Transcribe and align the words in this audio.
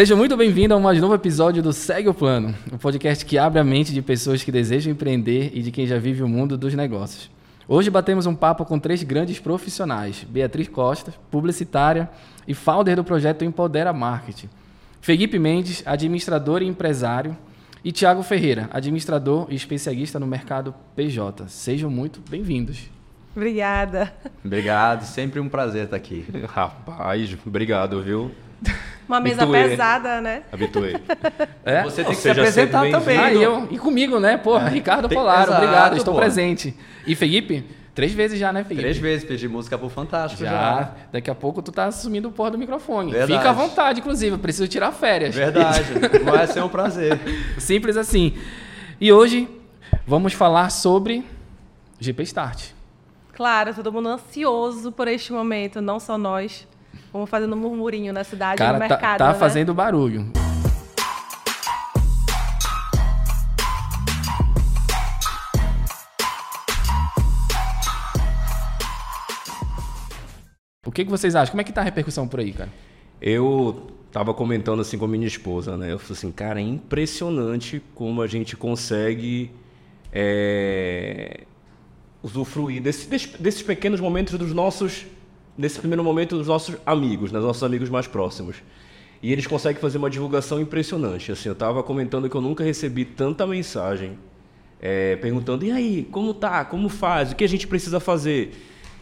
Seja 0.00 0.16
muito 0.16 0.34
bem-vindo 0.34 0.72
a 0.72 0.78
um 0.78 0.80
mais 0.80 0.98
novo 0.98 1.14
episódio 1.14 1.62
do 1.62 1.74
Segue 1.74 2.08
o 2.08 2.14
Plano, 2.14 2.54
o 2.72 2.76
um 2.76 2.78
podcast 2.78 3.22
que 3.22 3.36
abre 3.36 3.60
a 3.60 3.64
mente 3.64 3.92
de 3.92 4.00
pessoas 4.00 4.42
que 4.42 4.50
desejam 4.50 4.90
empreender 4.90 5.50
e 5.52 5.60
de 5.60 5.70
quem 5.70 5.86
já 5.86 5.98
vive 5.98 6.22
o 6.22 6.26
mundo 6.26 6.56
dos 6.56 6.72
negócios. 6.72 7.30
Hoje 7.68 7.90
batemos 7.90 8.24
um 8.24 8.34
papo 8.34 8.64
com 8.64 8.78
três 8.78 9.02
grandes 9.02 9.38
profissionais: 9.38 10.24
Beatriz 10.26 10.68
Costa, 10.68 11.12
publicitária 11.30 12.08
e 12.48 12.54
founder 12.54 12.96
do 12.96 13.04
projeto 13.04 13.44
Empodera 13.44 13.92
Marketing, 13.92 14.48
Felipe 15.02 15.38
Mendes, 15.38 15.82
administrador 15.84 16.62
e 16.62 16.66
empresário, 16.66 17.36
e 17.84 17.92
Tiago 17.92 18.22
Ferreira, 18.22 18.70
administrador 18.72 19.48
e 19.50 19.54
especialista 19.54 20.18
no 20.18 20.26
mercado 20.26 20.74
PJ. 20.96 21.46
Sejam 21.48 21.90
muito 21.90 22.22
bem-vindos. 22.30 22.88
Obrigada. 23.36 24.14
Obrigado, 24.42 25.04
sempre 25.04 25.40
um 25.40 25.48
prazer 25.50 25.84
estar 25.84 25.96
aqui. 25.96 26.24
Rapaz, 26.48 27.36
obrigado, 27.44 28.02
viu? 28.02 28.30
Uma 29.10 29.18
mesa 29.20 29.42
Habituei. 29.42 29.68
pesada, 29.70 30.20
né? 30.20 30.42
Habituei. 30.52 30.96
É? 31.64 31.82
Você 31.82 32.02
tem 32.04 32.10
que 32.12 32.16
se 32.16 32.22
seja 32.22 32.40
apresentar 32.40 32.82
sempre 32.82 32.98
também. 32.98 33.18
Ah, 33.18 33.32
e 33.32 33.42
eu, 33.42 33.66
e 33.70 33.76
comigo, 33.78 34.18
né? 34.20 34.36
Porra, 34.36 34.68
Ricardo 34.68 35.08
Tem- 35.08 35.18
Polaro, 35.18 35.50
Exato, 35.50 35.62
obrigado, 35.64 35.96
estou 35.96 36.14
pô. 36.14 36.20
presente. 36.20 36.74
E 37.06 37.14
Felipe? 37.16 37.64
Três 37.92 38.12
vezes 38.12 38.38
já, 38.38 38.52
né, 38.52 38.62
Felipe? 38.62 38.82
Três 38.82 38.96
vezes 38.98 39.24
pedi 39.24 39.48
música 39.48 39.76
pro 39.76 39.88
Fantástico 39.88 40.42
já. 40.44 40.50
Já, 40.50 40.94
daqui 41.12 41.28
a 41.28 41.34
pouco 41.34 41.60
tu 41.60 41.72
tá 41.72 41.86
assumindo 41.86 42.28
o 42.28 42.32
porra 42.32 42.52
do 42.52 42.58
microfone. 42.58 43.10
Verdade. 43.10 43.32
Fica 43.36 43.50
à 43.50 43.52
vontade, 43.52 43.98
inclusive, 44.00 44.32
eu 44.34 44.38
preciso 44.38 44.68
tirar 44.68 44.92
férias. 44.92 45.34
Verdade, 45.34 45.82
vai 46.24 46.46
ser 46.46 46.62
um 46.62 46.68
prazer. 46.68 47.18
Simples 47.58 47.96
assim. 47.96 48.34
E 49.00 49.12
hoje 49.12 49.48
vamos 50.06 50.32
falar 50.32 50.70
sobre 50.70 51.24
GP 51.98 52.22
Start. 52.22 52.68
Claro, 53.34 53.74
todo 53.74 53.92
mundo 53.92 54.08
ansioso 54.08 54.92
por 54.92 55.08
este 55.08 55.32
momento, 55.32 55.80
não 55.80 55.98
só 55.98 56.16
nós. 56.16 56.66
Vamos 57.12 57.28
fazendo 57.28 57.54
um 57.54 57.58
murmurinho 57.58 58.12
na 58.12 58.22
cidade, 58.24 58.58
Cara, 58.58 58.74
no 58.74 58.78
tá, 58.80 58.88
mercado. 58.88 59.18
tá 59.18 59.32
né? 59.32 59.38
fazendo 59.38 59.74
barulho. 59.74 60.30
O 70.86 70.90
que, 70.90 71.04
que 71.04 71.10
vocês 71.10 71.34
acham? 71.36 71.52
Como 71.52 71.60
é 71.60 71.64
que 71.64 71.72
tá 71.72 71.82
a 71.82 71.84
repercussão 71.84 72.26
por 72.26 72.40
aí, 72.40 72.52
cara? 72.52 72.70
Eu 73.20 73.88
tava 74.10 74.32
comentando 74.32 74.80
assim 74.80 74.96
com 74.98 75.04
a 75.04 75.08
minha 75.08 75.26
esposa, 75.26 75.76
né? 75.76 75.92
Eu 75.92 75.98
falei 75.98 76.16
assim, 76.16 76.32
cara, 76.32 76.58
é 76.58 76.62
impressionante 76.62 77.82
como 77.94 78.22
a 78.22 78.26
gente 78.26 78.56
consegue 78.56 79.50
é, 80.12 81.42
usufruir 82.22 82.82
desse- 82.82 83.08
desse- 83.08 83.40
desses 83.40 83.62
pequenos 83.62 84.00
momentos 84.00 84.36
dos 84.38 84.52
nossos, 84.52 85.06
nesse 85.60 85.78
primeiro 85.78 86.02
momento 86.02 86.38
dos 86.38 86.46
nossos 86.46 86.74
amigos, 86.86 87.30
né? 87.30 87.38
dos 87.38 87.46
nossos 87.46 87.62
amigos 87.62 87.90
mais 87.90 88.06
próximos. 88.06 88.56
E 89.22 89.30
eles 89.30 89.46
conseguem 89.46 89.80
fazer 89.80 89.98
uma 89.98 90.08
divulgação 90.08 90.58
impressionante. 90.58 91.30
Assim, 91.30 91.50
eu 91.50 91.54
tava 91.54 91.82
comentando 91.82 92.28
que 92.30 92.34
eu 92.34 92.40
nunca 92.40 92.64
recebi 92.64 93.04
tanta 93.04 93.46
mensagem 93.46 94.18
é, 94.80 95.16
perguntando: 95.16 95.64
e 95.64 95.70
aí, 95.70 96.08
como 96.10 96.32
tá? 96.32 96.64
Como 96.64 96.88
faz? 96.88 97.32
O 97.32 97.36
que 97.36 97.44
a 97.44 97.48
gente 97.48 97.66
precisa 97.66 98.00
fazer? 98.00 98.54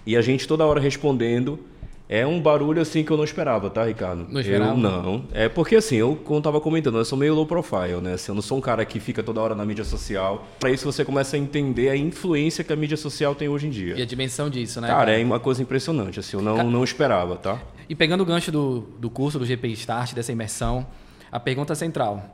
E 0.04 0.16
a 0.16 0.20
gente 0.20 0.48
toda 0.48 0.66
hora 0.66 0.80
respondendo. 0.80 1.60
É 2.08 2.26
um 2.26 2.40
barulho 2.40 2.80
assim 2.80 3.04
que 3.04 3.10
eu 3.10 3.16
não 3.18 3.24
esperava, 3.24 3.68
tá, 3.68 3.84
Ricardo? 3.84 4.26
Não 4.30 4.40
esperava? 4.40 4.70
Eu 4.70 4.76
não. 4.78 5.24
É 5.30 5.46
porque 5.46 5.76
assim, 5.76 5.96
eu, 5.96 6.16
como 6.16 6.38
eu 6.38 6.42
tava 6.42 6.58
comentando, 6.58 6.96
eu 6.96 7.04
sou 7.04 7.18
meio 7.18 7.34
low 7.34 7.44
profile, 7.44 8.00
né? 8.00 8.14
Assim, 8.14 8.32
eu 8.32 8.34
não 8.34 8.40
sou 8.40 8.56
um 8.56 8.60
cara 8.62 8.82
que 8.86 8.98
fica 8.98 9.22
toda 9.22 9.40
hora 9.42 9.54
na 9.54 9.64
mídia 9.66 9.84
social. 9.84 10.46
Para 10.58 10.70
isso 10.70 10.90
você 10.90 11.04
começa 11.04 11.36
a 11.36 11.38
entender 11.38 11.90
a 11.90 11.96
influência 11.96 12.64
que 12.64 12.72
a 12.72 12.76
mídia 12.76 12.96
social 12.96 13.34
tem 13.34 13.48
hoje 13.48 13.66
em 13.66 13.70
dia. 13.70 13.94
E 13.98 14.00
a 14.02 14.06
dimensão 14.06 14.48
disso, 14.48 14.80
né? 14.80 14.88
Cara, 14.88 15.18
é 15.18 15.22
uma 15.22 15.38
coisa 15.38 15.60
impressionante, 15.62 16.18
assim, 16.18 16.36
eu 16.38 16.42
não, 16.42 16.70
não 16.70 16.82
esperava, 16.82 17.36
tá? 17.36 17.60
E 17.88 17.94
pegando 17.94 18.22
o 18.22 18.26
gancho 18.26 18.50
do, 18.50 18.80
do 18.98 19.10
curso 19.10 19.38
do 19.38 19.44
GP 19.44 19.68
Start, 19.68 20.14
dessa 20.14 20.32
imersão, 20.32 20.86
a 21.30 21.38
pergunta 21.38 21.74
central. 21.74 22.24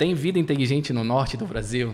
Tem 0.00 0.14
vida 0.14 0.38
inteligente 0.38 0.94
no 0.94 1.04
norte 1.04 1.36
do 1.36 1.44
Brasil? 1.44 1.92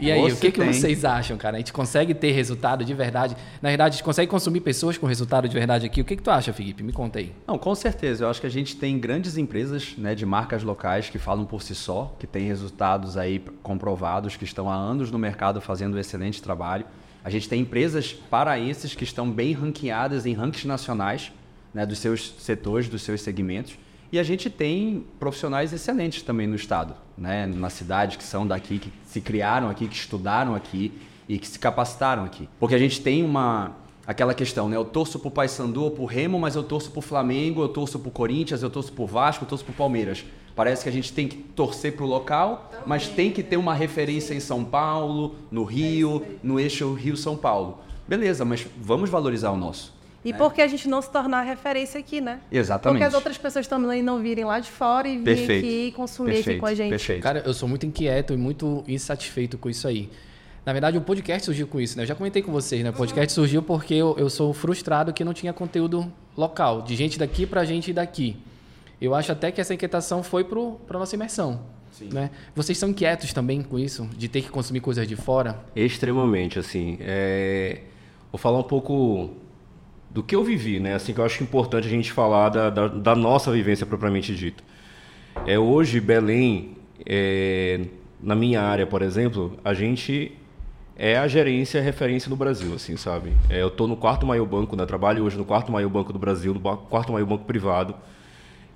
E 0.00 0.10
aí, 0.10 0.22
o 0.22 0.30
Você 0.30 0.40
que, 0.40 0.52
que 0.52 0.58
tem. 0.58 0.72
vocês 0.72 1.04
acham, 1.04 1.36
cara? 1.36 1.56
A 1.56 1.58
gente 1.58 1.70
consegue 1.70 2.14
ter 2.14 2.32
resultado 2.32 2.82
de 2.82 2.94
verdade? 2.94 3.36
Na 3.60 3.68
verdade, 3.68 3.92
a 3.92 3.96
gente 3.96 4.04
consegue 4.04 4.30
consumir 4.30 4.62
pessoas 4.62 4.96
com 4.96 5.06
resultado 5.06 5.46
de 5.46 5.52
verdade 5.52 5.84
aqui? 5.84 6.00
O 6.00 6.04
que, 6.06 6.16
que 6.16 6.22
tu 6.22 6.30
acha, 6.30 6.50
Felipe? 6.54 6.82
Me 6.82 6.94
conta 6.94 7.18
aí. 7.18 7.30
Não, 7.46 7.58
com 7.58 7.74
certeza. 7.74 8.24
Eu 8.24 8.30
acho 8.30 8.40
que 8.40 8.46
a 8.46 8.50
gente 8.50 8.76
tem 8.76 8.98
grandes 8.98 9.36
empresas 9.36 9.94
né, 9.98 10.14
de 10.14 10.24
marcas 10.24 10.62
locais 10.62 11.10
que 11.10 11.18
falam 11.18 11.44
por 11.44 11.62
si 11.62 11.74
só, 11.74 12.16
que 12.18 12.26
têm 12.26 12.46
resultados 12.46 13.18
aí 13.18 13.38
comprovados, 13.62 14.34
que 14.34 14.44
estão 14.44 14.70
há 14.70 14.74
anos 14.74 15.10
no 15.10 15.18
mercado 15.18 15.60
fazendo 15.60 15.94
um 15.94 15.98
excelente 15.98 16.40
trabalho. 16.40 16.86
A 17.22 17.28
gente 17.28 17.50
tem 17.50 17.60
empresas 17.60 18.14
paraenses 18.14 18.94
que 18.94 19.04
estão 19.04 19.30
bem 19.30 19.52
ranqueadas 19.52 20.24
em 20.24 20.32
rankings 20.32 20.66
nacionais 20.66 21.30
né, 21.74 21.84
dos 21.84 21.98
seus 21.98 22.34
setores, 22.38 22.88
dos 22.88 23.02
seus 23.02 23.20
segmentos. 23.20 23.76
E 24.12 24.18
a 24.18 24.22
gente 24.22 24.50
tem 24.50 25.06
profissionais 25.18 25.72
excelentes 25.72 26.22
também 26.22 26.46
no 26.46 26.54
estado, 26.54 26.94
né, 27.16 27.46
na 27.46 27.70
cidade, 27.70 28.18
que 28.18 28.24
são 28.24 28.46
daqui, 28.46 28.78
que 28.78 28.92
se 29.06 29.22
criaram 29.22 29.70
aqui, 29.70 29.88
que 29.88 29.96
estudaram 29.96 30.54
aqui 30.54 30.92
e 31.26 31.38
que 31.38 31.48
se 31.48 31.58
capacitaram 31.58 32.22
aqui. 32.22 32.46
Porque 32.60 32.74
a 32.74 32.78
gente 32.78 33.00
tem 33.00 33.24
uma 33.24 33.72
aquela 34.06 34.34
questão, 34.34 34.68
né? 34.68 34.76
Eu 34.76 34.84
torço 34.84 35.18
pro 35.18 35.30
Paysandu 35.30 35.84
ou 35.84 35.90
pro 35.90 36.04
Remo, 36.04 36.38
mas 36.38 36.56
eu 36.56 36.62
torço 36.62 36.90
pro 36.90 37.00
Flamengo, 37.00 37.62
eu 37.62 37.68
torço 37.68 37.98
pro 37.98 38.10
Corinthians, 38.10 38.62
eu 38.62 38.68
torço 38.68 38.92
pro 38.92 39.06
Vasco, 39.06 39.44
eu 39.44 39.48
torço 39.48 39.64
pro 39.64 39.72
Palmeiras. 39.72 40.24
Parece 40.54 40.82
que 40.82 40.88
a 40.90 40.92
gente 40.92 41.10
tem 41.12 41.26
que 41.26 41.36
torcer 41.36 41.96
pro 41.96 42.04
local, 42.04 42.70
mas 42.84 43.08
tem 43.08 43.30
que 43.30 43.42
ter 43.42 43.56
uma 43.56 43.72
referência 43.72 44.34
em 44.34 44.40
São 44.40 44.62
Paulo, 44.62 45.36
no 45.50 45.64
Rio, 45.64 46.22
no 46.42 46.60
eixo 46.60 46.92
Rio-São 46.92 47.36
Paulo. 47.36 47.78
Beleza, 48.06 48.44
mas 48.44 48.66
vamos 48.76 49.08
valorizar 49.08 49.52
o 49.52 49.56
nosso. 49.56 49.94
E 50.24 50.32
por 50.32 50.52
que 50.52 50.62
a 50.62 50.66
gente 50.68 50.88
não 50.88 51.02
se 51.02 51.10
tornar 51.10 51.42
referência 51.42 51.98
aqui, 51.98 52.20
né? 52.20 52.40
Exatamente. 52.50 52.98
Porque 52.98 53.08
as 53.08 53.14
outras 53.14 53.36
pessoas 53.36 53.66
também 53.66 54.02
não 54.02 54.20
virem 54.20 54.44
lá 54.44 54.60
de 54.60 54.70
fora 54.70 55.08
e 55.08 55.18
virem 55.18 55.44
aqui 55.44 55.86
e 55.88 55.92
consumir 55.92 56.30
aqui 56.30 56.38
Perfeito, 56.38 56.60
com 56.60 56.66
a 56.66 56.74
gente. 56.74 56.90
Perfeito. 56.90 57.22
Cara, 57.22 57.42
eu 57.44 57.52
sou 57.52 57.68
muito 57.68 57.84
inquieto 57.84 58.32
e 58.32 58.36
muito 58.36 58.84
insatisfeito 58.86 59.58
com 59.58 59.68
isso 59.68 59.88
aí. 59.88 60.08
Na 60.64 60.72
verdade, 60.72 60.96
o 60.96 61.00
podcast 61.00 61.44
surgiu 61.44 61.66
com 61.66 61.80
isso, 61.80 61.96
né? 61.96 62.04
Eu 62.04 62.06
já 62.06 62.14
comentei 62.14 62.40
com 62.40 62.52
vocês, 62.52 62.84
né? 62.84 62.90
O 62.90 62.92
podcast 62.92 63.32
surgiu 63.32 63.62
porque 63.62 63.94
eu, 63.94 64.14
eu 64.16 64.30
sou 64.30 64.52
frustrado 64.52 65.12
que 65.12 65.24
não 65.24 65.34
tinha 65.34 65.52
conteúdo 65.52 66.10
local, 66.36 66.82
de 66.82 66.94
gente 66.94 67.18
daqui 67.18 67.44
pra 67.44 67.64
gente 67.64 67.92
daqui. 67.92 68.36
Eu 69.00 69.12
acho 69.16 69.32
até 69.32 69.50
que 69.50 69.60
essa 69.60 69.74
inquietação 69.74 70.22
foi 70.22 70.44
pro, 70.44 70.80
pra 70.86 71.00
nossa 71.00 71.16
imersão. 71.16 71.60
Né? 72.12 72.30
Vocês 72.54 72.78
são 72.78 72.88
inquietos 72.88 73.32
também 73.32 73.60
com 73.60 73.78
isso, 73.78 74.08
de 74.16 74.28
ter 74.28 74.40
que 74.40 74.48
consumir 74.50 74.80
coisas 74.80 75.06
de 75.06 75.16
fora? 75.16 75.58
Extremamente, 75.74 76.58
assim. 76.58 76.96
é, 77.00 77.80
Vou 78.30 78.38
falar 78.38 78.60
um 78.60 78.64
pouco 78.64 79.30
do 80.12 80.22
que 80.22 80.36
eu 80.36 80.44
vivi, 80.44 80.78
né? 80.78 80.94
Assim, 80.94 81.14
que 81.14 81.20
eu 81.20 81.24
acho 81.24 81.42
importante 81.42 81.86
a 81.86 81.90
gente 81.90 82.12
falar 82.12 82.50
da, 82.50 82.68
da, 82.68 82.88
da 82.88 83.16
nossa 83.16 83.50
vivência 83.50 83.86
propriamente 83.86 84.34
dita. 84.34 84.62
É, 85.46 85.58
hoje, 85.58 86.00
Belém, 86.00 86.76
é, 87.06 87.80
na 88.22 88.34
minha 88.34 88.60
área, 88.60 88.86
por 88.86 89.00
exemplo, 89.00 89.58
a 89.64 89.72
gente 89.72 90.32
é 90.96 91.16
a 91.16 91.26
gerência 91.26 91.80
referência 91.80 92.28
no 92.28 92.36
Brasil, 92.36 92.74
assim, 92.74 92.96
sabe? 92.96 93.32
É, 93.48 93.62
eu 93.62 93.68
estou 93.68 93.88
no 93.88 93.96
quarto 93.96 94.26
maior 94.26 94.46
banco, 94.46 94.76
né? 94.76 94.84
Trabalho 94.84 95.24
hoje 95.24 95.38
no 95.38 95.44
quarto 95.46 95.72
maior 95.72 95.88
banco 95.88 96.12
do 96.12 96.18
Brasil, 96.18 96.52
no 96.52 96.60
quarto 96.60 97.10
maior 97.10 97.26
banco 97.26 97.44
privado. 97.44 97.94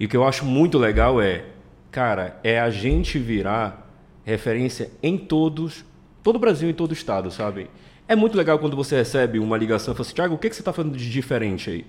E 0.00 0.06
o 0.06 0.08
que 0.08 0.16
eu 0.16 0.26
acho 0.26 0.44
muito 0.44 0.78
legal 0.78 1.20
é, 1.20 1.44
cara, 1.90 2.40
é 2.42 2.58
a 2.58 2.70
gente 2.70 3.18
virar 3.18 3.86
referência 4.24 4.90
em 5.02 5.18
todos, 5.18 5.84
todo 6.22 6.36
o 6.36 6.38
Brasil, 6.38 6.70
em 6.70 6.74
todo 6.74 6.90
o 6.90 6.94
estado, 6.94 7.30
sabe? 7.30 7.68
É 8.08 8.14
muito 8.14 8.36
legal 8.36 8.58
quando 8.58 8.76
você 8.76 8.96
recebe 8.96 9.38
uma 9.38 9.56
ligação 9.56 9.92
e 9.92 9.96
fala 9.96 10.06
assim, 10.06 10.14
Thiago, 10.14 10.34
o 10.34 10.38
que, 10.38 10.48
que 10.48 10.54
você 10.54 10.62
está 10.62 10.72
fazendo 10.72 10.96
de 10.96 11.10
diferente 11.10 11.70
aí? 11.70 11.84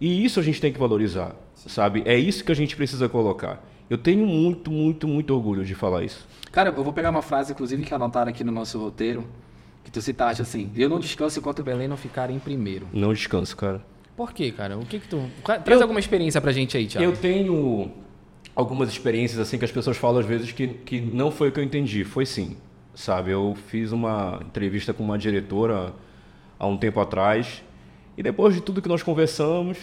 E 0.00 0.24
isso 0.24 0.38
a 0.40 0.42
gente 0.42 0.60
tem 0.60 0.72
que 0.72 0.78
valorizar, 0.78 1.34
sabe? 1.54 2.02
É 2.06 2.16
isso 2.16 2.44
que 2.44 2.52
a 2.52 2.54
gente 2.54 2.76
precisa 2.76 3.08
colocar. 3.08 3.62
Eu 3.90 3.98
tenho 3.98 4.26
muito, 4.26 4.70
muito, 4.70 5.08
muito 5.08 5.34
orgulho 5.34 5.64
de 5.64 5.74
falar 5.74 6.04
isso. 6.04 6.26
Cara, 6.52 6.70
eu 6.70 6.84
vou 6.84 6.92
pegar 6.92 7.10
uma 7.10 7.22
frase, 7.22 7.52
inclusive, 7.52 7.82
que 7.84 7.92
anotaram 7.92 8.30
aqui 8.30 8.44
no 8.44 8.52
nosso 8.52 8.78
roteiro, 8.78 9.26
que 9.84 9.90
tu 9.90 10.00
citaste 10.00 10.40
assim, 10.40 10.70
eu 10.76 10.88
não 10.88 10.98
descanso 11.00 11.38
enquanto 11.38 11.58
o 11.60 11.62
Belém 11.62 11.88
não 11.88 11.96
ficar 11.96 12.30
em 12.30 12.38
primeiro. 12.38 12.86
Não 12.92 13.12
descanso, 13.12 13.56
cara. 13.56 13.82
Por 14.16 14.32
quê, 14.32 14.50
cara? 14.52 14.76
O 14.78 14.84
que 14.84 14.98
que 14.98 15.08
tu... 15.08 15.22
Traz 15.44 15.62
Eu- 15.68 15.82
alguma 15.82 16.00
experiência 16.00 16.40
pra 16.40 16.52
gente 16.52 16.76
aí, 16.76 16.86
Thiago. 16.86 17.04
Eu 17.04 17.16
tenho 17.16 17.90
algumas 18.54 18.88
experiências 18.88 19.38
assim 19.40 19.58
que 19.58 19.64
as 19.64 19.70
pessoas 19.72 19.96
falam 19.96 20.20
às 20.20 20.26
vezes 20.26 20.52
que, 20.52 20.66
que 20.68 21.00
não 21.00 21.30
foi 21.30 21.48
o 21.48 21.52
que 21.52 21.60
eu 21.60 21.64
entendi. 21.64 22.04
Foi 22.04 22.26
sim, 22.26 22.56
sabe? 22.98 23.30
Eu 23.30 23.56
fiz 23.68 23.92
uma 23.92 24.40
entrevista 24.44 24.92
com 24.92 25.04
uma 25.04 25.16
diretora 25.16 25.94
há 26.58 26.66
um 26.66 26.76
tempo 26.76 26.98
atrás 26.98 27.62
e 28.16 28.22
depois 28.22 28.54
de 28.54 28.60
tudo 28.60 28.82
que 28.82 28.88
nós 28.88 29.02
conversamos, 29.02 29.78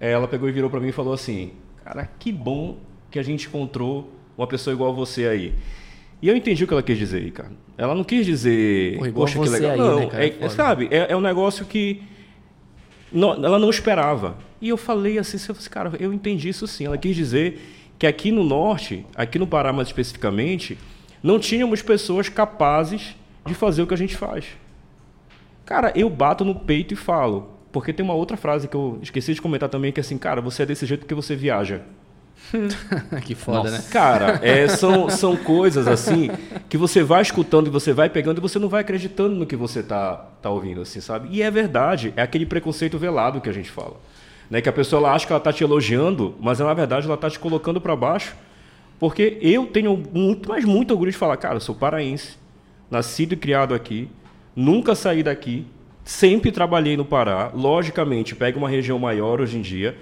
ela 0.00 0.26
pegou 0.26 0.48
e 0.48 0.52
virou 0.52 0.68
para 0.68 0.80
mim 0.80 0.88
e 0.88 0.92
falou 0.92 1.12
assim: 1.12 1.52
"Cara, 1.84 2.10
que 2.18 2.32
bom 2.32 2.78
que 3.10 3.18
a 3.18 3.22
gente 3.22 3.46
encontrou 3.46 4.12
uma 4.36 4.46
pessoa 4.46 4.74
igual 4.74 4.90
a 4.90 4.94
você 4.94 5.26
aí". 5.28 5.54
E 6.20 6.28
eu 6.28 6.36
entendi 6.36 6.64
o 6.64 6.66
que 6.66 6.72
ela 6.72 6.82
quis 6.82 6.98
dizer, 6.98 7.18
aí, 7.22 7.30
cara. 7.30 7.52
Ela 7.76 7.94
não 7.94 8.02
quis 8.02 8.26
dizer, 8.26 8.98
Pô, 8.98 9.06
igual 9.06 9.26
poxa, 9.28 9.40
que 9.40 9.48
legal. 9.50 9.70
aí, 9.70 9.78
não, 9.78 10.00
né, 10.00 10.06
cara? 10.06 10.26
é- 10.26 10.36
É 10.40 10.48
sabe? 10.48 10.88
É, 10.90 11.12
é 11.12 11.16
um 11.16 11.20
negócio 11.20 11.64
que 11.64 12.02
não- 13.12 13.34
ela 13.34 13.56
não 13.60 13.70
esperava. 13.70 14.36
E 14.60 14.68
eu 14.68 14.76
falei 14.76 15.16
assim, 15.16 15.36
eu 15.48 15.54
falei 15.54 15.70
cara, 15.70 15.92
eu 16.00 16.12
entendi 16.12 16.48
isso 16.48 16.66
sim. 16.66 16.86
Ela 16.86 16.98
quis 16.98 17.14
dizer 17.14 17.60
que 17.96 18.04
aqui 18.04 18.32
no 18.32 18.42
norte, 18.42 19.06
aqui 19.14 19.38
no 19.38 19.46
Pará 19.46 19.72
mais 19.72 19.86
especificamente, 19.88 20.76
não 21.22 21.38
tínhamos 21.38 21.82
pessoas 21.82 22.28
capazes 22.28 23.16
de 23.46 23.54
fazer 23.54 23.82
o 23.82 23.86
que 23.86 23.94
a 23.94 23.98
gente 23.98 24.16
faz. 24.16 24.44
Cara, 25.64 25.92
eu 25.94 26.08
bato 26.08 26.44
no 26.44 26.54
peito 26.54 26.94
e 26.94 26.96
falo. 26.96 27.50
Porque 27.70 27.92
tem 27.92 28.02
uma 28.02 28.14
outra 28.14 28.36
frase 28.36 28.66
que 28.66 28.74
eu 28.74 28.98
esqueci 29.02 29.34
de 29.34 29.42
comentar 29.42 29.68
também, 29.68 29.92
que 29.92 30.00
é 30.00 30.02
assim, 30.02 30.16
cara, 30.16 30.40
você 30.40 30.62
é 30.62 30.66
desse 30.66 30.86
jeito 30.86 31.00
porque 31.00 31.14
você 31.14 31.36
viaja. 31.36 31.82
que 33.24 33.34
foda, 33.34 33.70
né? 33.70 33.84
Cara, 33.90 34.40
é, 34.42 34.68
são, 34.68 35.10
são 35.10 35.36
coisas 35.36 35.86
assim 35.86 36.30
que 36.68 36.78
você 36.78 37.02
vai 37.02 37.20
escutando 37.20 37.66
e 37.66 37.70
você 37.70 37.92
vai 37.92 38.08
pegando 38.08 38.38
e 38.38 38.40
você 38.40 38.58
não 38.58 38.68
vai 38.68 38.80
acreditando 38.80 39.34
no 39.34 39.44
que 39.44 39.56
você 39.56 39.82
tá, 39.82 40.16
tá 40.40 40.48
ouvindo, 40.48 40.80
assim, 40.80 41.00
sabe? 41.00 41.28
E 41.30 41.42
é 41.42 41.50
verdade, 41.50 42.14
é 42.16 42.22
aquele 42.22 42.46
preconceito 42.46 42.96
velado 42.96 43.40
que 43.40 43.48
a 43.48 43.52
gente 43.52 43.70
fala. 43.70 43.96
Né? 44.48 44.62
Que 44.62 44.68
a 44.68 44.72
pessoa 44.72 45.00
ela 45.00 45.14
acha 45.14 45.26
que 45.26 45.32
ela 45.32 45.40
tá 45.40 45.52
te 45.52 45.62
elogiando, 45.62 46.34
mas 46.40 46.58
na 46.60 46.72
verdade 46.72 47.06
ela 47.06 47.16
tá 47.16 47.28
te 47.28 47.38
colocando 47.38 47.80
para 47.80 47.94
baixo. 47.94 48.34
Porque 48.98 49.38
eu 49.40 49.66
tenho 49.66 49.96
muito, 50.12 50.48
mas 50.48 50.64
muito 50.64 50.90
orgulho 50.90 51.10
de 51.10 51.16
falar, 51.16 51.36
cara, 51.36 51.56
eu 51.56 51.60
sou 51.60 51.74
paraense, 51.74 52.36
nascido 52.90 53.32
e 53.34 53.36
criado 53.36 53.74
aqui, 53.74 54.08
nunca 54.56 54.94
saí 54.94 55.22
daqui, 55.22 55.66
sempre 56.04 56.50
trabalhei 56.50 56.96
no 56.96 57.04
Pará, 57.04 57.52
logicamente, 57.54 58.34
pega 58.34 58.58
uma 58.58 58.68
região 58.68 58.98
maior 58.98 59.40
hoje 59.40 59.58
em 59.58 59.62
dia. 59.62 59.96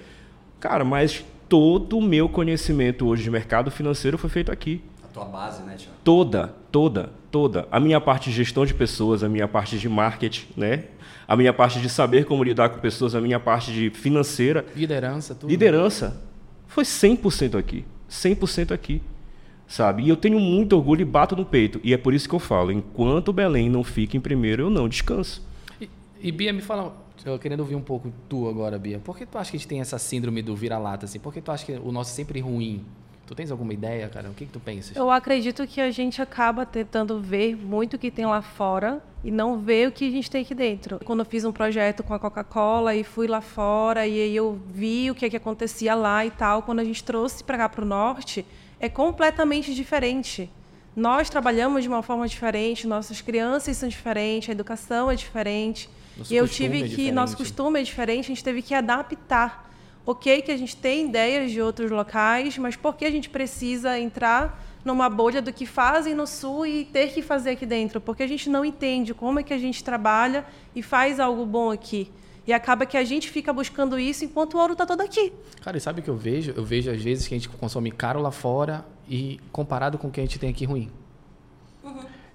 Cara, 0.58 0.84
mas 0.84 1.24
todo 1.48 1.98
o 1.98 2.02
meu 2.02 2.28
conhecimento 2.28 3.06
hoje 3.06 3.24
de 3.24 3.30
mercado 3.30 3.70
financeiro 3.70 4.16
foi 4.16 4.30
feito 4.30 4.50
aqui. 4.50 4.82
A 5.04 5.08
tua 5.08 5.24
base, 5.24 5.62
né, 5.62 5.74
Tiago? 5.76 5.96
Toda, 6.02 6.54
toda, 6.72 7.10
toda. 7.30 7.68
A 7.70 7.78
minha 7.78 8.00
parte 8.00 8.30
de 8.30 8.36
gestão 8.36 8.64
de 8.64 8.72
pessoas, 8.72 9.22
a 9.22 9.28
minha 9.28 9.46
parte 9.46 9.78
de 9.78 9.88
marketing, 9.88 10.46
né? 10.56 10.84
A 11.28 11.36
minha 11.36 11.52
parte 11.52 11.80
de 11.80 11.88
saber 11.88 12.24
como 12.24 12.42
lidar 12.44 12.70
com 12.70 12.78
pessoas, 12.78 13.14
a 13.14 13.20
minha 13.20 13.40
parte 13.40 13.72
de 13.72 13.90
financeira. 13.90 14.64
Liderança, 14.74 15.34
tudo. 15.34 15.50
Liderança. 15.50 16.22
Foi 16.66 16.84
100% 16.84 17.58
aqui. 17.58 17.84
100% 18.10 18.72
aqui. 18.72 19.02
Sabe? 19.68 20.04
E 20.04 20.08
eu 20.08 20.16
tenho 20.16 20.38
muito 20.38 20.76
orgulho 20.76 21.02
e 21.02 21.04
bato 21.04 21.34
no 21.34 21.44
peito. 21.44 21.80
E 21.82 21.92
é 21.92 21.98
por 21.98 22.14
isso 22.14 22.28
que 22.28 22.34
eu 22.34 22.38
falo: 22.38 22.70
enquanto 22.70 23.32
Belém 23.32 23.68
não 23.68 23.82
fica 23.82 24.16
em 24.16 24.20
primeiro, 24.20 24.62
eu 24.62 24.70
não 24.70 24.88
descanso. 24.88 25.44
E, 25.80 25.90
e 26.20 26.30
Bia, 26.30 26.52
me 26.52 26.62
fala, 26.62 26.96
eu 27.24 27.38
querendo 27.38 27.60
ouvir 27.60 27.74
um 27.74 27.80
pouco 27.80 28.12
tu 28.28 28.48
agora, 28.48 28.78
Bia. 28.78 29.00
Por 29.00 29.18
que 29.18 29.26
tu 29.26 29.36
acha 29.36 29.50
que 29.50 29.56
a 29.56 29.58
gente 29.58 29.68
tem 29.68 29.80
essa 29.80 29.98
síndrome 29.98 30.40
do 30.40 30.54
vira-lata, 30.54 31.06
assim? 31.06 31.18
Por 31.18 31.34
que 31.34 31.40
tu 31.40 31.50
acha 31.50 31.66
que 31.66 31.72
o 31.72 31.90
nosso 31.90 32.12
é 32.12 32.14
sempre 32.14 32.38
ruim? 32.38 32.84
Tu 33.26 33.34
tens 33.34 33.50
alguma 33.50 33.72
ideia, 33.72 34.08
cara? 34.08 34.30
O 34.30 34.34
que, 34.34 34.46
que 34.46 34.52
tu 34.52 34.60
pensas? 34.60 34.96
Eu 34.96 35.10
acredito 35.10 35.66
que 35.66 35.80
a 35.80 35.90
gente 35.90 36.22
acaba 36.22 36.64
tentando 36.64 37.20
ver 37.20 37.56
muito 37.56 37.94
o 37.94 37.98
que 37.98 38.08
tem 38.10 38.24
lá 38.24 38.40
fora 38.40 39.02
e 39.24 39.32
não 39.32 39.58
ver 39.58 39.88
o 39.88 39.92
que 39.92 40.06
a 40.06 40.10
gente 40.10 40.30
tem 40.30 40.42
aqui 40.42 40.54
dentro. 40.54 41.00
Quando 41.04 41.20
eu 41.20 41.24
fiz 41.24 41.44
um 41.44 41.50
projeto 41.50 42.04
com 42.04 42.14
a 42.14 42.18
Coca-Cola 42.20 42.94
e 42.94 43.02
fui 43.02 43.26
lá 43.26 43.40
fora 43.40 44.06
e 44.06 44.20
aí 44.20 44.36
eu 44.36 44.60
vi 44.72 45.10
o 45.10 45.14
que, 45.14 45.26
é 45.26 45.30
que 45.30 45.36
acontecia 45.36 45.94
lá 45.96 46.24
e 46.24 46.30
tal, 46.30 46.62
quando 46.62 46.78
a 46.78 46.84
gente 46.84 47.02
trouxe 47.02 47.42
para 47.42 47.58
cá 47.58 47.68
para 47.68 47.82
o 47.82 47.86
norte, 47.86 48.46
é 48.78 48.88
completamente 48.88 49.74
diferente. 49.74 50.48
Nós 50.94 51.28
trabalhamos 51.28 51.82
de 51.82 51.88
uma 51.88 52.02
forma 52.02 52.28
diferente, 52.28 52.86
nossas 52.86 53.20
crianças 53.20 53.76
são 53.76 53.88
diferentes, 53.88 54.48
a 54.48 54.52
educação 54.52 55.10
é 55.10 55.16
diferente. 55.16 55.90
Nosso 56.16 56.32
e 56.32 56.36
eu 56.36 56.46
tive 56.46 56.78
é 56.78 56.82
que, 56.82 56.88
diferente. 56.88 57.12
nosso 57.12 57.36
costume 57.36 57.80
é 57.80 57.82
diferente, 57.82 58.26
a 58.26 58.28
gente 58.28 58.44
teve 58.44 58.62
que 58.62 58.72
adaptar. 58.72 59.65
Ok, 60.06 60.40
que 60.42 60.52
a 60.52 60.56
gente 60.56 60.76
tem 60.76 61.08
ideias 61.08 61.50
de 61.50 61.60
outros 61.60 61.90
locais, 61.90 62.56
mas 62.56 62.76
por 62.76 62.94
que 62.94 63.04
a 63.04 63.10
gente 63.10 63.28
precisa 63.28 63.98
entrar 63.98 64.64
numa 64.84 65.10
bolha 65.10 65.42
do 65.42 65.52
que 65.52 65.66
fazem 65.66 66.14
no 66.14 66.28
sul 66.28 66.64
e 66.64 66.84
ter 66.84 67.12
que 67.12 67.20
fazer 67.20 67.50
aqui 67.50 67.66
dentro? 67.66 68.00
Porque 68.00 68.22
a 68.22 68.26
gente 68.28 68.48
não 68.48 68.64
entende 68.64 69.12
como 69.12 69.40
é 69.40 69.42
que 69.42 69.52
a 69.52 69.58
gente 69.58 69.82
trabalha 69.82 70.46
e 70.76 70.80
faz 70.80 71.18
algo 71.18 71.44
bom 71.44 71.72
aqui. 71.72 72.08
E 72.46 72.52
acaba 72.52 72.86
que 72.86 72.96
a 72.96 73.02
gente 73.02 73.28
fica 73.28 73.52
buscando 73.52 73.98
isso 73.98 74.24
enquanto 74.24 74.54
o 74.54 74.58
ouro 74.58 74.74
está 74.74 74.86
todo 74.86 75.00
aqui. 75.00 75.32
Cara, 75.60 75.76
e 75.76 75.80
sabe 75.80 75.98
o 75.98 76.02
que 76.04 76.10
eu 76.10 76.16
vejo? 76.16 76.52
Eu 76.56 76.64
vejo 76.64 76.88
às 76.88 77.02
vezes 77.02 77.26
que 77.26 77.34
a 77.34 77.38
gente 77.38 77.48
consome 77.48 77.90
caro 77.90 78.22
lá 78.22 78.30
fora 78.30 78.86
e 79.08 79.40
comparado 79.50 79.98
com 79.98 80.06
o 80.06 80.10
que 80.12 80.20
a 80.20 80.22
gente 80.22 80.38
tem 80.38 80.50
aqui 80.50 80.64
ruim. 80.64 80.88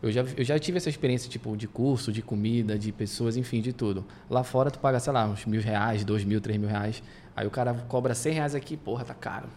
Eu 0.02 0.12
já, 0.12 0.26
eu 0.36 0.44
já 0.44 0.58
tive 0.58 0.78
essa 0.78 0.90
experiência, 0.90 1.30
tipo, 1.30 1.56
de 1.56 1.68
curso, 1.68 2.12
de 2.12 2.24
comida, 2.24 2.78
de 2.78 2.92
pessoas, 2.92 3.38
enfim, 3.38 3.62
de 3.62 3.72
tudo. 3.72 4.04
Lá 4.28 4.44
fora 4.44 4.72
tu 4.72 4.80
paga, 4.80 5.00
sei 5.00 5.14
lá, 5.14 5.26
uns 5.28 5.46
mil 5.46 5.62
reais, 5.62 6.04
dois 6.04 6.24
mil, 6.24 6.42
três 6.42 6.60
mil 6.60 6.68
reais. 6.68 7.04
Aí 7.42 7.48
o 7.48 7.50
cara 7.50 7.74
cobra 7.88 8.14
cem 8.14 8.34
reais 8.34 8.54
aqui, 8.54 8.78
porra, 8.78 9.04
tá 9.04 9.16
caro. 9.16 9.48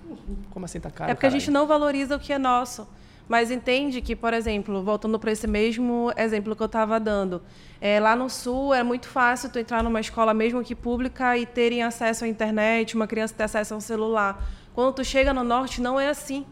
Como 0.51 0.65
assim 0.65 0.81
tá 0.81 0.91
caro, 0.91 1.11
é 1.11 1.15
porque 1.15 1.27
a 1.27 1.29
gente 1.31 1.45
caralho? 1.49 1.61
não 1.61 1.67
valoriza 1.67 2.17
o 2.17 2.19
que 2.19 2.33
é 2.33 2.39
nosso. 2.39 2.89
Mas 3.29 3.51
entende 3.51 4.01
que, 4.01 4.17
por 4.17 4.33
exemplo, 4.33 4.83
voltando 4.83 5.19
para 5.19 5.31
esse 5.31 5.47
mesmo 5.47 6.11
exemplo 6.17 6.57
que 6.57 6.63
eu 6.63 6.67
estava 6.67 6.99
dando, 6.99 7.43
é, 7.83 8.01
lá 8.01 8.17
no 8.17 8.31
Sul 8.31 8.73
é 8.73 8.83
muito 8.83 9.07
fácil 9.07 9.51
tu 9.51 9.59
entrar 9.59 9.83
numa 9.83 10.01
escola, 10.01 10.33
mesmo 10.33 10.65
que 10.65 10.75
pública, 10.75 11.37
e 11.37 11.45
terem 11.45 11.83
acesso 11.83 12.25
à 12.25 12.29
internet, 12.29 12.95
uma 12.97 13.07
criança 13.07 13.35
ter 13.37 13.45
acesso 13.45 13.75
a 13.75 13.77
um 13.77 13.81
celular. 13.83 14.43
Quando 14.75 14.95
tu 14.95 15.05
chega 15.05 15.35
no 15.35 15.45
Norte, 15.45 15.83
não 15.83 16.01
é 16.01 16.09
assim. 16.09 16.47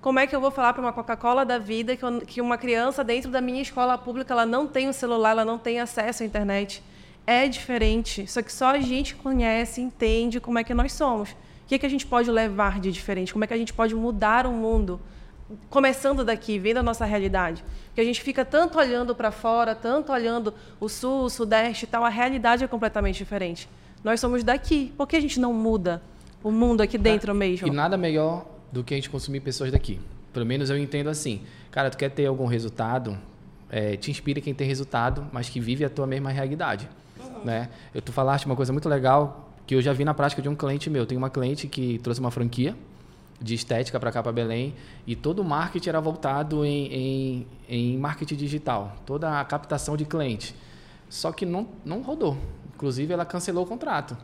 Como 0.00 0.20
é 0.20 0.28
que 0.28 0.36
eu 0.36 0.40
vou 0.40 0.52
falar 0.52 0.72
para 0.74 0.82
uma 0.82 0.92
Coca-Cola 0.92 1.44
da 1.44 1.58
vida 1.58 1.96
que, 1.96 2.04
eu- 2.04 2.20
que 2.20 2.40
uma 2.40 2.56
criança 2.56 3.02
dentro 3.02 3.32
da 3.32 3.40
minha 3.40 3.62
escola 3.62 3.98
pública 3.98 4.32
ela 4.32 4.46
não 4.46 4.64
tem 4.64 4.88
um 4.88 4.92
celular, 4.92 5.30
ela 5.32 5.44
não 5.44 5.58
tem 5.58 5.80
acesso 5.80 6.22
à 6.22 6.26
internet? 6.26 6.84
É 7.30 7.46
diferente. 7.46 8.26
Só 8.26 8.40
que 8.40 8.50
só 8.50 8.68
a 8.68 8.80
gente 8.80 9.14
conhece, 9.14 9.82
entende 9.82 10.40
como 10.40 10.58
é 10.58 10.64
que 10.64 10.72
nós 10.72 10.94
somos. 10.94 11.32
O 11.32 11.34
que, 11.66 11.74
é 11.74 11.78
que 11.78 11.84
a 11.84 11.88
gente 11.90 12.06
pode 12.06 12.30
levar 12.30 12.80
de 12.80 12.90
diferente? 12.90 13.34
Como 13.34 13.44
é 13.44 13.46
que 13.46 13.52
a 13.52 13.56
gente 13.58 13.74
pode 13.74 13.94
mudar 13.94 14.46
o 14.46 14.50
mundo? 14.50 14.98
Começando 15.68 16.24
daqui, 16.24 16.58
vendo 16.58 16.78
a 16.78 16.82
nossa 16.82 17.04
realidade. 17.04 17.62
Porque 17.88 18.00
a 18.00 18.04
gente 18.04 18.22
fica 18.22 18.46
tanto 18.46 18.78
olhando 18.78 19.14
para 19.14 19.30
fora, 19.30 19.74
tanto 19.74 20.10
olhando 20.10 20.54
o 20.80 20.88
sul, 20.88 21.24
o 21.24 21.28
sudeste 21.28 21.84
e 21.84 21.86
tal, 21.86 22.02
a 22.02 22.08
realidade 22.08 22.64
é 22.64 22.66
completamente 22.66 23.18
diferente. 23.18 23.68
Nós 24.02 24.20
somos 24.20 24.42
daqui. 24.42 24.94
Por 24.96 25.06
que 25.06 25.14
a 25.14 25.20
gente 25.20 25.38
não 25.38 25.52
muda 25.52 26.00
o 26.42 26.50
mundo 26.50 26.80
aqui 26.80 26.96
dentro 26.96 27.34
mesmo? 27.34 27.68
E 27.68 27.70
nada 27.70 27.98
melhor 27.98 28.46
do 28.72 28.82
que 28.82 28.94
a 28.94 28.96
gente 28.96 29.10
consumir 29.10 29.40
pessoas 29.40 29.70
daqui. 29.70 30.00
Pelo 30.32 30.46
menos 30.46 30.70
eu 30.70 30.78
entendo 30.78 31.10
assim. 31.10 31.42
Cara, 31.70 31.90
tu 31.90 31.98
quer 31.98 32.10
ter 32.10 32.24
algum 32.24 32.46
resultado, 32.46 33.18
é, 33.68 33.98
te 33.98 34.10
inspire 34.10 34.40
quem 34.40 34.54
tem 34.54 34.66
resultado, 34.66 35.26
mas 35.30 35.50
que 35.50 35.60
vive 35.60 35.84
a 35.84 35.90
tua 35.90 36.06
mesma 36.06 36.30
realidade. 36.30 36.88
Né? 37.44 37.68
Eu, 37.94 38.02
tu 38.02 38.12
falaste 38.12 38.46
uma 38.46 38.56
coisa 38.56 38.72
muito 38.72 38.88
legal 38.88 39.50
que 39.66 39.74
eu 39.74 39.82
já 39.82 39.92
vi 39.92 40.04
na 40.04 40.14
prática 40.14 40.40
de 40.40 40.48
um 40.48 40.54
cliente 40.54 40.88
meu. 40.88 41.06
Tem 41.06 41.16
uma 41.16 41.30
cliente 41.30 41.66
que 41.66 41.98
trouxe 41.98 42.20
uma 42.20 42.30
franquia 42.30 42.74
de 43.40 43.54
estética 43.54 44.00
para 44.00 44.10
cá, 44.10 44.22
para 44.22 44.32
Belém, 44.32 44.74
e 45.06 45.14
todo 45.14 45.40
o 45.40 45.44
marketing 45.44 45.90
era 45.90 46.00
voltado 46.00 46.64
em, 46.64 46.86
em, 46.92 47.46
em 47.68 47.98
marketing 47.98 48.34
digital, 48.34 48.96
toda 49.06 49.40
a 49.40 49.44
captação 49.44 49.96
de 49.96 50.04
cliente. 50.04 50.54
Só 51.08 51.32
que 51.32 51.46
não, 51.46 51.68
não 51.84 52.02
rodou. 52.02 52.36
Inclusive, 52.74 53.12
ela 53.12 53.24
cancelou 53.24 53.64
o 53.64 53.66
contrato. 53.66 54.16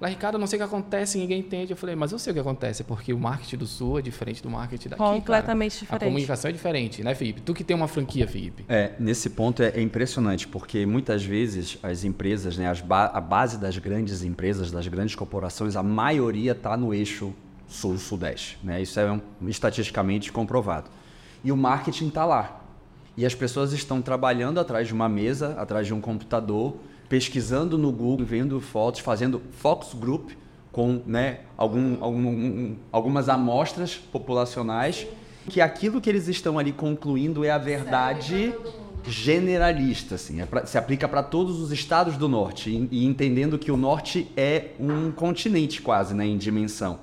Lá, 0.00 0.08
Ricardo, 0.08 0.36
eu 0.36 0.38
não 0.38 0.46
sei 0.46 0.56
o 0.58 0.62
que 0.62 0.64
acontece, 0.66 1.18
ninguém 1.18 1.40
entende. 1.40 1.72
Eu 1.72 1.76
falei, 1.76 1.94
mas 1.94 2.10
eu 2.10 2.18
sei 2.18 2.30
o 2.30 2.34
que 2.34 2.40
acontece, 2.40 2.82
porque 2.82 3.12
o 3.12 3.18
marketing 3.18 3.58
do 3.58 3.66
Sul 3.66 3.98
é 3.98 4.02
diferente 4.02 4.42
do 4.42 4.48
marketing 4.48 4.88
daqui. 4.88 4.98
cara. 5.02 5.14
Completamente 5.14 5.76
A 5.76 5.80
diferente. 5.80 6.04
comunicação 6.04 6.48
é 6.48 6.52
diferente, 6.52 7.04
né, 7.04 7.14
Felipe? 7.14 7.42
Tu 7.42 7.52
que 7.52 7.62
tem 7.62 7.76
uma 7.76 7.86
franquia, 7.86 8.26
Felipe. 8.26 8.64
É, 8.66 8.92
nesse 8.98 9.28
ponto 9.28 9.62
é, 9.62 9.68
é 9.68 9.82
impressionante, 9.82 10.48
porque 10.48 10.86
muitas 10.86 11.22
vezes 11.22 11.76
as 11.82 12.02
empresas, 12.02 12.56
né, 12.56 12.66
as 12.70 12.80
ba- 12.80 13.10
a 13.12 13.20
base 13.20 13.58
das 13.58 13.76
grandes 13.76 14.22
empresas, 14.22 14.70
das 14.70 14.86
grandes 14.88 15.14
corporações, 15.14 15.76
a 15.76 15.82
maioria 15.82 16.52
está 16.52 16.78
no 16.78 16.94
eixo 16.94 17.34
sul-sudeste. 17.68 18.58
Né? 18.64 18.80
Isso 18.82 18.98
é 18.98 19.12
um, 19.12 19.20
estatisticamente 19.48 20.32
comprovado. 20.32 20.90
E 21.44 21.52
o 21.52 21.56
marketing 21.56 22.08
está 22.08 22.24
lá. 22.24 22.62
E 23.16 23.26
as 23.26 23.34
pessoas 23.34 23.72
estão 23.72 24.00
trabalhando 24.00 24.58
atrás 24.58 24.86
de 24.88 24.94
uma 24.94 25.08
mesa, 25.08 25.54
atrás 25.58 25.86
de 25.86 25.92
um 25.92 26.00
computador, 26.00 26.76
pesquisando 27.10 27.76
no 27.76 27.90
Google, 27.90 28.24
vendo 28.24 28.60
fotos, 28.60 29.00
fazendo 29.00 29.42
focus 29.58 29.92
group 29.94 30.30
com 30.70 31.02
né, 31.04 31.40
algum, 31.58 31.96
algum- 32.00 32.28
um- 32.28 32.76
algumas 32.92 33.28
amostras 33.28 33.96
populacionais, 33.96 35.08
que 35.48 35.60
aquilo 35.60 36.00
que 36.00 36.08
eles 36.08 36.28
estão 36.28 36.56
ali 36.56 36.70
concluindo 36.70 37.44
é 37.44 37.50
a 37.50 37.58
verdade 37.58 38.54
generalista, 39.08 40.14
assim, 40.14 40.40
é 40.40 40.46
pra- 40.46 40.64
se 40.66 40.78
aplica 40.78 41.08
para 41.08 41.22
todos 41.22 41.58
os 41.58 41.72
estados 41.72 42.16
do 42.16 42.28
norte 42.28 42.70
e, 42.70 42.88
e 42.92 43.04
entendendo 43.06 43.58
que 43.58 43.72
o 43.72 43.76
norte 43.76 44.30
é 44.36 44.66
um 44.78 45.10
continente 45.10 45.82
quase, 45.82 46.14
né, 46.14 46.24
em 46.24 46.38
dimensão. 46.38 47.00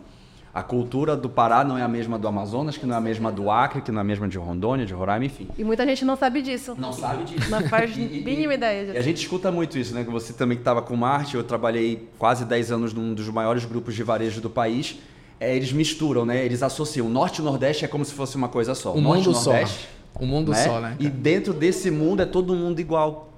A 0.58 0.64
cultura 0.64 1.16
do 1.16 1.30
Pará 1.30 1.64
não 1.64 1.78
é 1.78 1.84
a 1.84 1.88
mesma 1.88 2.18
do 2.18 2.28
Amazonas, 2.28 2.76
que 2.78 2.86
não 2.88 2.96
é 2.96 2.98
a 2.98 3.02
mesma 3.02 3.32
do 3.32 3.52
Acre, 3.52 3.80
que 3.80 3.92
não 3.92 4.00
é 4.00 4.02
a 4.02 4.04
mesma 4.04 4.28
de 4.28 4.40
Rondônia, 4.40 4.88
de 4.88 4.94
Roraima, 4.94 5.24
enfim. 5.26 5.48
E 5.56 5.64
muita 5.64 5.86
gente 5.86 6.04
não 6.04 6.16
sabe 6.16 6.42
disso. 6.42 6.74
Não 6.80 6.92
sabe 6.92 7.26
disso. 7.26 7.48
Não 7.52 7.62
faz 7.70 7.94
mínima 7.96 8.56
ideia 8.56 8.92
E 8.94 8.98
a 8.98 9.02
gente 9.04 9.18
escuta 9.22 9.52
muito 9.52 9.78
isso, 9.78 9.94
né? 9.94 10.04
Que 10.04 10.10
você 10.10 10.34
também 10.34 10.58
que 10.58 10.62
estava 10.62 10.82
com 10.82 10.96
Marte, 10.96 11.36
eu 11.36 11.44
trabalhei 11.44 12.10
quase 12.18 12.44
10 12.44 12.72
anos 12.72 12.92
num 12.92 13.14
dos 13.14 13.30
maiores 13.30 13.66
grupos 13.66 13.94
de 13.94 14.02
varejo 14.02 14.42
do 14.42 14.50
país. 14.50 14.98
É, 15.40 15.56
eles 15.56 15.72
misturam, 15.72 16.26
né? 16.26 16.44
Eles 16.44 16.64
associam. 16.64 17.06
O 17.06 17.10
Norte 17.12 17.38
e 17.38 17.42
o 17.42 17.44
Nordeste 17.46 17.86
é 17.86 17.88
como 17.88 18.04
se 18.04 18.16
fosse 18.16 18.36
uma 18.36 18.50
coisa 18.50 18.74
só. 18.74 18.96
Um 18.96 19.02
Norte 19.02 19.26
e 19.26 19.28
mundo 19.28 19.38
só. 19.38 19.52
Nordeste, 19.52 19.88
Um 20.20 20.26
mundo 20.26 20.56
só, 20.56 20.80
né? 20.80 20.96
E 21.00 21.08
dentro 21.08 21.54
desse 21.54 21.92
mundo 21.92 22.24
é 22.24 22.26
todo 22.26 22.56
mundo 22.56 22.80
igual. 22.80 23.32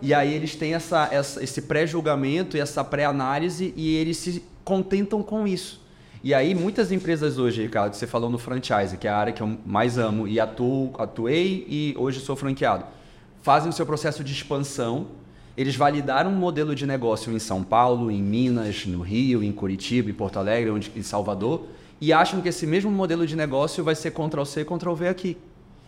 E 0.00 0.14
aí 0.14 0.32
eles 0.32 0.54
têm 0.54 0.72
essa, 0.74 1.08
essa- 1.10 1.42
esse 1.42 1.62
pré-julgamento 1.62 2.56
e 2.56 2.60
essa 2.60 2.84
pré-análise 2.84 3.74
e 3.76 3.96
eles 3.96 4.18
se 4.18 4.44
contentam 4.64 5.20
com 5.20 5.48
isso. 5.48 5.80
E 6.22 6.34
aí 6.34 6.54
muitas 6.54 6.92
empresas 6.92 7.38
hoje, 7.38 7.62
Ricardo, 7.62 7.94
você 7.94 8.06
falou 8.06 8.28
no 8.28 8.36
franchise, 8.36 8.96
que 8.98 9.08
é 9.08 9.10
a 9.10 9.16
área 9.16 9.32
que 9.32 9.42
eu 9.42 9.58
mais 9.64 9.96
amo 9.96 10.28
e 10.28 10.38
atuo, 10.38 10.92
atuei 10.98 11.66
e 11.66 11.94
hoje 11.96 12.20
sou 12.20 12.36
franqueado, 12.36 12.84
fazem 13.42 13.70
o 13.70 13.72
seu 13.72 13.86
processo 13.86 14.22
de 14.22 14.32
expansão. 14.32 15.06
Eles 15.56 15.76
validaram 15.76 16.30
um 16.30 16.36
modelo 16.36 16.74
de 16.74 16.86
negócio 16.86 17.32
em 17.34 17.38
São 17.38 17.62
Paulo, 17.62 18.10
em 18.10 18.22
Minas, 18.22 18.84
no 18.84 19.00
Rio, 19.00 19.42
em 19.42 19.50
Curitiba, 19.50 20.10
em 20.10 20.12
Porto 20.12 20.38
Alegre, 20.38 20.70
onde, 20.70 20.92
em 20.94 21.02
Salvador, 21.02 21.66
e 22.00 22.12
acham 22.12 22.40
que 22.40 22.48
esse 22.48 22.66
mesmo 22.66 22.90
modelo 22.90 23.26
de 23.26 23.34
negócio 23.34 23.82
vai 23.82 23.94
ser 23.94 24.10
Ctrl-C, 24.12 24.64
Ctrl-V 24.64 25.08
aqui. 25.08 25.36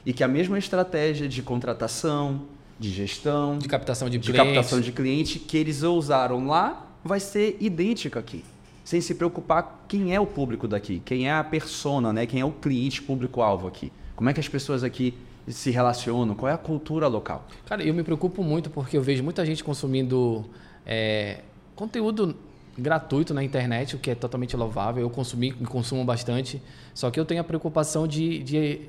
E 0.04 0.12
que 0.12 0.24
a 0.24 0.28
mesma 0.28 0.58
estratégia 0.58 1.28
de 1.28 1.42
contratação, 1.42 2.42
de 2.78 2.90
gestão, 2.90 3.58
De 3.58 3.68
captação 3.68 4.10
de, 4.10 4.18
de 4.18 4.32
clientes. 4.32 4.54
captação 4.54 4.80
de 4.80 4.92
cliente 4.92 5.38
que 5.38 5.56
eles 5.56 5.82
usaram 5.82 6.46
lá 6.46 6.86
vai 7.04 7.20
ser 7.20 7.56
idêntica 7.60 8.18
aqui. 8.18 8.44
Sem 8.84 9.00
se 9.00 9.14
preocupar 9.14 9.84
quem 9.88 10.14
é 10.14 10.20
o 10.20 10.26
público 10.26 10.66
daqui, 10.66 11.00
quem 11.04 11.28
é 11.28 11.32
a 11.32 11.44
persona, 11.44 12.12
né? 12.12 12.26
quem 12.26 12.40
é 12.40 12.44
o 12.44 12.50
cliente 12.50 13.02
público-alvo 13.02 13.68
aqui. 13.68 13.92
Como 14.16 14.28
é 14.28 14.32
que 14.32 14.40
as 14.40 14.48
pessoas 14.48 14.82
aqui 14.84 15.14
se 15.48 15.70
relacionam, 15.70 16.34
qual 16.34 16.48
é 16.48 16.54
a 16.54 16.58
cultura 16.58 17.08
local. 17.08 17.46
Cara, 17.66 17.82
eu 17.82 17.92
me 17.92 18.02
preocupo 18.02 18.44
muito 18.44 18.70
porque 18.70 18.96
eu 18.96 19.02
vejo 19.02 19.24
muita 19.24 19.44
gente 19.44 19.64
consumindo 19.64 20.44
é, 20.86 21.40
conteúdo 21.74 22.36
gratuito 22.78 23.34
na 23.34 23.42
internet, 23.42 23.96
o 23.96 23.98
que 23.98 24.10
é 24.10 24.14
totalmente 24.14 24.56
louvável. 24.56 25.02
Eu 25.02 25.10
consumi, 25.10 25.52
consumo 25.52 26.04
bastante, 26.04 26.62
só 26.94 27.10
que 27.10 27.18
eu 27.18 27.24
tenho 27.24 27.40
a 27.40 27.44
preocupação 27.44 28.06
de, 28.06 28.38
de 28.42 28.80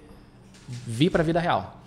vir 0.67 1.09
para 1.09 1.21
a 1.21 1.25
vida 1.25 1.39
real. 1.39 1.79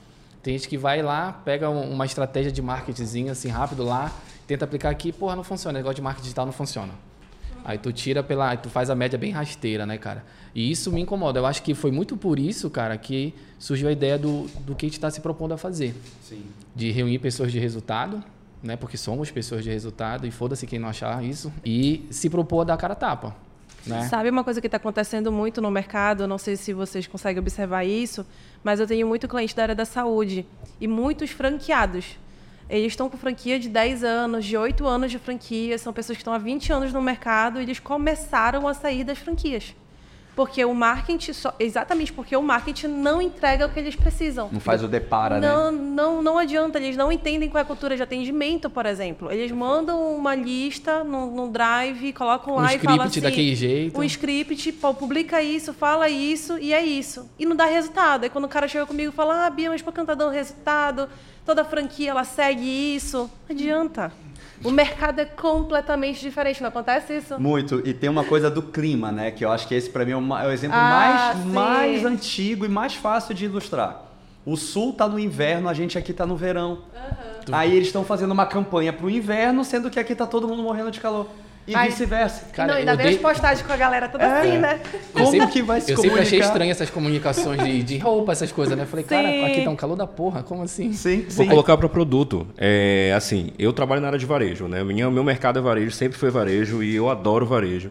Tem 0.43 0.57
gente 0.57 0.69
que 0.69 0.79
vai 0.79 1.03
lá, 1.03 1.33
pega 1.45 1.69
uma 1.69 2.05
estratégia 2.05 2.53
de 2.53 2.63
marketing 2.63 3.29
assim 3.29 3.49
rápido 3.49 3.83
lá, 3.85 4.13
tenta 4.47 4.65
aplicar 4.65 4.91
aqui, 4.91 5.13
porra, 5.13 5.35
não 5.35 5.43
funciona, 5.43 5.79
negócio 5.79 5.97
de 5.97 6.03
marketing 6.03 6.23
digital 6.23 6.47
não 6.47 6.53
funciona. 6.53 6.93
Aí 7.67 7.79
tu 7.79 7.93
tira 7.93 8.23
pela. 8.23 8.51
Aí 8.51 8.57
tu 8.57 8.71
faz 8.71 8.91
a 8.91 8.95
média 8.95 9.19
bem 9.19 9.33
rasteira, 9.33 9.85
né, 9.85 9.99
cara? 9.99 10.25
E 10.55 10.71
isso 10.71 10.93
me 10.93 11.01
incomoda. 11.01 11.41
Eu 11.41 11.47
acho 11.47 11.65
que 11.65 11.75
foi 11.75 11.91
muito 11.91 12.17
por 12.17 12.39
isso, 12.39 12.71
cara, 12.71 12.97
que 12.97 13.35
surgiu 13.59 13.89
a 13.89 13.93
ideia 13.93 14.17
do, 14.17 14.47
do 14.61 14.77
que 14.77 14.87
a 14.87 14.89
gente 14.89 14.99
está 14.99 15.11
se 15.11 15.21
propondo 15.21 15.53
a 15.53 15.59
fazer. 15.59 15.93
Sim. 16.23 16.45
De 16.77 16.93
reunir 16.93 17.19
pessoas 17.19 17.51
de 17.51 17.59
resultado, 17.59 18.23
né? 18.63 18.77
Porque 18.77 18.97
somos 18.97 19.33
pessoas 19.33 19.65
de 19.65 19.71
resultado, 19.71 20.29
e 20.29 20.31
foda-se 20.31 20.65
quem 20.65 20.79
não 20.79 20.89
achar 20.89 21.25
isso. 21.25 21.53
E 21.65 22.07
se 22.09 22.31
propor 22.31 22.61
a 22.61 22.65
dar 22.65 22.77
cara 22.77 22.93
a 22.93 22.97
tapa. 22.97 23.35
Né? 23.85 24.07
Sabe 24.09 24.31
uma 24.31 24.45
coisa 24.45 24.61
que 24.61 24.69
está 24.69 24.77
acontecendo 24.77 25.33
muito 25.33 25.61
no 25.61 25.69
mercado? 25.69 26.29
Não 26.29 26.39
sei 26.39 26.55
se 26.55 26.73
vocês 26.73 27.09
conseguem 27.09 27.41
observar 27.41 27.83
isso, 27.83 28.25
mas 28.63 28.79
eu 28.79 28.87
tenho 28.87 29.09
muito 29.09 29.27
cliente 29.27 29.57
da 29.57 29.63
área 29.63 29.75
da 29.75 29.85
saúde 29.85 30.47
e 30.81 30.87
muitos 30.87 31.31
franqueados 31.31 32.17
eles 32.69 32.93
estão 32.93 33.09
com 33.09 33.17
franquia 33.17 33.59
de 33.59 33.69
10 33.69 34.03
anos, 34.05 34.45
de 34.45 34.57
8 34.57 34.87
anos 34.87 35.11
de 35.11 35.19
franquia, 35.19 35.79
são 35.79 35.93
pessoas 35.93 36.17
que 36.17 36.23
estão 36.23 36.33
há 36.33 36.39
20 36.39 36.73
anos 36.73 36.93
no 36.93 37.01
mercado 37.01 37.61
e 37.61 37.63
eles 37.63 37.79
começaram 37.79 38.67
a 38.67 38.75
sair 38.75 39.05
das 39.05 39.19
franquias. 39.19 39.75
Porque 40.37 40.63
o 40.63 40.75
marketing, 40.75 41.33
só, 41.33 41.55
exatamente 41.59 42.13
porque 42.13 42.37
o 42.37 42.43
marketing 42.43 42.89
não 42.89 43.23
entrega 43.23 43.65
o 43.65 43.71
que 43.71 43.81
eles 43.81 43.97
precisam. 43.97 44.51
Não 44.53 44.61
faz 44.61 44.85
o 44.85 44.87
depara, 44.87 45.41
não, 45.41 45.73
né? 45.73 45.79
Não, 45.81 46.23
não 46.23 46.37
adianta, 46.37 46.79
eles 46.79 46.95
não 46.95 47.11
entendem 47.11 47.49
qual 47.49 47.59
é 47.59 47.63
a 47.63 47.65
cultura 47.65 47.97
de 47.97 48.03
atendimento, 48.03 48.69
por 48.69 48.85
exemplo. 48.85 49.33
Eles 49.33 49.51
mandam 49.51 50.15
uma 50.15 50.35
lista 50.35 51.03
no, 51.03 51.31
no 51.31 51.49
drive, 51.49 52.13
colocam 52.13 52.57
lá 52.57 52.65
um 52.65 52.67
e 52.67 52.79
falam 52.79 53.01
assim... 53.01 53.05
Um 53.05 53.07
script 53.07 53.21
daquele 53.23 53.55
jeito. 53.55 53.99
Um 53.99 54.05
script, 54.05 54.73
pô, 54.73 54.93
publica 54.93 55.43
isso, 55.43 55.73
fala 55.73 56.07
isso, 56.07 56.59
e 56.59 56.75
é 56.75 56.85
isso. 56.85 57.31
E 57.39 57.47
não 57.47 57.57
dá 57.57 57.65
resultado. 57.65 58.25
Aí 58.25 58.29
quando 58.29 58.45
o 58.45 58.49
cara 58.49 58.69
chega 58.69 58.85
comigo 58.85 59.11
e 59.11 59.15
fala, 59.15 59.47
ah, 59.47 59.49
Bia, 59.49 59.71
mas 59.71 59.81
por 59.81 59.91
que 59.91 60.01
não 60.01 60.07
tá 60.07 60.15
dando 60.15 60.33
resultado? 60.33 61.09
Toda 61.47 61.65
franquia, 61.65 62.11
ela 62.11 62.25
segue 62.25 62.95
isso. 62.97 63.31
Não 63.49 63.57
adianta. 63.57 64.13
O 64.65 64.71
mercado 64.71 65.21
é 65.21 65.25
completamente 65.25 66.21
diferente, 66.21 66.61
não 66.61 66.71
acontece 66.71 67.19
isso? 67.19 67.39
Muito. 67.39 67.87
E 67.87 67.95
tem 67.95 68.11
uma 68.11 68.25
coisa 68.25 68.51
do 68.51 68.63
clima, 68.63 69.13
né? 69.13 69.31
Que 69.31 69.45
eu 69.45 69.53
acho 69.53 69.69
que 69.69 69.75
esse 69.75 69.89
para 69.89 70.05
mim 70.05 70.13
é 70.13 70.17
o, 70.17 70.51
exemplo 70.51 70.77
ah, 70.77 71.35
mais, 71.35 71.45
mais 71.47 72.05
antigo 72.05 72.65
e 72.65 72.69
mais 72.69 72.95
fácil 72.95 73.33
de 73.35 73.45
ilustrar. 73.45 74.03
O 74.45 74.57
sul 74.57 74.93
tá 74.93 75.09
no 75.09 75.19
inverno, 75.19 75.69
a 75.69 75.75
gente 75.75 75.97
aqui 75.97 76.13
tá 76.13 76.27
no 76.27 76.37
verão. 76.37 76.73
Uhum. 76.95 77.55
Aí 77.55 77.75
eles 77.75 77.89
estão 77.89 78.05
fazendo 78.05 78.33
uma 78.33 78.47
campanha 78.47 78.93
pro 78.93 79.09
inverno, 79.09 79.65
sendo 79.65 79.91
que 79.91 80.01
aqui 80.01 80.15
tá 80.15 80.27
todo 80.27 80.49
mundo 80.49 80.63
morrendo 80.63 80.91
de 80.91 81.01
calor. 81.01 81.29
E 81.67 81.75
vice-versa. 81.75 82.47
Cara, 82.53 82.73
não, 82.73 82.79
ainda 82.79 82.95
vem 82.95 83.07
dei... 83.07 83.17
as 83.17 83.21
postagens 83.21 83.67
com 83.67 83.73
a 83.73 83.77
galera 83.77 84.09
toda 84.09 84.25
é. 84.25 84.41
assim, 84.41 84.59
né? 84.59 84.81
Como 85.13 85.31
sempre, 85.31 85.49
que 85.49 85.63
vai 85.63 85.81
se 85.81 85.91
Eu 85.91 85.97
comunicar? 85.97 86.17
sempre 86.17 86.37
achei 86.37 86.47
estranho 86.47 86.71
essas 86.71 86.91
comunicações 86.91 87.63
de, 87.65 87.83
de 87.83 87.99
roupa, 87.99 88.33
essas 88.33 88.53
coisas, 88.53 88.77
né? 88.77 88.85
Eu 88.85 88.87
falei, 88.87 89.05
sim. 89.05 89.09
cara, 89.09 89.47
aqui 89.47 89.63
tá 89.63 89.71
um 89.71 89.77
calor 89.77 89.97
da 89.97 90.07
porra, 90.07 90.43
como 90.43 90.63
assim? 90.63 90.93
Sim, 90.93 91.23
Vou 91.23 91.45
sim. 91.45 91.49
colocar 91.49 91.77
para 91.77 91.89
produto. 91.89 92.47
É, 92.57 93.13
assim, 93.17 93.51
eu 93.59 93.73
trabalho 93.73 94.01
na 94.01 94.07
área 94.09 94.19
de 94.19 94.27
varejo, 94.27 94.69
né? 94.69 94.85
Minha, 94.85 95.11
meu 95.11 95.25
mercado 95.25 95.59
é 95.59 95.63
varejo, 95.63 95.91
sempre 95.91 96.17
foi 96.17 96.31
varejo 96.31 96.83
e 96.83 96.95
eu 96.95 97.11
adoro 97.11 97.45
varejo. 97.45 97.91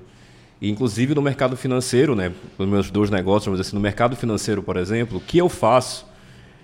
E, 0.62 0.70
inclusive 0.70 1.14
no 1.14 1.22
mercado 1.22 1.58
financeiro, 1.58 2.16
né? 2.16 2.32
Nos 2.58 2.68
meus 2.68 2.90
dois 2.90 3.10
negócios, 3.10 3.46
vamos 3.46 3.60
dizer 3.60 3.70
assim, 3.70 3.76
no 3.76 3.82
mercado 3.82 4.16
financeiro, 4.16 4.64
por 4.64 4.78
exemplo, 4.78 5.18
o 5.18 5.22
que 5.22 5.38
eu 5.38 5.50
faço 5.50 6.06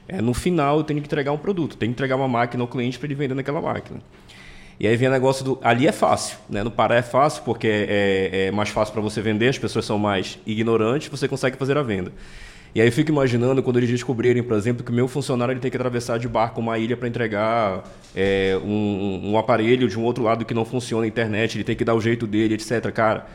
é 0.07 0.21
no 0.21 0.33
final 0.33 0.77
eu 0.77 0.83
tenho 0.83 0.99
que 0.99 1.07
entregar 1.07 1.31
um 1.31 1.37
produto, 1.37 1.77
tenho 1.77 1.91
que 1.91 1.95
entregar 1.95 2.15
uma 2.15 2.27
máquina 2.27 2.63
ao 2.63 2.67
cliente 2.67 2.97
para 2.97 3.07
ele 3.07 3.15
vender 3.15 3.35
naquela 3.35 3.61
máquina. 3.61 3.99
E 4.81 4.87
aí 4.87 4.95
vem 4.95 5.07
o 5.07 5.11
negócio 5.11 5.45
do. 5.45 5.59
Ali 5.61 5.85
é 5.85 5.91
fácil, 5.91 6.39
né? 6.49 6.63
No 6.63 6.71
Pará 6.71 6.95
é 6.95 7.03
fácil, 7.03 7.43
porque 7.43 7.67
é, 7.67 8.29
é, 8.31 8.45
é 8.47 8.51
mais 8.51 8.69
fácil 8.69 8.91
para 8.91 9.01
você 9.03 9.21
vender, 9.21 9.47
as 9.47 9.59
pessoas 9.59 9.85
são 9.85 9.99
mais 9.99 10.39
ignorantes, 10.43 11.07
você 11.07 11.27
consegue 11.27 11.55
fazer 11.55 11.77
a 11.77 11.83
venda. 11.83 12.11
E 12.73 12.81
aí 12.81 12.87
eu 12.87 12.91
fico 12.91 13.11
imaginando 13.11 13.61
quando 13.61 13.77
eles 13.77 13.91
descobrirem, 13.91 14.41
por 14.41 14.57
exemplo, 14.57 14.83
que 14.83 14.91
o 14.91 14.95
meu 14.95 15.07
funcionário 15.07 15.51
ele 15.51 15.59
tem 15.59 15.69
que 15.69 15.77
atravessar 15.77 16.17
de 16.17 16.27
barco 16.27 16.59
uma 16.59 16.79
ilha 16.79 16.97
para 16.97 17.07
entregar 17.07 17.83
é, 18.15 18.59
um, 18.63 19.29
um, 19.31 19.37
aparelho 19.37 19.87
de 19.87 19.99
um 19.99 20.03
outro 20.03 20.23
lado 20.23 20.45
que 20.45 20.53
não 20.53 20.65
funciona 20.65 21.03
a 21.03 21.07
internet, 21.07 21.57
ele 21.57 21.63
tem 21.63 21.75
que 21.75 21.85
dar 21.85 21.93
o 21.93 22.01
jeito 22.01 22.25
dele, 22.25 22.55
etc. 22.55 22.91
Cara, 22.91 23.27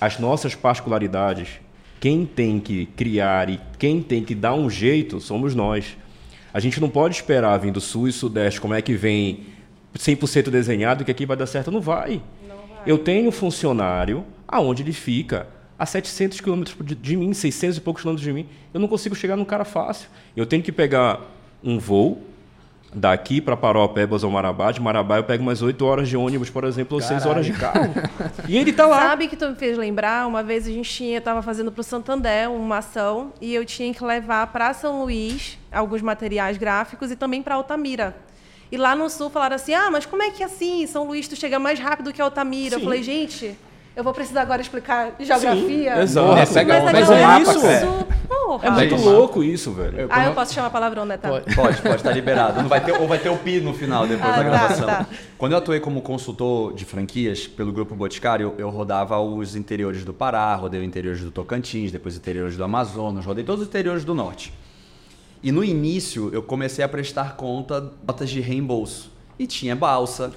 as 0.00 0.18
nossas 0.18 0.56
particularidades, 0.56 1.60
quem 2.00 2.26
tem 2.26 2.58
que 2.58 2.86
criar 2.96 3.48
e 3.48 3.60
quem 3.78 4.02
tem 4.02 4.24
que 4.24 4.34
dar 4.34 4.54
um 4.54 4.68
jeito 4.68 5.20
somos 5.20 5.54
nós. 5.54 5.96
A 6.52 6.58
gente 6.58 6.80
não 6.80 6.90
pode 6.90 7.14
esperar 7.14 7.56
vir 7.58 7.70
do 7.70 7.80
sul 7.80 8.08
e 8.08 8.12
sudeste 8.12 8.60
como 8.60 8.74
é 8.74 8.82
que 8.82 8.94
vem 8.94 9.59
100% 9.96 10.50
desenhado 10.50 11.04
que 11.04 11.10
aqui 11.10 11.26
vai 11.26 11.36
dar 11.36 11.46
certo. 11.46 11.70
Não 11.70 11.80
vai. 11.80 12.22
Não 12.48 12.56
vai. 12.56 12.82
Eu 12.86 12.98
tenho 12.98 13.28
um 13.28 13.32
funcionário 13.32 14.24
aonde 14.46 14.82
ele 14.82 14.92
fica 14.92 15.46
a 15.78 15.86
700 15.86 16.40
quilômetros 16.40 16.76
de 17.00 17.16
mim, 17.16 17.32
600 17.32 17.78
e 17.78 17.80
poucos 17.80 18.02
quilômetros 18.02 18.24
de 18.24 18.32
mim. 18.32 18.46
Eu 18.72 18.80
não 18.80 18.88
consigo 18.88 19.14
chegar 19.14 19.36
num 19.36 19.44
cara 19.44 19.64
fácil. 19.64 20.08
Eu 20.36 20.44
tenho 20.44 20.62
que 20.62 20.70
pegar 20.70 21.20
um 21.64 21.78
voo 21.78 22.22
daqui 22.92 23.40
para 23.40 23.56
Paropebas 23.56 24.24
ou 24.24 24.30
Marabá. 24.30 24.72
De 24.72 24.80
Marabá 24.80 25.18
eu 25.18 25.24
pego 25.24 25.42
mais 25.44 25.62
8 25.62 25.84
horas 25.84 26.08
de 26.08 26.16
ônibus, 26.16 26.50
por 26.50 26.64
exemplo, 26.64 26.96
ou 26.96 27.00
6 27.00 27.24
horas 27.24 27.46
de 27.46 27.52
carro. 27.52 27.92
e 28.48 28.56
ele 28.56 28.70
está 28.70 28.86
lá. 28.86 29.00
Sabe 29.00 29.28
que 29.28 29.36
tu 29.36 29.48
me 29.48 29.54
fez 29.54 29.78
lembrar? 29.78 30.26
Uma 30.26 30.42
vez 30.42 30.66
a 30.66 30.70
gente 30.70 30.90
tinha, 30.90 31.18
estava 31.18 31.40
fazendo 31.40 31.70
para 31.70 31.80
o 31.80 31.84
Santander 31.84 32.50
uma 32.50 32.78
ação 32.78 33.32
e 33.40 33.54
eu 33.54 33.64
tinha 33.64 33.94
que 33.94 34.04
levar 34.04 34.46
para 34.48 34.74
São 34.74 35.02
Luís 35.02 35.58
alguns 35.70 36.02
materiais 36.02 36.58
gráficos 36.58 37.10
e 37.10 37.16
também 37.16 37.42
para 37.42 37.54
Altamira. 37.54 38.14
E 38.70 38.76
lá 38.76 38.94
no 38.94 39.10
sul 39.10 39.30
falaram 39.30 39.56
assim: 39.56 39.74
ah, 39.74 39.90
mas 39.90 40.06
como 40.06 40.22
é 40.22 40.30
que 40.30 40.42
é 40.42 40.46
assim? 40.46 40.86
São 40.86 41.04
Luís, 41.04 41.26
tu 41.26 41.36
chega 41.36 41.58
mais 41.58 41.78
rápido 41.78 42.12
que 42.12 42.22
Altamira. 42.22 42.76
Sim. 42.76 42.80
Eu 42.80 42.84
falei, 42.84 43.02
gente. 43.02 43.56
Eu 43.96 44.04
vou 44.04 44.14
precisar 44.14 44.42
agora 44.42 44.62
explicar 44.62 45.16
geografia. 45.18 45.96
Sim, 45.96 46.00
exato. 46.00 46.28
Porra, 46.28 46.46
pega, 46.46 46.80
mas, 46.80 46.92
mas 46.92 47.10
é 47.10 47.22
mapa, 47.22 47.40
isso. 47.40 48.06
Porra. 48.28 48.66
É 48.66 48.70
muito 48.70 48.96
louco 48.96 49.42
isso, 49.42 49.72
velho. 49.72 50.06
Ah, 50.08 50.26
eu 50.26 50.32
posso 50.32 50.54
chamar 50.54 50.70
palavrão, 50.70 51.04
né? 51.04 51.16
Tá? 51.16 51.28
Pode, 51.28 51.54
pode, 51.54 51.82
pode 51.82 52.02
tá 52.02 52.12
liberado. 52.12 52.62
Não 52.62 52.68
vai 52.68 52.82
ter, 52.82 52.92
ou 52.92 53.08
vai 53.08 53.18
ter 53.18 53.28
o 53.28 53.36
pi 53.36 53.60
no 53.60 53.74
final, 53.74 54.06
depois 54.06 54.32
ah, 54.32 54.36
da 54.36 54.42
gravação. 54.42 54.86
Tá, 54.86 55.04
tá. 55.04 55.06
Quando 55.36 55.52
eu 55.52 55.58
atuei 55.58 55.80
como 55.80 56.00
consultor 56.02 56.72
de 56.72 56.84
franquias 56.84 57.48
pelo 57.48 57.72
Grupo 57.72 57.94
Boticário, 57.96 58.54
eu, 58.56 58.66
eu 58.66 58.70
rodava 58.70 59.18
os 59.20 59.56
interiores 59.56 60.04
do 60.04 60.14
Pará, 60.14 60.54
rodei 60.54 60.80
os 60.80 60.86
interiores 60.86 61.20
do 61.20 61.32
Tocantins, 61.32 61.90
depois 61.90 62.14
os 62.14 62.20
interiores 62.20 62.56
do 62.56 62.62
Amazonas, 62.62 63.26
rodei 63.26 63.42
todos 63.42 63.62
os 63.62 63.68
interiores 63.68 64.04
do 64.04 64.14
Norte. 64.14 64.52
E 65.42 65.50
no 65.50 65.64
início, 65.64 66.30
eu 66.32 66.42
comecei 66.42 66.84
a 66.84 66.88
prestar 66.88 67.36
conta 67.36 67.92
notas 68.06 68.28
de 68.28 68.40
reembolso 68.40 69.10
e 69.38 69.46
tinha 69.46 69.74
balsa. 69.74 70.32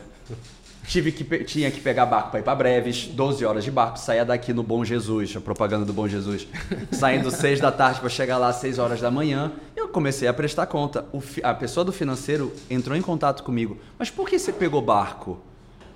Tive 0.87 1.11
que, 1.11 1.43
tinha 1.43 1.71
que 1.71 1.79
pegar 1.79 2.05
barco 2.05 2.31
para 2.31 2.39
ir 2.39 2.43
para 2.43 2.55
Breves, 2.55 3.07
12 3.07 3.45
horas 3.45 3.63
de 3.63 3.71
barco, 3.71 3.97
saía 3.97 4.25
daqui 4.25 4.53
no 4.53 4.63
Bom 4.63 4.83
Jesus, 4.83 5.35
a 5.35 5.41
propaganda 5.41 5.85
do 5.85 5.93
Bom 5.93 6.07
Jesus, 6.07 6.45
saindo 6.91 7.31
6 7.31 7.61
da 7.61 7.71
tarde 7.71 8.01
para 8.01 8.09
chegar 8.09 8.37
lá 8.37 8.49
às 8.49 8.57
6 8.57 8.79
horas 8.79 8.99
da 8.99 9.09
manhã. 9.09 9.51
Eu 9.75 9.87
comecei 9.87 10.27
a 10.27 10.33
prestar 10.33 10.65
conta. 10.67 11.05
O, 11.13 11.21
a 11.41 11.53
pessoa 11.53 11.85
do 11.85 11.93
financeiro 11.93 12.51
entrou 12.69 12.97
em 12.97 13.01
contato 13.01 13.43
comigo. 13.43 13.77
Mas 13.97 14.09
por 14.09 14.27
que 14.27 14.37
você 14.37 14.51
pegou 14.51 14.81
barco? 14.81 15.39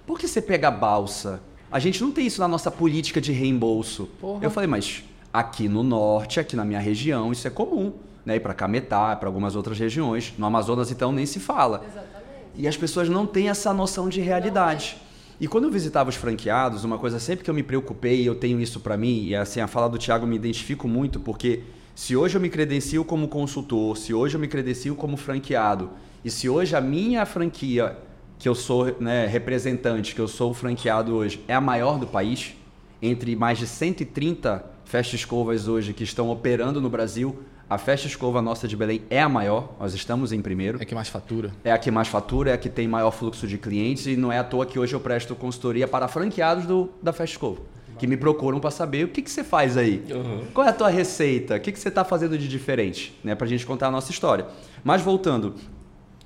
Por 0.06 0.18
que 0.18 0.28
você 0.28 0.42
pega 0.42 0.72
balsa? 0.72 1.42
A 1.70 1.80
gente 1.80 2.02
não 2.02 2.12
tem 2.12 2.26
isso 2.26 2.40
na 2.40 2.48
nossa 2.48 2.72
política 2.72 3.20
de 3.20 3.34
reembolso. 3.34 4.08
Porra. 4.22 4.44
Eu 4.44 4.50
falei, 4.50 4.68
mas 4.68 5.04
aqui 5.34 5.68
no 5.68 5.84
norte, 5.84 6.40
aqui 6.40 6.56
na 6.56 6.64
minha 6.64 6.80
região, 6.80 7.32
isso 7.32 7.46
é 7.46 7.50
comum. 7.50 7.94
Né? 8.28 8.36
E 8.36 8.40
para 8.42 8.54
Cametá, 8.54 9.16
para 9.16 9.30
algumas 9.30 9.56
outras 9.56 9.80
regiões. 9.80 10.34
No 10.38 10.46
Amazonas, 10.46 10.92
então, 10.92 11.14
nem 11.14 11.26
se 11.26 11.40
fala. 11.40 11.82
Exatamente. 11.86 12.12
E 12.58 12.68
as 12.68 12.76
pessoas 12.76 13.08
não 13.08 13.26
têm 13.26 13.48
essa 13.48 13.74
noção 13.74 14.10
de 14.10 14.20
realidade. 14.20 14.98
E 15.40 15.48
quando 15.48 15.64
eu 15.64 15.72
visitava 15.72 16.10
os 16.10 16.18
franqueados, 16.18 16.84
uma 16.84 16.98
coisa 16.98 17.20
sempre 17.20 17.46
que 17.46 17.50
eu 17.50 17.54
me 17.54 17.64
preocupei, 17.64 18.24
e 18.24 18.26
eu 18.26 18.36
tenho 18.36 18.60
isso 18.60 18.82
para 18.82 18.98
mim, 18.98 19.28
e 19.28 19.34
assim, 19.34 19.62
a 19.62 19.68
fala 19.68 19.88
do 19.88 19.98
Thiago 19.98 20.28
me 20.28 20.36
identifico 20.36 20.90
muito, 20.90 21.22
porque 21.22 21.64
se 21.96 22.18
hoje 22.18 22.36
eu 22.36 22.42
me 22.42 22.50
credencio 22.50 23.06
como 23.06 23.30
consultor, 23.30 23.96
se 23.96 24.14
hoje 24.14 24.36
eu 24.36 24.42
me 24.42 24.48
credencio 24.50 24.94
como 24.94 25.16
franqueado, 25.16 25.90
e 26.26 26.30
se 26.30 26.50
hoje 26.50 26.76
a 26.76 26.82
minha 26.82 27.26
franquia, 27.26 27.96
que 28.38 28.50
eu 28.50 28.56
sou 28.56 28.94
né, 29.00 29.26
representante, 29.26 30.14
que 30.14 30.20
eu 30.20 30.28
sou 30.28 30.54
franqueado 30.54 31.16
hoje, 31.16 31.40
é 31.48 31.54
a 31.54 31.62
maior 31.62 31.98
do 31.98 32.08
país, 32.08 32.56
entre 33.02 33.38
mais 33.38 33.58
de 33.58 33.68
130 33.68 34.66
festas 34.84 35.22
escovas 35.22 35.70
hoje 35.70 35.94
que 35.94 36.04
estão 36.04 36.30
operando 36.30 36.82
no 36.82 36.90
Brasil, 36.90 37.38
a 37.70 37.78
Festa 37.78 38.08
Escova 38.08 38.42
nossa 38.42 38.68
de 38.68 38.78
Belém 38.78 39.02
é 39.10 39.22
a 39.22 39.28
maior, 39.28 39.76
nós 39.80 39.94
estamos 39.94 40.32
em 40.32 40.42
primeiro. 40.42 40.80
É 40.80 40.84
a 40.84 40.86
que 40.86 40.96
mais 40.96 41.10
fatura. 41.10 41.52
É 41.64 41.72
a 41.72 41.78
que 41.78 41.92
mais 41.92 42.08
fatura, 42.08 42.52
é 42.52 42.54
a 42.54 42.58
que 42.58 42.70
tem 42.70 42.88
maior 42.88 43.12
fluxo 43.12 43.46
de 43.46 43.58
clientes 43.58 44.08
e 44.08 44.16
não 44.16 44.32
é 44.32 44.40
à 44.40 44.44
toa 44.44 44.66
que 44.66 44.80
hoje 44.80 44.94
eu 44.94 45.00
presto 45.00 45.36
consultoria 45.36 45.88
para 45.88 46.08
franqueados 46.08 46.66
do, 46.66 46.90
da 47.02 47.12
Festa 47.12 47.36
Escova. 47.36 47.62
Que 48.00 48.08
me 48.08 48.16
procuram 48.16 48.60
para 48.60 48.72
saber 48.72 49.06
o 49.06 49.08
que, 49.10 49.22
que 49.22 49.30
você 49.30 49.44
faz 49.44 49.76
aí. 49.76 50.04
Uhum. 50.10 50.46
Qual 50.54 50.66
é 50.66 50.70
a 50.70 50.74
tua 50.74 50.90
receita? 50.90 51.56
O 51.56 51.60
que, 51.60 51.72
que 51.72 51.80
você 51.80 51.90
está 51.90 52.06
fazendo 52.06 52.38
de 52.38 52.48
diferente? 52.48 53.18
Né, 53.24 53.36
para 53.36 53.46
a 53.46 53.50
gente 53.50 53.66
contar 53.66 53.88
a 53.88 53.92
nossa 53.92 54.12
história. 54.12 54.46
Mas 54.84 55.02
voltando, 55.02 55.56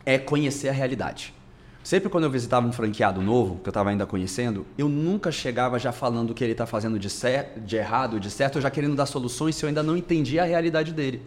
é 0.06 0.18
conhecer 0.18 0.70
a 0.70 0.74
realidade. 0.74 1.34
Sempre 1.84 2.10
quando 2.10 2.26
eu 2.26 2.30
visitava 2.30 2.68
um 2.68 2.72
franqueado 2.72 3.22
novo, 3.22 3.56
que 3.56 3.68
eu 3.68 3.72
estava 3.72 3.90
ainda 3.90 4.06
conhecendo, 4.06 4.66
eu 4.78 4.88
nunca 4.88 5.32
chegava 5.32 5.80
já 5.80 5.92
falando 5.92 6.30
o 6.30 6.34
que 6.34 6.44
ele 6.44 6.52
está 6.52 6.66
fazendo 6.66 7.00
de, 7.00 7.10
cer 7.10 7.54
de 7.58 7.76
errado, 7.76 8.20
de 8.20 8.30
certo, 8.30 8.58
eu 8.58 8.62
já 8.62 8.70
querendo 8.70 8.96
dar 8.96 9.08
soluções 9.08 9.56
se 9.56 9.66
eu 9.66 9.68
ainda 9.68 9.82
não 9.82 9.98
entendia 9.98 10.44
a 10.44 10.46
realidade 10.46 10.94
dele. 10.94 11.22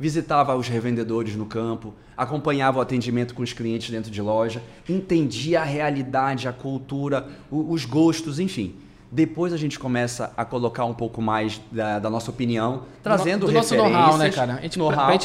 Visitava 0.00 0.54
os 0.56 0.68
revendedores 0.68 1.36
no 1.36 1.44
campo, 1.44 1.92
acompanhava 2.16 2.78
o 2.78 2.80
atendimento 2.80 3.34
com 3.34 3.42
os 3.42 3.52
clientes 3.52 3.90
dentro 3.90 4.10
de 4.10 4.22
loja, 4.22 4.62
entendia 4.88 5.60
a 5.60 5.64
realidade, 5.64 6.48
a 6.48 6.52
cultura, 6.52 7.28
os 7.50 7.84
gostos, 7.84 8.38
enfim. 8.38 8.76
Depois 9.10 9.52
a 9.52 9.56
gente 9.56 9.78
começa 9.78 10.32
a 10.36 10.44
colocar 10.44 10.84
um 10.84 10.94
pouco 10.94 11.20
mais 11.20 11.60
da, 11.72 11.98
da 11.98 12.10
nossa 12.10 12.30
opinião, 12.30 12.82
trazendo 13.02 13.46
do 13.46 13.52
nosso 13.52 13.74
referências, 13.74 14.00
know-how, 14.02 14.18
né, 14.18 14.30
cara? 14.30 14.54
A 14.54 14.60
gente, 14.60 14.78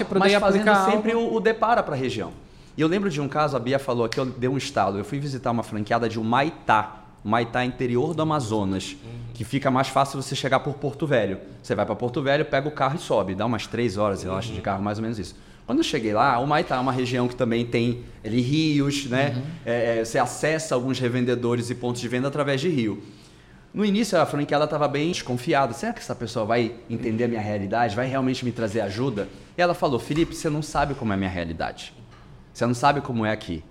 poder 0.06 0.20
mas 0.20 0.34
fazendo 0.36 0.76
sempre 0.86 1.12
algo. 1.12 1.34
o, 1.34 1.36
o 1.36 1.40
depara 1.40 1.84
para 1.84 1.96
a 1.96 1.98
região. 1.98 2.32
E 2.76 2.82
eu 2.82 2.88
lembro 2.88 3.10
de 3.10 3.22
um 3.22 3.28
caso, 3.28 3.56
a 3.56 3.60
Bia 3.60 3.78
falou 3.78 4.06
aqui, 4.06 4.20
eu 4.20 4.26
dei 4.26 4.50
um 4.50 4.58
estalo. 4.58 4.98
Eu 4.98 5.06
fui 5.06 5.20
visitar 5.20 5.52
uma 5.52 5.62
franqueada 5.62 6.10
de 6.10 6.20
Humaitá, 6.20 7.04
Humaitá 7.24 7.64
interior 7.64 8.14
do 8.14 8.22
Amazonas, 8.22 8.98
que 9.34 9.44
fica 9.44 9.70
mais 9.70 9.88
fácil 9.88 10.22
você 10.22 10.36
chegar 10.36 10.60
por 10.60 10.74
Porto 10.76 11.06
Velho. 11.06 11.40
Você 11.62 11.76
vai 11.76 11.86
para 11.86 11.96
Porto 11.96 12.22
Velho, 12.22 12.46
pega 12.46 12.68
o 12.68 12.72
carro 12.72 12.96
e 12.96 13.00
sobe, 13.00 13.36
dá 13.36 13.46
umas 13.46 13.68
três 13.68 13.98
horas, 13.98 14.24
eu 14.24 14.36
acho, 14.36 14.52
de 14.52 14.62
carro, 14.62 14.84
mais 14.84 14.98
ou 14.98 15.04
menos 15.04 15.20
isso. 15.20 15.36
Quando 15.66 15.78
eu 15.78 15.84
cheguei 15.84 16.14
lá, 16.14 16.38
Humaitá 16.40 16.76
é 16.76 16.80
uma 16.80 16.92
região 16.92 17.28
que 17.28 17.36
também 17.36 17.66
tem 17.66 18.04
ali, 18.26 18.42
rios, 18.42 19.06
né? 19.06 19.42
É, 19.66 20.00
é, 20.00 20.06
você 20.06 20.20
acessa 20.20 20.76
alguns 20.76 21.00
revendedores 21.00 21.70
e 21.70 21.76
pontos 21.76 22.02
de 22.02 22.08
venda 22.08 22.28
através 22.28 22.60
de 22.60 22.68
rio. 22.68 23.02
No 23.74 23.86
início, 23.86 24.20
a 24.20 24.26
franqueada 24.26 24.66
estava 24.66 24.88
bem 24.88 25.10
desconfiada. 25.10 25.74
Será 25.74 25.94
que 25.94 26.00
essa 26.00 26.14
pessoa 26.14 26.46
vai 26.46 26.76
entender 26.90 27.24
a 27.24 27.28
minha 27.28 27.42
realidade? 27.42 27.96
Vai 27.96 28.08
realmente 28.08 28.44
me 28.44 28.52
trazer 28.52 28.82
ajuda? 28.82 29.30
E 29.58 29.62
ela 29.62 29.74
falou, 29.74 30.00
Felipe, 30.00 30.36
você 30.36 30.50
não 30.50 30.62
sabe 30.62 30.94
como 30.96 31.14
é 31.14 31.16
a 31.16 31.18
minha 31.18 31.30
realidade. 31.30 31.94
Você 32.54 32.68
não 32.68 32.76
sabe 32.76 33.02
como 33.02 33.26
é 33.26 33.32
aqui. 33.32 33.64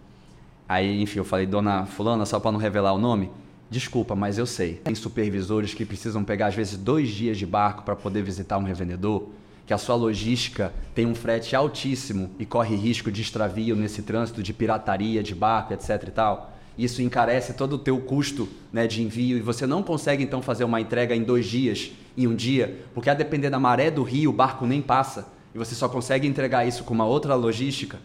Aí, 0.68 1.00
enfim, 1.00 1.18
eu 1.18 1.24
falei, 1.24 1.46
dona 1.46 1.86
fulana, 1.86 2.26
só 2.26 2.40
para 2.40 2.50
não 2.50 2.58
revelar 2.58 2.92
o 2.92 2.98
nome, 2.98 3.30
desculpa, 3.70 4.16
mas 4.16 4.38
eu 4.38 4.46
sei. 4.46 4.74
Tem 4.74 4.94
supervisores 4.94 5.72
que 5.72 5.84
precisam 5.84 6.24
pegar, 6.24 6.48
às 6.48 6.54
vezes, 6.54 6.76
dois 6.76 7.10
dias 7.10 7.38
de 7.38 7.46
barco 7.46 7.84
para 7.84 7.94
poder 7.94 8.22
visitar 8.22 8.58
um 8.58 8.64
revendedor, 8.64 9.28
que 9.64 9.72
a 9.72 9.78
sua 9.78 9.94
logística 9.94 10.72
tem 10.94 11.06
um 11.06 11.14
frete 11.14 11.54
altíssimo 11.54 12.30
e 12.40 12.44
corre 12.44 12.74
risco 12.74 13.12
de 13.12 13.22
extravio 13.22 13.76
nesse 13.76 14.02
trânsito 14.02 14.42
de 14.42 14.52
pirataria, 14.52 15.22
de 15.22 15.34
barco, 15.34 15.72
etc 15.72 16.02
e 16.08 16.10
tal. 16.10 16.52
Isso 16.76 17.02
encarece 17.02 17.52
todo 17.52 17.74
o 17.74 17.78
teu 17.78 18.00
custo 18.00 18.48
né, 18.72 18.88
de 18.88 19.02
envio 19.02 19.36
e 19.36 19.40
você 19.40 19.64
não 19.64 19.82
consegue, 19.82 20.24
então, 20.24 20.42
fazer 20.42 20.64
uma 20.64 20.80
entrega 20.80 21.14
em 21.14 21.22
dois 21.22 21.46
dias, 21.46 21.92
em 22.16 22.26
um 22.26 22.34
dia, 22.34 22.84
porque 22.94 23.10
a 23.10 23.14
depender 23.14 23.50
da 23.50 23.60
maré 23.60 23.90
do 23.90 24.02
rio, 24.02 24.30
o 24.30 24.32
barco 24.32 24.66
nem 24.66 24.82
passa 24.82 25.28
e 25.54 25.58
você 25.58 25.74
só 25.74 25.88
consegue 25.88 26.26
entregar 26.26 26.66
isso 26.66 26.82
com 26.82 26.94
uma 26.94 27.06
outra 27.06 27.34
logística. 27.36 27.98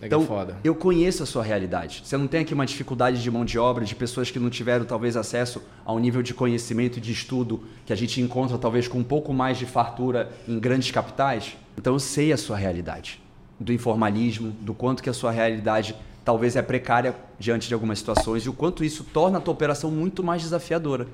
É 0.00 0.06
Então, 0.06 0.24
foda. 0.24 0.56
eu 0.64 0.74
conheço 0.74 1.22
a 1.22 1.26
sua 1.26 1.42
realidade. 1.42 2.02
Você 2.04 2.16
não 2.16 2.26
tem 2.26 2.40
aqui 2.40 2.54
uma 2.54 2.64
dificuldade 2.64 3.22
de 3.22 3.30
mão 3.30 3.44
de 3.44 3.58
obra, 3.58 3.84
de 3.84 3.94
pessoas 3.94 4.30
que 4.30 4.38
não 4.38 4.48
tiveram 4.48 4.84
talvez 4.84 5.16
acesso 5.16 5.62
ao 5.84 5.98
nível 5.98 6.22
de 6.22 6.32
conhecimento 6.32 6.98
e 6.98 7.00
de 7.00 7.12
estudo 7.12 7.62
que 7.84 7.92
a 7.92 7.96
gente 7.96 8.20
encontra 8.20 8.56
talvez 8.56 8.88
com 8.88 8.98
um 8.98 9.04
pouco 9.04 9.32
mais 9.32 9.58
de 9.58 9.66
fartura 9.66 10.30
em 10.48 10.58
grandes 10.58 10.90
capitais. 10.90 11.56
Então 11.76 11.92
eu 11.92 12.00
sei 12.00 12.32
a 12.32 12.36
sua 12.36 12.56
realidade, 12.56 13.20
do 13.58 13.72
informalismo, 13.72 14.52
do 14.60 14.72
quanto 14.72 15.02
que 15.02 15.10
a 15.10 15.14
sua 15.14 15.30
realidade 15.30 15.94
talvez 16.24 16.56
é 16.56 16.62
precária 16.62 17.14
diante 17.38 17.68
de 17.68 17.74
algumas 17.74 17.98
situações 17.98 18.44
e 18.44 18.48
o 18.48 18.52
quanto 18.52 18.84
isso 18.84 19.04
torna 19.04 19.38
a 19.38 19.40
tua 19.40 19.52
operação 19.52 19.90
muito 19.90 20.22
mais 20.22 20.42
desafiadora. 20.42 21.08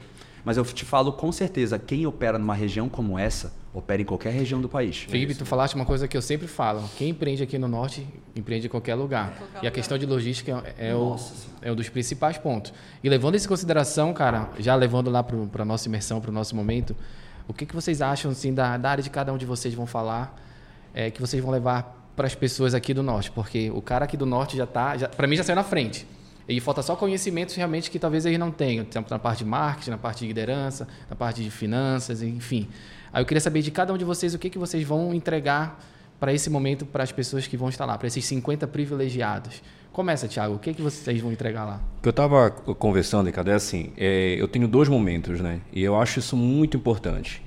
Mas 0.44 0.56
eu 0.56 0.64
te 0.64 0.84
falo 0.84 1.12
com 1.12 1.32
certeza, 1.32 1.78
quem 1.78 2.06
opera 2.06 2.38
numa 2.38 2.54
região 2.54 2.88
como 2.88 3.18
essa, 3.18 3.52
opera 3.76 4.00
em 4.00 4.04
qualquer 4.06 4.32
região 4.32 4.58
do 4.58 4.70
país. 4.70 4.96
Felipe, 4.96 5.34
tu 5.34 5.44
falaste 5.44 5.74
uma 5.74 5.84
coisa 5.84 6.08
que 6.08 6.16
eu 6.16 6.22
sempre 6.22 6.46
falo. 6.46 6.88
Quem 6.96 7.10
empreende 7.10 7.42
aqui 7.42 7.58
no 7.58 7.68
Norte, 7.68 8.06
empreende 8.34 8.66
em 8.66 8.70
qualquer 8.70 8.94
lugar. 8.94 9.32
qualquer 9.36 9.44
e 9.44 9.56
a 9.56 9.58
lugar. 9.58 9.72
questão 9.72 9.98
de 9.98 10.06
logística 10.06 10.64
é, 10.78 10.94
o, 10.94 11.10
Nossa 11.10 11.34
Senhora. 11.34 11.68
é 11.68 11.72
um 11.72 11.74
dos 11.74 11.88
principais 11.90 12.38
pontos. 12.38 12.72
E 13.04 13.08
levando 13.08 13.34
isso 13.34 13.44
em 13.44 13.48
consideração, 13.48 14.14
cara, 14.14 14.48
já 14.58 14.74
levando 14.74 15.10
lá 15.10 15.22
para 15.22 15.62
a 15.62 15.64
nossa 15.64 15.88
imersão, 15.88 16.22
para 16.22 16.30
o 16.30 16.32
nosso 16.34 16.56
momento, 16.56 16.96
o 17.46 17.52
que, 17.52 17.66
que 17.66 17.74
vocês 17.74 18.00
acham 18.00 18.30
assim, 18.30 18.54
da, 18.54 18.78
da 18.78 18.90
área 18.90 19.02
de 19.02 19.10
cada 19.10 19.30
um 19.30 19.36
de 19.36 19.44
vocês 19.44 19.74
vão 19.74 19.86
falar, 19.86 20.34
é, 20.94 21.10
que 21.10 21.20
vocês 21.20 21.42
vão 21.42 21.52
levar 21.52 22.10
para 22.16 22.26
as 22.26 22.34
pessoas 22.34 22.72
aqui 22.72 22.94
do 22.94 23.02
Norte? 23.02 23.30
Porque 23.30 23.70
o 23.70 23.82
cara 23.82 24.06
aqui 24.06 24.16
do 24.16 24.24
Norte 24.24 24.56
já 24.56 24.64
está, 24.64 24.96
já, 24.96 25.06
para 25.06 25.26
mim 25.26 25.36
já 25.36 25.44
saiu 25.44 25.56
na 25.56 25.64
frente. 25.64 26.06
E 26.48 26.60
falta 26.60 26.80
só 26.80 26.94
conhecimentos 26.94 27.56
realmente 27.56 27.90
que 27.90 27.98
talvez 27.98 28.24
eles 28.24 28.38
não 28.38 28.52
tenham, 28.52 28.84
tanto 28.84 29.10
na 29.10 29.18
parte 29.18 29.38
de 29.38 29.44
marketing, 29.44 29.90
na 29.90 29.98
parte 29.98 30.20
de 30.20 30.28
liderança, 30.28 30.86
na 31.10 31.16
parte 31.16 31.42
de 31.42 31.50
finanças, 31.50 32.22
enfim. 32.22 32.68
Aí 33.12 33.22
eu 33.22 33.26
queria 33.26 33.40
saber 33.40 33.62
de 33.62 33.70
cada 33.70 33.92
um 33.92 33.98
de 33.98 34.04
vocês 34.04 34.34
o 34.34 34.38
que, 34.38 34.50
que 34.50 34.58
vocês 34.58 34.84
vão 34.84 35.14
entregar 35.14 35.78
para 36.18 36.32
esse 36.32 36.48
momento 36.48 36.86
para 36.86 37.02
as 37.02 37.12
pessoas 37.12 37.46
que 37.46 37.56
vão 37.56 37.68
estar 37.68 37.84
lá, 37.84 37.96
para 37.98 38.06
esses 38.06 38.24
50 38.24 38.66
privilegiados. 38.66 39.62
Começa, 39.92 40.28
Thiago, 40.28 40.54
o 40.54 40.58
que, 40.58 40.74
que 40.74 40.82
vocês 40.82 41.20
vão 41.20 41.32
entregar 41.32 41.64
lá? 41.64 41.80
O 41.98 42.02
que 42.02 42.08
eu 42.08 42.10
estava 42.10 42.50
conversando, 42.50 43.26
Ricardo, 43.26 43.50
é 43.50 43.54
assim, 43.54 43.92
é, 43.96 44.36
eu 44.38 44.46
tenho 44.46 44.68
dois 44.68 44.88
momentos, 44.88 45.40
né? 45.40 45.60
E 45.72 45.82
eu 45.82 45.96
acho 45.98 46.18
isso 46.18 46.36
muito 46.36 46.76
importante. 46.76 47.42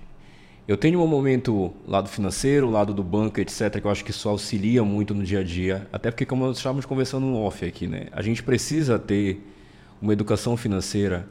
Eu 0.67 0.77
tenho 0.77 1.01
um 1.01 1.07
momento 1.07 1.73
lado 1.87 2.09
financeiro, 2.09 2.69
lado 2.69 2.93
do 2.93 3.03
banco, 3.03 3.39
etc., 3.39 3.79
que 3.79 3.85
eu 3.85 3.91
acho 3.91 4.03
que 4.03 4.11
isso 4.11 4.29
auxilia 4.29 4.83
muito 4.83 5.13
no 5.13 5.23
dia 5.23 5.39
a 5.39 5.43
dia. 5.43 5.87
Até 5.91 6.11
porque, 6.11 6.25
como 6.25 6.45
nós 6.45 6.57
estávamos 6.57 6.85
conversando 6.85 7.25
no 7.25 7.39
off 7.41 7.65
aqui, 7.65 7.87
né? 7.87 8.07
A 8.11 8.21
gente 8.21 8.43
precisa 8.43 8.99
ter 8.99 9.43
uma 10.01 10.13
educação 10.13 10.55
financeira 10.55 11.27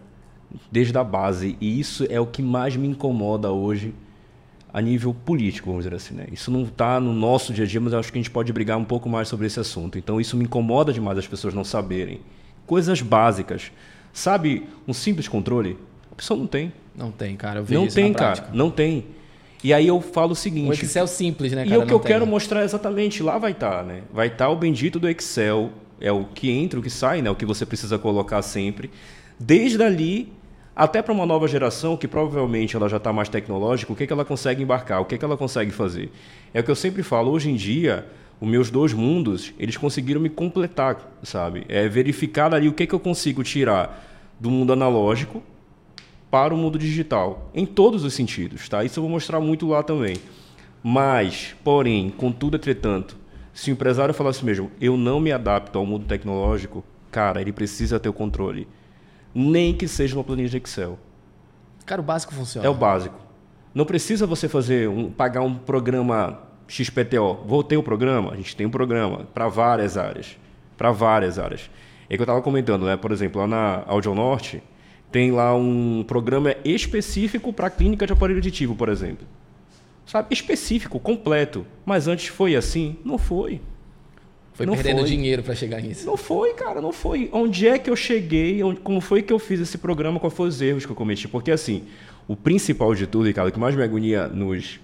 desde 0.70 0.96
a 0.96 1.04
base. 1.04 1.56
E 1.60 1.78
isso 1.78 2.06
é 2.10 2.20
o 2.20 2.26
que 2.26 2.42
mais 2.42 2.76
me 2.76 2.88
incomoda 2.88 3.50
hoje 3.50 3.94
a 4.72 4.80
nível 4.80 5.14
político, 5.14 5.68
vamos 5.70 5.84
dizer 5.84 5.96
assim. 5.96 6.14
Né? 6.14 6.26
Isso 6.32 6.50
não 6.50 6.62
está 6.62 7.00
no 7.00 7.12
nosso 7.12 7.52
dia 7.52 7.64
a 7.64 7.66
dia, 7.66 7.80
mas 7.80 7.92
eu 7.92 7.98
acho 7.98 8.12
que 8.12 8.18
a 8.18 8.20
gente 8.20 8.30
pode 8.30 8.52
brigar 8.52 8.78
um 8.78 8.84
pouco 8.84 9.08
mais 9.08 9.28
sobre 9.28 9.46
esse 9.46 9.58
assunto. 9.58 9.98
Então, 9.98 10.20
isso 10.20 10.36
me 10.36 10.44
incomoda 10.44 10.92
demais 10.92 11.18
as 11.18 11.26
pessoas 11.26 11.54
não 11.54 11.64
saberem. 11.64 12.20
Coisas 12.66 13.00
básicas. 13.00 13.72
Sabe, 14.12 14.64
um 14.86 14.92
simples 14.92 15.28
controle? 15.28 15.78
A 16.10 16.14
pessoa 16.14 16.38
não 16.38 16.46
tem. 16.46 16.72
Não 16.96 17.10
tem, 17.10 17.36
cara. 17.36 17.60
Eu 17.60 17.64
vejo 17.64 17.80
Não 17.80 17.86
isso 17.86 17.94
tem, 17.94 18.10
na 18.10 18.18
cara. 18.18 18.32
prática. 18.36 18.56
Não 18.56 18.70
tem. 18.70 19.06
E 19.62 19.72
aí 19.72 19.86
eu 19.86 20.00
falo 20.00 20.32
o 20.32 20.36
seguinte. 20.36 20.84
Excel 20.84 21.06
simples, 21.06 21.52
né, 21.52 21.64
E 21.64 21.68
cara? 21.70 21.82
o 21.82 21.86
que 21.86 21.92
eu 21.92 21.98
tem. 21.98 22.08
quero 22.12 22.26
mostrar 22.26 22.62
exatamente, 22.64 23.22
lá 23.22 23.38
vai 23.38 23.52
estar, 23.52 23.84
né? 23.84 24.02
Vai 24.12 24.28
estar 24.28 24.48
o 24.50 24.56
bendito 24.56 24.98
do 24.98 25.08
Excel, 25.08 25.70
é 26.00 26.12
o 26.12 26.24
que 26.24 26.50
entra, 26.50 26.78
o 26.78 26.82
que 26.82 26.90
sai, 26.90 27.22
né? 27.22 27.30
O 27.30 27.34
que 27.34 27.44
você 27.44 27.64
precisa 27.66 27.98
colocar 27.98 28.42
sempre. 28.42 28.90
Desde 29.38 29.82
ali 29.82 30.32
até 30.78 31.02
para 31.02 31.12
uma 31.12 31.26
nova 31.26 31.48
geração 31.48 31.96
que 31.96 32.06
provavelmente 32.06 32.76
ela 32.76 32.88
já 32.88 32.98
está 32.98 33.12
mais 33.12 33.28
tecnológica, 33.28 33.92
o 33.92 33.96
que, 33.96 34.06
que 34.06 34.12
ela 34.12 34.24
consegue 34.24 34.62
embarcar, 34.62 35.00
o 35.00 35.04
que, 35.04 35.18
que 35.18 35.24
ela 35.24 35.36
consegue 35.36 35.72
fazer. 35.72 36.08
É 36.54 36.60
o 36.60 36.62
que 36.62 36.70
eu 36.70 36.76
sempre 36.76 37.02
falo, 37.02 37.32
hoje 37.32 37.50
em 37.50 37.56
dia, 37.56 38.06
os 38.40 38.48
meus 38.48 38.70
dois 38.70 38.92
mundos, 38.92 39.52
eles 39.58 39.76
conseguiram 39.76 40.20
me 40.20 40.28
completar, 40.30 41.18
sabe? 41.20 41.64
É 41.68 41.88
verificar 41.88 42.54
ali 42.54 42.68
o 42.68 42.72
que, 42.72 42.86
que 42.86 42.94
eu 42.94 43.00
consigo 43.00 43.42
tirar 43.42 44.06
do 44.38 44.52
mundo 44.52 44.72
analógico 44.72 45.42
para 46.30 46.54
o 46.54 46.56
mundo 46.56 46.78
digital, 46.78 47.50
em 47.52 47.66
todos 47.66 48.04
os 48.04 48.14
sentidos, 48.14 48.68
tá? 48.68 48.84
Isso 48.84 49.00
eu 49.00 49.02
vou 49.02 49.10
mostrar 49.10 49.40
muito 49.40 49.66
lá 49.66 49.82
também. 49.82 50.18
Mas, 50.80 51.56
porém, 51.64 52.08
contudo, 52.08 52.56
entretanto, 52.56 53.16
se 53.52 53.68
o 53.68 53.72
empresário 53.72 54.14
falasse 54.14 54.44
mesmo, 54.44 54.70
eu 54.80 54.96
não 54.96 55.18
me 55.18 55.32
adapto 55.32 55.76
ao 55.76 55.84
mundo 55.84 56.06
tecnológico, 56.06 56.84
cara, 57.10 57.40
ele 57.40 57.50
precisa 57.52 57.98
ter 57.98 58.08
o 58.08 58.12
controle. 58.12 58.68
Nem 59.34 59.74
que 59.74 59.86
seja 59.86 60.16
uma 60.16 60.24
planilha 60.24 60.48
de 60.48 60.56
Excel. 60.56 60.98
Cara, 61.84 62.00
o 62.00 62.04
básico 62.04 62.34
funciona. 62.34 62.66
É 62.66 62.70
o 62.70 62.74
básico. 62.74 63.16
Não 63.74 63.84
precisa 63.84 64.26
você 64.26 64.48
fazer 64.48 64.88
um, 64.88 65.10
pagar 65.10 65.42
um 65.42 65.54
programa 65.54 66.40
XPTO. 66.66 67.38
Vou 67.46 67.62
ter 67.62 67.76
o 67.76 67.82
programa? 67.82 68.32
A 68.32 68.36
gente 68.36 68.54
tem 68.54 68.66
um 68.66 68.70
programa 68.70 69.26
para 69.32 69.48
várias 69.48 69.96
áreas. 69.96 70.36
Para 70.76 70.92
várias 70.92 71.38
áreas. 71.38 71.70
É 72.08 72.16
que 72.16 72.20
eu 72.20 72.24
estava 72.24 72.42
comentando, 72.42 72.86
né? 72.86 72.96
Por 72.96 73.12
exemplo, 73.12 73.40
lá 73.40 73.46
na 73.46 73.84
Audio 73.86 74.14
Norte, 74.14 74.62
tem 75.10 75.30
lá 75.30 75.54
um 75.54 76.04
programa 76.06 76.54
específico 76.64 77.52
para 77.52 77.70
clínica 77.70 78.06
de 78.06 78.12
aparelho 78.12 78.38
auditivo, 78.38 78.74
por 78.74 78.88
exemplo. 78.88 79.26
Sabe? 80.04 80.28
Específico, 80.30 80.98
completo. 80.98 81.66
Mas 81.84 82.08
antes 82.08 82.28
foi 82.28 82.56
assim? 82.56 82.96
Não 83.04 83.18
foi. 83.18 83.60
Foi 84.58 84.66
Não 84.66 84.74
perdendo 84.74 84.98
foi. 85.02 85.08
dinheiro 85.08 85.40
para 85.44 85.54
chegar 85.54 85.80
nisso. 85.80 86.04
Não 86.04 86.16
foi, 86.16 86.52
cara, 86.54 86.80
não 86.80 86.90
foi. 86.92 87.30
Onde 87.32 87.68
é 87.68 87.78
que 87.78 87.88
eu 87.88 87.94
cheguei? 87.94 88.60
Onde- 88.60 88.80
como 88.80 89.00
foi 89.00 89.22
que 89.22 89.32
eu 89.32 89.38
fiz 89.38 89.60
esse 89.60 89.78
programa? 89.78 90.18
Quais 90.18 90.34
foram 90.34 90.48
os 90.48 90.60
erros 90.60 90.84
que 90.84 90.90
eu 90.90 90.96
cometi? 90.96 91.28
Porque, 91.28 91.52
assim, 91.52 91.84
o 92.26 92.34
principal 92.34 92.92
de 92.92 93.06
tudo, 93.06 93.26
Ricardo, 93.28 93.50
o 93.50 93.52
que 93.52 93.58
mais 93.60 93.76
me 93.76 93.84
agonia 93.84 94.26
nos, 94.26 94.80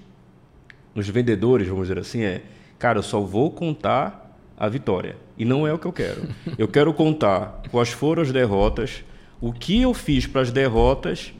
nos 0.94 1.08
vendedores, 1.08 1.66
vamos 1.66 1.88
dizer 1.88 1.98
assim, 1.98 2.22
é, 2.22 2.42
cara, 2.78 3.00
eu 3.00 3.02
só 3.02 3.20
vou 3.20 3.50
contar 3.50 4.38
a 4.56 4.68
vitória. 4.68 5.16
E 5.36 5.44
não 5.44 5.66
é 5.66 5.72
o 5.72 5.78
que 5.78 5.86
eu 5.86 5.92
quero. 5.92 6.22
Eu 6.56 6.68
quero 6.68 6.94
contar 6.94 7.60
quais 7.72 7.88
foram 7.88 8.22
as 8.22 8.30
derrotas, 8.30 9.02
o 9.40 9.52
que 9.52 9.82
eu 9.82 9.92
fiz 9.92 10.24
para 10.28 10.42
as 10.42 10.52
derrotas 10.52 11.34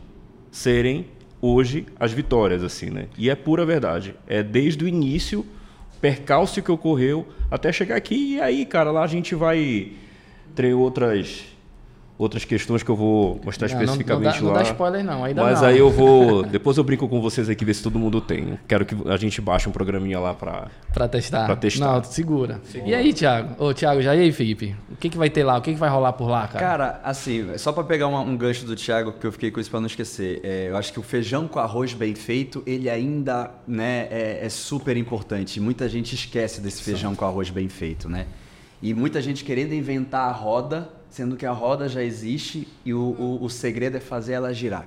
serem 0.50 1.06
hoje 1.40 1.86
as 2.00 2.10
vitórias, 2.12 2.64
assim, 2.64 2.90
né? 2.90 3.06
E 3.16 3.30
é 3.30 3.36
pura 3.36 3.64
verdade. 3.64 4.16
É 4.26 4.42
desde 4.42 4.84
o 4.84 4.88
início, 4.88 5.46
percalço 6.04 6.60
que 6.60 6.70
ocorreu, 6.70 7.26
até 7.50 7.72
chegar 7.72 7.96
aqui. 7.96 8.34
E 8.34 8.40
aí, 8.40 8.66
cara, 8.66 8.90
lá 8.90 9.04
a 9.04 9.06
gente 9.06 9.34
vai 9.34 9.92
ter 10.54 10.74
outras 10.74 11.46
outras 12.16 12.44
questões 12.44 12.82
que 12.82 12.90
eu 12.90 12.94
vou 12.96 13.40
mostrar 13.44 13.68
Não, 13.68 13.74
não- 13.76 13.82
especificamente 13.82 14.40
não, 14.40 14.46
dá, 14.48 14.52
lá. 14.52 14.58
não 14.58 14.62
dá 14.64 14.70
spoiler 14.70 15.04
não, 15.04 15.24
ainda 15.24 15.42
Mas 15.42 15.60
não. 15.60 15.68
aí 15.68 15.78
eu 15.78 15.90
vou. 15.90 16.42
Depois 16.46 16.76
eu 16.76 16.84
brinco 16.84 17.08
com 17.08 17.20
vocês 17.20 17.48
aqui, 17.48 17.64
ver 17.64 17.74
se 17.74 17.82
todo 17.82 17.98
mundo 17.98 18.20
tem. 18.20 18.58
Quero 18.68 18.84
que 18.86 18.96
a 19.08 19.16
gente 19.16 19.40
baixe 19.40 19.68
um 19.68 19.72
programinha 19.72 20.20
lá 20.20 20.32
pra. 20.32 20.68
Pra 20.92 21.08
testar. 21.08 21.46
Pra 21.46 21.56
testar. 21.56 21.86
Não, 21.96 22.04
segura. 22.04 22.60
E 22.84 22.94
aí, 22.94 23.12
Thiago? 23.12 23.62
Ô, 23.64 23.74
Thiago, 23.74 24.00
já 24.00 24.14
e 24.14 24.20
aí, 24.20 24.32
Felipe? 24.32 24.76
O 24.92 24.96
que, 24.96 25.08
que 25.10 25.18
vai 25.18 25.28
ter 25.28 25.42
lá? 25.42 25.58
O 25.58 25.60
que, 25.62 25.72
que 25.72 25.78
vai 25.78 25.90
rolar 25.90 26.12
por 26.12 26.28
lá, 26.28 26.46
cara? 26.46 26.64
Cara, 26.64 27.00
assim, 27.02 27.58
só 27.58 27.72
pra 27.72 27.82
pegar 27.82 28.06
uma- 28.06 28.20
um 28.20 28.36
gancho 28.36 28.64
do 28.64 28.76
Thiago, 28.76 29.12
que 29.14 29.26
eu 29.26 29.32
fiquei 29.32 29.50
com 29.50 29.58
isso 29.60 29.70
pra 29.70 29.80
não 29.80 29.86
esquecer. 29.86 30.40
é, 30.44 30.68
eu 30.70 30.76
acho 30.76 30.92
que 30.92 31.00
o 31.00 31.02
feijão 31.02 31.48
com 31.48 31.58
arroz 31.58 31.92
bem 31.94 32.14
feito, 32.14 32.62
ele 32.66 32.88
ainda 32.88 33.50
né, 33.66 34.06
é, 34.10 34.40
é 34.44 34.48
super 34.48 34.96
importante. 34.96 35.58
Muita 35.60 35.88
gente 35.88 36.14
esquece 36.14 36.60
desse 36.60 36.82
feijão 36.82 37.14
com 37.14 37.24
arroz 37.24 37.50
bem 37.50 37.68
feito, 37.68 38.08
né? 38.08 38.26
E 38.82 38.92
muita 38.94 39.20
gente 39.22 39.42
querendo 39.44 39.72
inventar 39.74 40.28
a 40.28 40.32
roda, 40.32 40.88
sendo 41.14 41.36
que 41.36 41.46
a 41.46 41.52
roda 41.52 41.88
já 41.88 42.02
existe 42.02 42.66
e 42.84 42.92
o, 42.92 42.98
o, 43.00 43.44
o 43.44 43.48
segredo 43.48 43.96
é 43.96 44.00
fazer 44.00 44.32
ela 44.32 44.52
girar. 44.52 44.84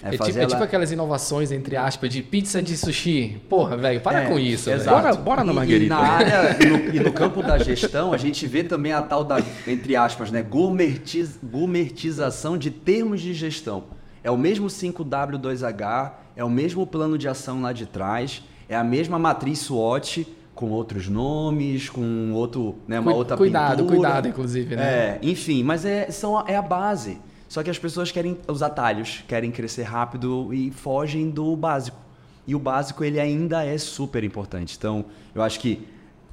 É, 0.00 0.10
tipo, 0.12 0.24
fazer 0.24 0.40
é 0.42 0.46
tipo 0.46 0.54
ela- 0.54 0.64
aquelas 0.66 0.92
inovações, 0.92 1.50
entre 1.50 1.76
aspas, 1.76 2.10
de 2.12 2.22
pizza 2.22 2.62
de 2.62 2.76
sushi. 2.76 3.42
Porra, 3.48 3.76
velho, 3.76 4.00
para 4.00 4.22
É, 4.22 4.26
com 4.28 4.38
isso. 4.38 4.70
exato. 4.70 4.96
Bora- 5.02 5.14
bora 5.16 5.42
na 5.44 5.50
E- 5.50 5.54
Marguerita. 5.56 5.86
E, 5.86 5.88
na 5.88 5.98
área, 5.98 6.56
e 6.62 6.66
no, 6.66 6.94
e 6.94 7.00
no 7.00 7.12
campo 7.12 7.42
da 7.42 7.58
gestão, 7.58 8.12
a 8.12 8.16
gente 8.16 8.46
vê 8.46 8.62
também 8.62 8.92
a 8.92 9.02
tal 9.02 9.24
da, 9.24 9.38
entre 9.66 9.96
aspas, 9.96 10.30
né, 10.30 10.42
gourmetiz, 10.42 11.40
gourmetização 11.42 12.56
de 12.56 12.70
termos 12.70 13.20
de 13.20 13.34
gestão. 13.34 13.82
É 14.22 14.30
o 14.30 14.36
mesmo 14.38 14.68
5W2H, 14.68 16.12
é 16.36 16.44
o 16.44 16.50
mesmo 16.50 16.86
plano 16.86 17.18
de 17.18 17.26
ação 17.26 17.60
lá 17.62 17.72
de 17.72 17.84
trás, 17.86 18.42
é 18.68 18.76
a 18.76 18.84
mesma 18.84 19.18
matriz 19.18 19.58
SWOT 19.58 20.24
com 20.54 20.70
outros 20.70 21.08
nomes, 21.08 21.88
com 21.88 22.32
outro, 22.32 22.76
né, 22.86 23.00
uma 23.00 23.10
Cui- 23.10 23.18
outra 23.18 23.36
cuidado, 23.36 23.78
pintura. 23.78 23.96
cuidado, 23.96 24.28
inclusive, 24.28 24.76
né? 24.76 24.82
É, 24.84 25.18
enfim, 25.22 25.62
mas 25.64 25.84
é, 25.84 26.10
são, 26.10 26.38
a- 26.38 26.44
é 26.46 26.56
a 26.56 26.62
base. 26.62 27.18
Só 27.48 27.62
que 27.62 27.70
as 27.70 27.78
pessoas 27.78 28.10
querem 28.12 28.38
os 28.48 28.62
atalhos, 28.62 29.24
querem 29.28 29.50
crescer 29.50 29.82
rápido 29.82 30.52
e 30.52 30.70
fogem 30.70 31.30
do 31.30 31.54
básico. 31.56 31.98
E 32.46 32.54
o 32.54 32.58
básico 32.58 33.02
ele 33.04 33.18
ainda 33.20 33.64
é 33.64 33.76
super 33.78 34.22
importante. 34.24 34.74
Então, 34.76 35.04
eu 35.34 35.42
acho 35.42 35.58
que 35.60 35.86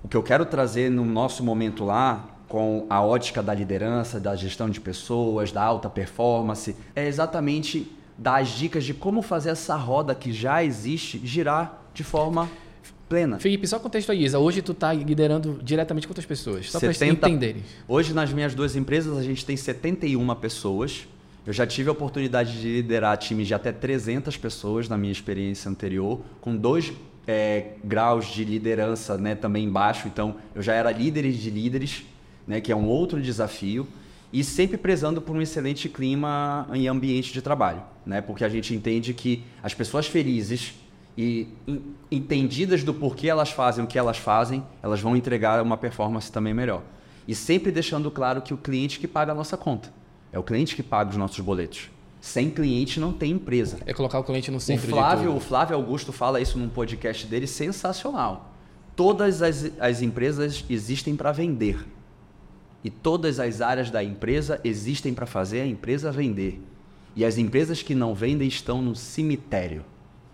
o 0.03 0.07
que 0.07 0.17
eu 0.17 0.23
quero 0.23 0.45
trazer 0.45 0.89
no 0.89 1.05
nosso 1.05 1.43
momento 1.43 1.85
lá, 1.85 2.27
com 2.47 2.85
a 2.89 3.01
ótica 3.01 3.41
da 3.41 3.53
liderança, 3.53 4.19
da 4.19 4.35
gestão 4.35 4.69
de 4.69 4.81
pessoas, 4.81 5.51
da 5.51 5.63
alta 5.63 5.89
performance, 5.89 6.75
é 6.95 7.07
exatamente 7.07 7.89
dar 8.17 8.41
as 8.41 8.49
dicas 8.49 8.83
de 8.83 8.93
como 8.93 9.21
fazer 9.21 9.51
essa 9.51 9.75
roda 9.75 10.13
que 10.13 10.33
já 10.33 10.63
existe 10.63 11.21
girar 11.25 11.81
de 11.93 12.03
forma 12.03 12.49
plena. 13.11 13.37
Felipe, 13.39 13.67
só 13.67 13.77
contextualiza. 13.77 14.39
Hoje 14.39 14.61
tu 14.61 14.73
tá 14.73 14.93
liderando 14.93 15.59
diretamente 15.61 16.07
com 16.07 16.11
outras 16.11 16.25
pessoas. 16.25 16.71
Só 16.71 16.79
eles 16.81 16.95
70 16.95 17.27
entenderem. 17.27 17.61
Hoje, 17.85 18.13
nas 18.13 18.31
minhas 18.31 18.55
duas 18.55 18.73
empresas, 18.77 19.17
a 19.17 19.21
gente 19.21 19.45
tem 19.45 19.57
71 19.57 20.33
pessoas. 20.35 21.05
Eu 21.45 21.51
já 21.51 21.67
tive 21.67 21.89
a 21.89 21.91
oportunidade 21.91 22.61
de 22.61 22.67
liderar 22.69 23.17
times 23.17 23.47
de 23.47 23.53
até 23.53 23.73
300 23.73 24.37
pessoas 24.37 24.87
na 24.87 24.97
minha 24.97 25.11
experiência 25.11 25.69
anterior, 25.69 26.21
com 26.39 26.55
dois 26.55 26.93
é, 27.27 27.71
graus 27.83 28.27
de 28.27 28.45
liderança 28.45 29.17
né, 29.17 29.35
também 29.35 29.65
embaixo. 29.65 30.07
Então, 30.07 30.37
eu 30.55 30.61
já 30.61 30.73
era 30.73 30.89
líder 30.89 31.29
de 31.29 31.49
líderes, 31.49 32.05
né, 32.47 32.61
que 32.61 32.71
é 32.71 32.75
um 32.75 32.87
outro 32.87 33.21
desafio. 33.21 33.85
E 34.31 34.41
sempre 34.41 34.77
prezando 34.77 35.21
por 35.21 35.35
um 35.35 35.41
excelente 35.41 35.89
clima 35.89 36.65
em 36.73 36.87
ambiente 36.87 37.33
de 37.33 37.41
trabalho, 37.41 37.81
né? 38.05 38.21
Porque 38.21 38.45
a 38.45 38.47
gente 38.47 38.73
entende 38.73 39.13
que 39.13 39.43
as 39.61 39.73
pessoas 39.73 40.07
felizes 40.07 40.73
e 41.17 41.47
en- 41.67 41.81
entendidas 42.11 42.83
do 42.83 42.93
porquê 42.93 43.27
elas 43.27 43.51
fazem 43.51 43.83
o 43.83 43.87
que 43.87 43.97
elas 43.97 44.17
fazem, 44.17 44.63
elas 44.81 44.99
vão 45.01 45.15
entregar 45.15 45.61
uma 45.61 45.77
performance 45.77 46.31
também 46.31 46.53
melhor. 46.53 46.81
E 47.27 47.35
sempre 47.35 47.71
deixando 47.71 48.09
claro 48.09 48.41
que 48.41 48.53
o 48.53 48.57
cliente 48.57 48.99
que 48.99 49.07
paga 49.07 49.31
a 49.31 49.35
nossa 49.35 49.55
conta. 49.57 49.93
É 50.31 50.39
o 50.39 50.43
cliente 50.43 50.75
que 50.75 50.83
paga 50.83 51.09
os 51.09 51.17
nossos 51.17 51.39
boletos. 51.39 51.89
Sem 52.19 52.49
cliente 52.49 52.99
não 52.99 53.11
tem 53.11 53.31
empresa. 53.31 53.79
É 53.85 53.93
colocar 53.93 54.19
o 54.19 54.23
cliente 54.23 54.51
no 54.51 54.57
O 54.57 54.61
centro 54.61 54.87
Flávio, 54.87 55.31
de 55.31 55.37
o. 55.37 55.39
Flávio 55.39 55.75
Augusto 55.75 56.11
fala 56.11 56.39
isso 56.39 56.57
num 56.57 56.69
podcast 56.69 57.25
dele 57.27 57.47
sensacional. 57.47 58.51
Todas 58.95 59.41
as, 59.41 59.71
as 59.79 60.01
empresas 60.01 60.63
existem 60.69 61.15
para 61.15 61.31
vender. 61.31 61.85
E 62.83 62.89
todas 62.89 63.39
as 63.39 63.61
áreas 63.61 63.89
da 63.89 64.03
empresa 64.03 64.59
existem 64.63 65.13
para 65.13 65.25
fazer 65.25 65.61
a 65.61 65.67
empresa 65.67 66.11
vender. 66.11 66.61
E 67.15 67.25
as 67.25 67.37
empresas 67.37 67.81
que 67.83 67.93
não 67.93 68.13
vendem 68.15 68.47
estão 68.47 68.81
no 68.81 68.95
cemitério. 68.95 69.83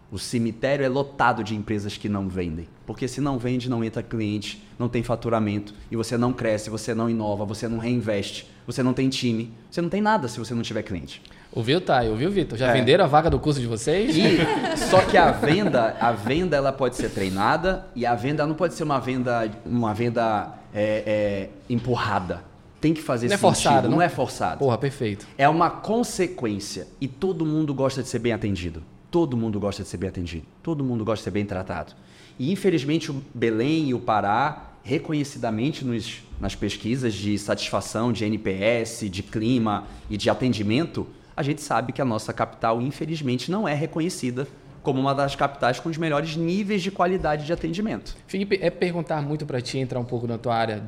O 0.10 0.18
cemitério 0.18 0.86
é 0.86 0.90
lotado 0.90 1.44
de 1.44 1.54
empresas 1.54 1.98
que 1.98 2.08
não 2.08 2.30
vendem. 2.30 2.68
Porque 2.86 3.08
se 3.10 3.20
não 3.20 3.38
vende, 3.38 3.70
não 3.70 3.84
entra 3.84 4.02
cliente, 4.02 4.64
não 4.80 4.88
tem 4.88 5.04
faturamento, 5.04 5.74
e 5.92 5.98
você 5.98 6.18
não 6.18 6.32
cresce, 6.32 6.70
você 6.70 6.94
não 6.94 7.10
inova, 7.10 7.44
você 7.44 7.68
não 7.68 7.78
reinveste, 7.78 8.48
você 8.66 8.82
não 8.82 8.94
tem 8.94 9.10
time, 9.10 9.52
você 9.70 9.82
não 9.82 9.90
tem 9.90 10.02
nada 10.02 10.30
se 10.30 10.40
você 10.40 10.54
não 10.54 10.62
tiver 10.62 10.84
cliente. 10.84 11.22
Ouviu, 11.52 11.82
Thay? 11.82 12.08
Ouviu, 12.10 12.32
Vitor? 12.32 12.58
Já 12.58 12.68
É. 12.70 12.74
venderam 12.74 13.04
a 13.04 13.08
vaga 13.08 13.30
do 13.30 13.38
curso 13.40 13.60
de 13.60 13.68
vocês? 13.68 14.16
E 14.16 14.78
só 14.78 15.02
que 15.02 15.18
a 15.18 15.32
venda, 15.32 15.98
a 16.00 16.12
venda 16.14 16.56
ela 16.56 16.72
pode 16.72 16.96
ser 16.96 17.10
treinada 17.10 17.86
e 17.96 18.06
a 18.06 18.16
venda 18.16 18.46
não 18.48 18.56
pode 18.56 18.76
ser 18.76 18.84
uma 18.84 19.00
venda, 19.00 19.50
uma 19.66 19.94
venda 19.94 20.54
é, 20.74 21.04
é, 21.06 21.50
empurrada. 21.70 22.44
Tem 22.80 22.94
que 22.94 23.02
fazer 23.02 23.28
Não 23.28 23.34
é 23.34 23.38
sentido. 23.38 23.54
forçada, 23.56 23.88
não, 23.90 23.96
não? 23.98 24.02
é 24.02 24.08
forçado. 24.08 24.60
Porra, 24.60 24.78
perfeito. 24.78 25.28
É 25.38 25.50
uma 25.50 25.70
consequência 25.70 26.88
e 27.02 27.08
todo 27.08 27.46
mundo 27.46 27.74
gosta 27.74 28.02
de 28.04 28.08
ser 28.08 28.20
bem 28.20 28.32
atendido. 28.34 28.82
Todo 29.10 29.38
mundo 29.38 29.60
gosta 29.60 29.84
de 29.84 29.90
ser 29.90 29.98
bem 29.98 30.10
atendido. 30.10 30.46
Todo 30.62 30.84
mundo 30.84 31.06
gosta 31.06 31.22
de 31.22 31.24
ser 31.24 31.32
bem 31.32 31.46
tratado. 31.46 31.94
E 32.38 32.52
infelizmente 32.52 33.10
o 33.12 33.24
Belém 33.34 33.90
e 33.90 33.94
o 33.94 34.00
Pará, 34.00 34.74
reconhecidamente 34.84 35.84
nos, 35.84 36.22
nas 36.40 36.56
pesquisas 36.56 37.14
de 37.14 37.38
satisfação, 37.38 38.12
de 38.12 38.26
NPS, 38.26 39.10
de 39.10 39.24
clima 39.24 39.86
e 40.10 40.18
de 40.18 40.30
atendimento, 40.30 41.08
a 41.36 41.44
gente 41.44 41.62
sabe 41.62 41.94
que 41.94 42.02
a 42.02 42.06
nossa 42.06 42.34
capital, 42.34 42.82
infelizmente, 42.82 43.52
não 43.52 43.68
é 43.68 43.74
reconhecida 43.74 44.48
como 44.82 45.00
uma 45.00 45.14
das 45.14 45.36
capitais 45.36 45.80
com 45.80 45.90
os 45.90 45.98
melhores 45.98 46.36
níveis 46.36 46.82
de 46.82 46.90
qualidade 46.90 47.46
de 47.46 47.52
atendimento. 47.52 48.16
Felipe, 48.26 48.58
é 48.62 48.70
perguntar 48.70 49.22
muito 49.22 49.46
pra 49.46 49.62
ti, 49.62 49.78
entrar 49.78 50.00
um 50.00 50.06
pouco 50.06 50.26
na 50.26 50.38
tua 50.38 50.56
área. 50.56 50.84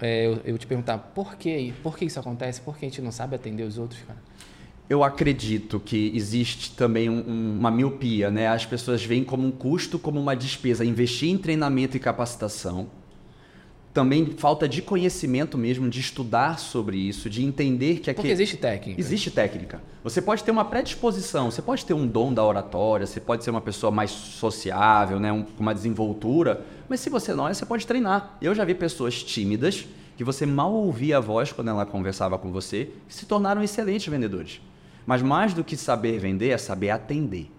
É, 0.00 0.26
eu, 0.26 0.40
eu 0.44 0.58
te 0.58 0.66
perguntar 0.66 0.98
por 0.98 1.36
que, 1.36 1.72
por 1.82 1.96
que 1.96 2.04
isso 2.04 2.18
acontece? 2.18 2.60
Por 2.60 2.76
que 2.76 2.84
a 2.84 2.88
gente 2.88 3.00
não 3.00 3.12
sabe 3.12 3.36
atender 3.36 3.62
os 3.62 3.78
outros, 3.78 4.00
cara? 4.02 4.18
Eu 4.92 5.02
acredito 5.02 5.80
que 5.80 6.12
existe 6.14 6.72
também 6.72 7.08
um- 7.08 7.24
um- 7.26 7.56
uma 7.58 7.70
miopia, 7.70 8.30
né? 8.30 8.48
As 8.48 8.66
pessoas 8.66 9.02
veem 9.02 9.24
como 9.24 9.46
um 9.46 9.50
custo, 9.50 9.98
como 9.98 10.20
uma 10.20 10.36
despesa, 10.36 10.84
investir 10.84 11.30
em 11.30 11.38
treinamento 11.38 11.96
e 11.96 12.00
capacitação. 12.00 12.88
Também 13.94 14.26
falta 14.36 14.68
de 14.68 14.82
conhecimento 14.82 15.56
mesmo, 15.56 15.88
de 15.88 15.98
estudar 15.98 16.58
sobre 16.58 16.98
isso, 16.98 17.30
de 17.30 17.42
entender 17.42 18.00
que 18.00 18.12
Porque 18.12 18.20
aqui 18.20 18.28
existe 18.28 18.58
técnica. 18.58 19.00
existe 19.00 19.30
técnica. 19.30 19.82
Você 20.04 20.20
pode 20.20 20.44
ter 20.44 20.50
uma 20.50 20.64
predisposição, 20.66 21.50
você 21.50 21.62
pode 21.62 21.86
ter 21.86 21.94
um 21.94 22.06
dom 22.06 22.30
da 22.34 22.44
oratória, 22.44 23.06
você 23.06 23.18
pode 23.18 23.44
ser 23.44 23.50
uma 23.50 23.62
pessoa 23.62 23.90
mais 23.90 24.10
sociável, 24.10 25.18
né? 25.18 25.32
um- 25.32 25.42
com 25.42 25.62
uma 25.62 25.74
desenvoltura, 25.74 26.66
mas 26.86 27.00
se 27.00 27.08
você 27.08 27.32
não 27.32 27.48
é, 27.48 27.54
você 27.54 27.64
pode 27.64 27.86
treinar. 27.86 28.36
Eu 28.42 28.54
já 28.54 28.62
vi 28.62 28.74
pessoas 28.74 29.22
tímidas 29.22 29.86
que 30.18 30.22
você 30.22 30.44
mal 30.44 30.70
ouvia 30.70 31.16
a 31.16 31.20
voz 31.20 31.50
quando 31.50 31.68
ela 31.68 31.86
conversava 31.86 32.36
com 32.36 32.52
você, 32.52 32.90
que 33.08 33.14
se 33.14 33.24
tornaram 33.24 33.62
excelentes 33.62 34.06
vendedores. 34.08 34.60
Mas 35.06 35.22
mais 35.22 35.54
do 35.54 35.64
que 35.64 35.76
saber 35.76 36.18
vender, 36.18 36.50
é 36.50 36.58
saber 36.58 36.90
atender. 36.90 37.50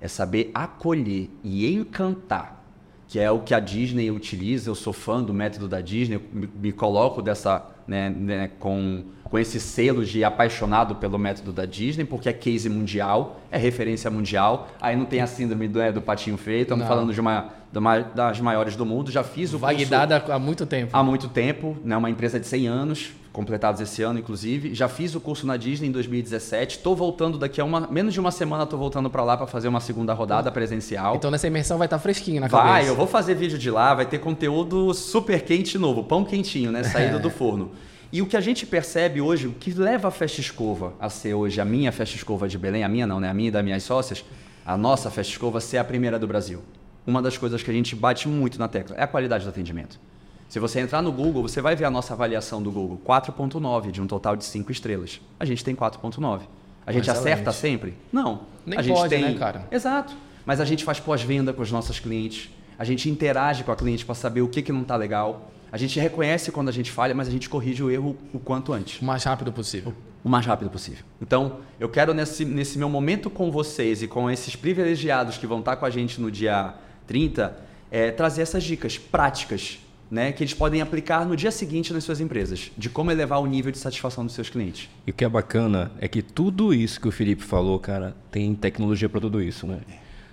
É 0.00 0.08
saber 0.08 0.50
acolher 0.54 1.28
e 1.42 1.72
encantar, 1.72 2.64
que 3.08 3.18
é 3.18 3.30
o 3.30 3.40
que 3.40 3.52
a 3.52 3.60
Disney 3.60 4.10
utiliza. 4.10 4.70
Eu 4.70 4.74
sou 4.74 4.92
fã 4.92 5.22
do 5.22 5.34
método 5.34 5.68
da 5.68 5.80
Disney, 5.80 6.20
me, 6.32 6.48
me 6.54 6.72
coloco 6.72 7.20
dessa, 7.20 7.66
né, 7.86 8.08
né, 8.08 8.50
com, 8.58 9.04
com 9.30 9.38
esse 9.38 9.60
selo 9.60 10.04
de 10.04 10.24
apaixonado 10.24 10.94
pelo 10.96 11.18
método 11.18 11.52
da 11.52 11.64
Disney, 11.66 12.04
porque 12.04 12.28
é 12.28 12.32
case 12.32 12.68
mundial, 12.68 13.40
é 13.50 13.58
referência 13.58 14.10
mundial. 14.10 14.68
Aí 14.80 14.96
não 14.96 15.04
tem 15.04 15.20
a 15.20 15.26
síndrome 15.26 15.68
do, 15.68 15.78
né, 15.78 15.92
do 15.92 16.00
patinho 16.00 16.36
feio, 16.36 16.62
estamos 16.62 16.82
Não. 16.82 16.88
falando 16.88 17.12
de 17.12 17.20
uma, 17.20 17.48
de 17.70 17.78
uma 17.78 17.98
das 18.00 18.40
maiores 18.40 18.74
do 18.74 18.86
mundo. 18.86 19.10
Já 19.10 19.22
fiz 19.22 19.50
o 19.50 19.58
curso 19.58 19.66
Validada 19.74 20.24
há 20.28 20.38
muito 20.38 20.64
tempo. 20.64 20.96
há 20.96 21.02
muito 21.02 21.28
tempo, 21.28 21.76
né? 21.84 21.96
uma 21.96 22.08
empresa 22.08 22.40
de 22.40 22.46
100 22.46 22.66
anos, 22.68 23.10
completados 23.30 23.80
esse 23.82 24.02
ano, 24.02 24.18
inclusive. 24.18 24.74
Já 24.74 24.88
fiz 24.88 25.14
o 25.14 25.20
curso 25.20 25.46
na 25.46 25.56
Disney 25.58 25.88
em 25.88 25.92
2017. 25.92 26.78
Estou 26.78 26.96
voltando 26.96 27.36
daqui 27.38 27.60
a 27.60 27.64
uma, 27.66 27.86
menos 27.86 28.14
de 28.14 28.20
uma 28.20 28.30
semana, 28.30 28.64
estou 28.64 28.78
voltando 28.78 29.10
para 29.10 29.22
lá 29.22 29.36
para 29.36 29.46
fazer 29.46 29.68
uma 29.68 29.80
segunda 29.80 30.14
rodada 30.14 30.50
presencial. 30.50 31.14
Então 31.16 31.30
nessa 31.30 31.46
imersão 31.46 31.76
vai 31.76 31.86
estar 31.86 31.98
fresquinho 31.98 32.40
na 32.40 32.48
Vai, 32.48 32.62
cabeça. 32.66 32.88
eu 32.88 32.96
vou 32.96 33.06
fazer 33.06 33.34
vídeo 33.34 33.58
de 33.58 33.70
lá, 33.70 33.94
vai 33.94 34.06
ter 34.06 34.18
conteúdo 34.18 34.94
super 34.94 35.42
quente 35.42 35.76
novo, 35.76 36.02
pão 36.02 36.24
quentinho, 36.24 36.72
né? 36.72 36.82
Saído 36.82 37.18
do 37.20 37.28
forno. 37.30 37.72
E 38.10 38.22
o 38.22 38.26
que 38.26 38.36
a 38.36 38.40
gente 38.40 38.64
percebe 38.64 39.20
hoje, 39.20 39.46
o 39.46 39.52
que 39.52 39.70
leva 39.72 40.08
a 40.08 40.10
Festa 40.10 40.40
Escova 40.40 40.94
a 40.98 41.10
ser 41.10 41.34
hoje 41.34 41.60
a 41.60 41.64
minha 41.64 41.92
Festa 41.92 42.16
Escova 42.16 42.48
de 42.48 42.56
Belém, 42.56 42.82
a 42.82 42.88
minha 42.88 43.06
não, 43.06 43.20
né? 43.20 43.28
A 43.28 43.34
minha 43.34 43.48
e 43.48 43.50
das 43.50 43.62
minhas 43.62 43.82
sócias, 43.82 44.24
a 44.64 44.76
nossa 44.78 45.10
Festa 45.10 45.32
Escova 45.32 45.60
ser 45.60 45.76
a 45.76 45.84
primeira 45.84 46.18
do 46.18 46.26
Brasil. 46.26 46.62
Uma 47.06 47.20
das 47.20 47.36
coisas 47.36 47.62
que 47.62 47.70
a 47.70 47.74
gente 47.74 47.94
bate 47.94 48.26
muito 48.26 48.58
na 48.58 48.66
tecla 48.66 48.96
é 48.96 49.02
a 49.02 49.06
qualidade 49.06 49.44
do 49.44 49.50
atendimento. 49.50 50.00
Se 50.48 50.58
você 50.58 50.80
entrar 50.80 51.02
no 51.02 51.12
Google, 51.12 51.42
você 51.42 51.60
vai 51.60 51.76
ver 51.76 51.84
a 51.84 51.90
nossa 51.90 52.14
avaliação 52.14 52.62
do 52.62 52.72
Google, 52.72 52.98
4.9 53.06 53.90
de 53.90 54.00
um 54.00 54.06
total 54.06 54.34
de 54.34 54.44
5 54.44 54.72
estrelas. 54.72 55.20
A 55.38 55.44
gente 55.44 55.62
tem 55.62 55.74
4.9. 55.74 56.40
A 56.86 56.92
gente 56.92 57.10
Excelente. 57.10 57.32
acerta 57.32 57.52
sempre? 57.52 57.94
Não. 58.10 58.42
Nem 58.64 58.78
a 58.78 58.82
gente 58.82 58.96
pode, 58.96 59.10
tem... 59.10 59.22
né, 59.22 59.34
cara? 59.34 59.68
Exato. 59.70 60.16
Mas 60.46 60.58
a 60.58 60.64
gente 60.64 60.84
faz 60.84 60.98
pós-venda 60.98 61.52
com 61.52 61.60
os 61.60 61.70
nossos 61.70 62.00
clientes. 62.00 62.48
A 62.78 62.84
gente 62.84 63.10
interage 63.10 63.62
com 63.62 63.70
a 63.70 63.76
cliente 63.76 64.06
para 64.06 64.14
saber 64.14 64.40
o 64.40 64.48
que, 64.48 64.62
que 64.62 64.72
não 64.72 64.80
está 64.80 64.96
legal. 64.96 65.50
A 65.70 65.76
gente 65.76 65.98
reconhece 66.00 66.50
quando 66.50 66.68
a 66.68 66.72
gente 66.72 66.90
falha, 66.90 67.14
mas 67.14 67.28
a 67.28 67.30
gente 67.30 67.48
corrige 67.48 67.82
o 67.82 67.90
erro 67.90 68.16
o 68.32 68.38
quanto 68.38 68.72
antes. 68.72 69.00
O 69.00 69.04
mais 69.04 69.24
rápido 69.24 69.52
possível. 69.52 69.94
O 70.24 70.28
mais 70.28 70.44
rápido 70.46 70.70
possível. 70.70 71.04
Então, 71.20 71.58
eu 71.78 71.88
quero 71.88 72.12
nesse, 72.14 72.44
nesse 72.44 72.78
meu 72.78 72.88
momento 72.88 73.30
com 73.30 73.50
vocês 73.50 74.02
e 74.02 74.08
com 74.08 74.30
esses 74.30 74.56
privilegiados 74.56 75.36
que 75.38 75.46
vão 75.46 75.60
estar 75.60 75.76
com 75.76 75.84
a 75.84 75.90
gente 75.90 76.20
no 76.20 76.30
dia 76.30 76.74
30, 77.06 77.56
é, 77.90 78.10
trazer 78.10 78.42
essas 78.42 78.64
dicas 78.64 78.98
práticas 78.98 79.78
né, 80.10 80.32
que 80.32 80.42
eles 80.42 80.54
podem 80.54 80.80
aplicar 80.80 81.26
no 81.26 81.36
dia 81.36 81.50
seguinte 81.50 81.92
nas 81.92 82.04
suas 82.04 82.20
empresas, 82.20 82.70
de 82.76 82.88
como 82.88 83.10
elevar 83.10 83.40
o 83.40 83.46
nível 83.46 83.70
de 83.70 83.78
satisfação 83.78 84.24
dos 84.24 84.34
seus 84.34 84.48
clientes. 84.48 84.88
E 85.06 85.10
o 85.10 85.14
que 85.14 85.24
é 85.24 85.28
bacana 85.28 85.92
é 86.00 86.08
que 86.08 86.22
tudo 86.22 86.72
isso 86.72 87.00
que 87.00 87.08
o 87.08 87.12
Felipe 87.12 87.42
falou, 87.42 87.78
cara, 87.78 88.16
tem 88.30 88.54
tecnologia 88.54 89.08
para 89.08 89.20
tudo 89.20 89.42
isso, 89.42 89.66
né? 89.66 89.80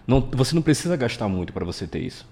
Não, 0.07 0.21
você 0.21 0.55
não 0.55 0.61
precisa 0.61 0.95
gastar 0.95 1.27
muito 1.27 1.51
para 1.51 1.65
você 1.65 1.85
ter 1.85 1.99
isso. 1.99 2.27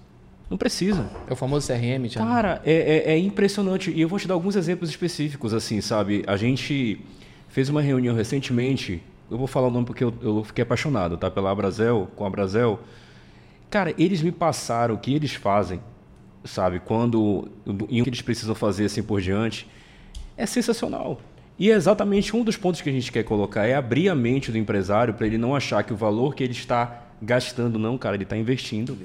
Não 0.50 0.56
precisa. 0.56 1.10
É 1.28 1.32
o 1.32 1.36
famoso 1.36 1.66
CRM, 1.66 2.08
Thiago. 2.08 2.28
Cara, 2.28 2.60
é, 2.64 2.72
é, 2.72 3.12
é, 3.12 3.18
impressionante. 3.18 3.90
E 3.90 4.00
eu 4.00 4.08
vou 4.08 4.18
te 4.18 4.28
dar 4.28 4.34
alguns 4.34 4.56
exemplos 4.56 4.90
específicos, 4.90 5.54
assim, 5.54 5.80
sabe? 5.80 6.22
A 6.26 6.36
gente 6.36 7.00
fez 7.48 7.68
uma 7.68 7.80
reunião 7.80 8.14
recentemente. 8.14 9.02
Eu 9.30 9.38
vou 9.38 9.46
falar 9.46 9.68
o 9.68 9.70
nome 9.70 9.86
porque 9.86 10.04
eu, 10.04 10.12
eu 10.20 10.44
fiquei 10.44 10.62
apaixonado, 10.62 11.16
tá? 11.16 11.30
Pela 11.30 11.50
Abrazel, 11.50 12.08
com 12.14 12.24
a 12.24 12.26
Abrazel. 12.26 12.78
Cara, 13.70 13.94
eles 13.98 14.22
me 14.22 14.30
passaram 14.30 14.94
o 14.94 14.98
que 14.98 15.14
eles 15.14 15.32
fazem 15.32 15.80
sabe? 16.44 16.78
Quando 16.80 17.48
e 17.88 18.00
o 18.00 18.04
que 18.04 18.10
eles 18.10 18.22
precisam 18.22 18.54
fazer 18.54 18.84
assim 18.84 19.02
por 19.02 19.20
diante 19.20 19.66
é 20.36 20.46
sensacional. 20.46 21.20
E 21.58 21.70
é 21.70 21.74
exatamente 21.74 22.36
um 22.36 22.42
dos 22.42 22.56
pontos 22.56 22.80
que 22.80 22.90
a 22.90 22.92
gente 22.92 23.10
quer 23.10 23.22
colocar 23.22 23.66
é 23.66 23.74
abrir 23.74 24.08
a 24.08 24.14
mente 24.14 24.50
do 24.50 24.58
empresário 24.58 25.14
para 25.14 25.26
ele 25.26 25.38
não 25.38 25.54
achar 25.54 25.82
que 25.84 25.92
o 25.92 25.96
valor 25.96 26.34
que 26.34 26.42
ele 26.42 26.52
está 26.52 27.04
gastando 27.22 27.78
não, 27.78 27.96
cara, 27.96 28.16
ele 28.16 28.24
está 28.24 28.36
investindo. 28.36 28.98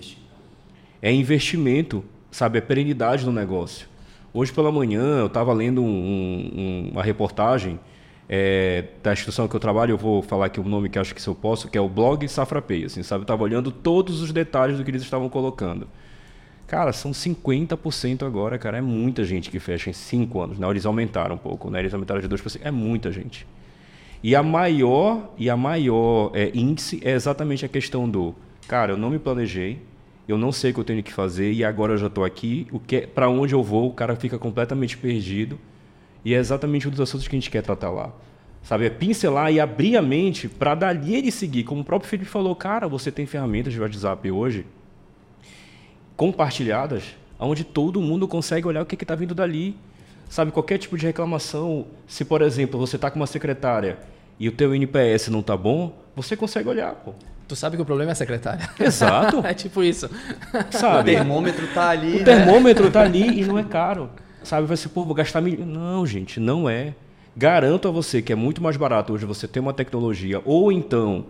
É 1.02 1.12
investimento, 1.12 2.04
sabe? 2.32 2.58
É 2.58 2.62
perenidade 2.62 3.26
no 3.26 3.32
negócio. 3.32 3.88
Hoje 4.34 4.52
pela 4.52 4.72
manhã 4.72 5.20
eu 5.20 5.26
estava 5.28 5.54
lendo 5.54 5.82
um, 5.82 5.86
um, 5.86 6.90
uma 6.92 7.04
reportagem 7.04 7.80
é, 8.28 8.86
da 9.02 9.12
instituição 9.12 9.48
que 9.48 9.56
eu 9.56 9.60
trabalho, 9.60 9.94
eu 9.94 9.98
vou 9.98 10.22
falar 10.22 10.46
aqui 10.46 10.60
o 10.60 10.64
nome 10.64 10.88
que 10.88 11.00
acho 11.00 11.16
que 11.16 11.22
se 11.22 11.28
eu 11.28 11.34
posso, 11.34 11.68
que 11.68 11.78
é 11.78 11.82
o 11.82 11.90
blog 11.90 12.28
Safra 12.28 12.62
Pay, 12.62 12.86
assim, 12.86 13.02
sabe? 13.02 13.22
Eu 13.22 13.24
estava 13.24 13.42
olhando 13.42 13.72
todos 13.72 14.22
os 14.22 14.32
detalhes 14.32 14.78
do 14.78 14.84
que 14.84 14.92
eles 14.92 15.02
estavam 15.02 15.28
colocando. 15.30 15.88
Cara, 16.68 16.94
são 16.94 17.10
50% 17.12 18.24
agora, 18.24 18.60
cara. 18.60 18.78
É 18.78 18.82
muita 18.82 19.24
gente 19.24 19.50
que 19.50 19.60
fecha 19.60 19.90
em 19.90 19.94
5 19.94 20.40
anos. 20.40 20.60
Né? 20.60 20.70
Eles 20.70 20.86
aumentaram 20.86 21.34
um 21.34 21.38
pouco, 21.40 21.72
né? 21.72 21.80
Eles 21.80 21.92
aumentaram 21.92 22.22
de 22.22 22.30
2%. 22.30 22.60
É 22.64 22.70
muita 22.70 23.12
gente. 23.12 23.48
E 24.22 24.36
a 24.36 24.44
maior, 24.44 25.34
e 25.36 25.50
a 25.50 25.58
maior 25.58 26.32
é, 26.36 26.52
índice 26.54 27.02
é 27.04 27.14
exatamente 27.14 27.66
a 27.66 27.68
questão 27.68 28.08
do, 28.08 28.36
cara, 28.68 28.92
eu 28.92 28.98
não 28.98 29.10
me 29.10 29.18
planejei, 29.18 29.82
eu 30.32 30.38
não 30.38 30.52
sei 30.52 30.70
o 30.70 30.74
que 30.76 30.80
eu 30.80 30.84
tenho 30.84 31.02
que 31.02 31.12
fazer 31.12 31.52
e 31.52 31.64
agora 31.64 31.94
eu 31.94 31.98
já 31.98 32.06
estou 32.06 32.24
aqui. 32.24 32.68
O 32.72 32.80
que, 32.80 33.02
para 33.08 33.28
onde 33.28 33.54
eu 33.56 33.64
vou? 33.64 33.90
O 33.90 33.94
cara 33.94 34.16
fica 34.16 34.38
completamente 34.38 34.96
perdido. 34.96 35.58
E 36.24 36.36
é 36.36 36.38
exatamente 36.38 36.88
um 36.88 36.92
dos 36.92 37.02
assuntos 37.02 37.28
que 37.28 37.36
a 37.36 37.40
gente 37.40 37.50
quer 37.50 37.64
tratar 37.64 37.90
lá. 37.90 38.14
Sabe, 38.62 38.86
é 38.86 38.90
pincelar 38.92 39.52
e 39.52 39.60
abrir 39.60 39.98
a 39.98 40.02
mente 40.02 40.48
para 40.48 40.76
dali 40.76 41.16
ele 41.16 41.32
seguir. 41.32 41.64
Como 41.64 41.82
o 41.82 41.84
próprio 41.84 42.08
Felipe 42.08 42.30
falou, 42.30 42.56
cara, 42.56 42.88
você 42.88 43.12
tem 43.12 43.26
ferramentas 43.26 43.74
de 43.74 43.82
WhatsApp 43.82 44.30
hoje 44.30 44.66
compartilhadas, 46.16 47.16
onde 47.40 47.64
todo 47.64 48.02
mundo 48.02 48.28
consegue 48.28 48.68
olhar 48.68 48.84
o 48.84 48.86
que 48.86 49.02
está 49.02 49.16
vindo 49.16 49.34
dali. 49.34 49.76
Sabe, 50.30 50.52
qualquer 50.52 50.78
tipo 50.78 50.96
de 50.96 51.08
reclamação, 51.08 51.88
se 52.06 52.24
por 52.24 52.44
exemplo 52.44 52.80
você 52.80 52.98
está 52.98 53.10
com 53.10 53.20
uma 53.20 53.26
secretária 53.26 53.98
e 54.40 54.48
o 54.48 54.52
teu 54.52 54.76
NPS 54.76 55.30
não 55.30 55.40
está 55.40 55.58
bom, 55.58 55.98
você 56.16 56.38
consegue 56.38 56.70
olhar, 56.70 56.94
pô. 56.94 57.16
Tu 57.50 57.56
sabe 57.56 57.76
que 57.76 57.82
o 57.82 57.86
problema 57.86 58.12
é 58.12 58.14
a 58.14 58.16
secretária. 58.16 58.70
Exato. 58.80 59.42
é 59.46 59.54
tipo 59.54 59.84
isso. 59.84 60.10
Sabe? 60.70 61.12
O 61.12 61.16
termômetro 61.16 61.66
está 61.66 61.90
ali. 61.90 62.16
O 62.16 62.20
né? 62.20 62.24
termômetro 62.24 62.88
está 62.88 63.02
ali 63.02 63.42
e 63.42 63.44
não 63.44 63.58
é 63.58 63.64
caro. 63.64 64.10
Sabe, 64.44 64.68
vai 64.68 64.78
ser, 64.78 64.90
pô, 64.90 65.04
vou 65.04 65.16
gastar 65.16 65.42
mil... 65.42 65.66
Não, 65.66 66.06
gente, 66.06 66.40
não 66.40 66.70
é. 66.70 66.94
Garanto 67.36 67.88
a 67.88 67.92
você 67.92 68.22
que 68.22 68.32
é 68.32 68.36
muito 68.36 68.62
mais 68.62 68.78
barato 68.78 69.12
hoje 69.12 69.26
você 69.26 69.48
ter 69.48 69.60
uma 69.60 69.74
tecnologia 69.74 70.42
ou 70.46 70.72
então 70.72 71.26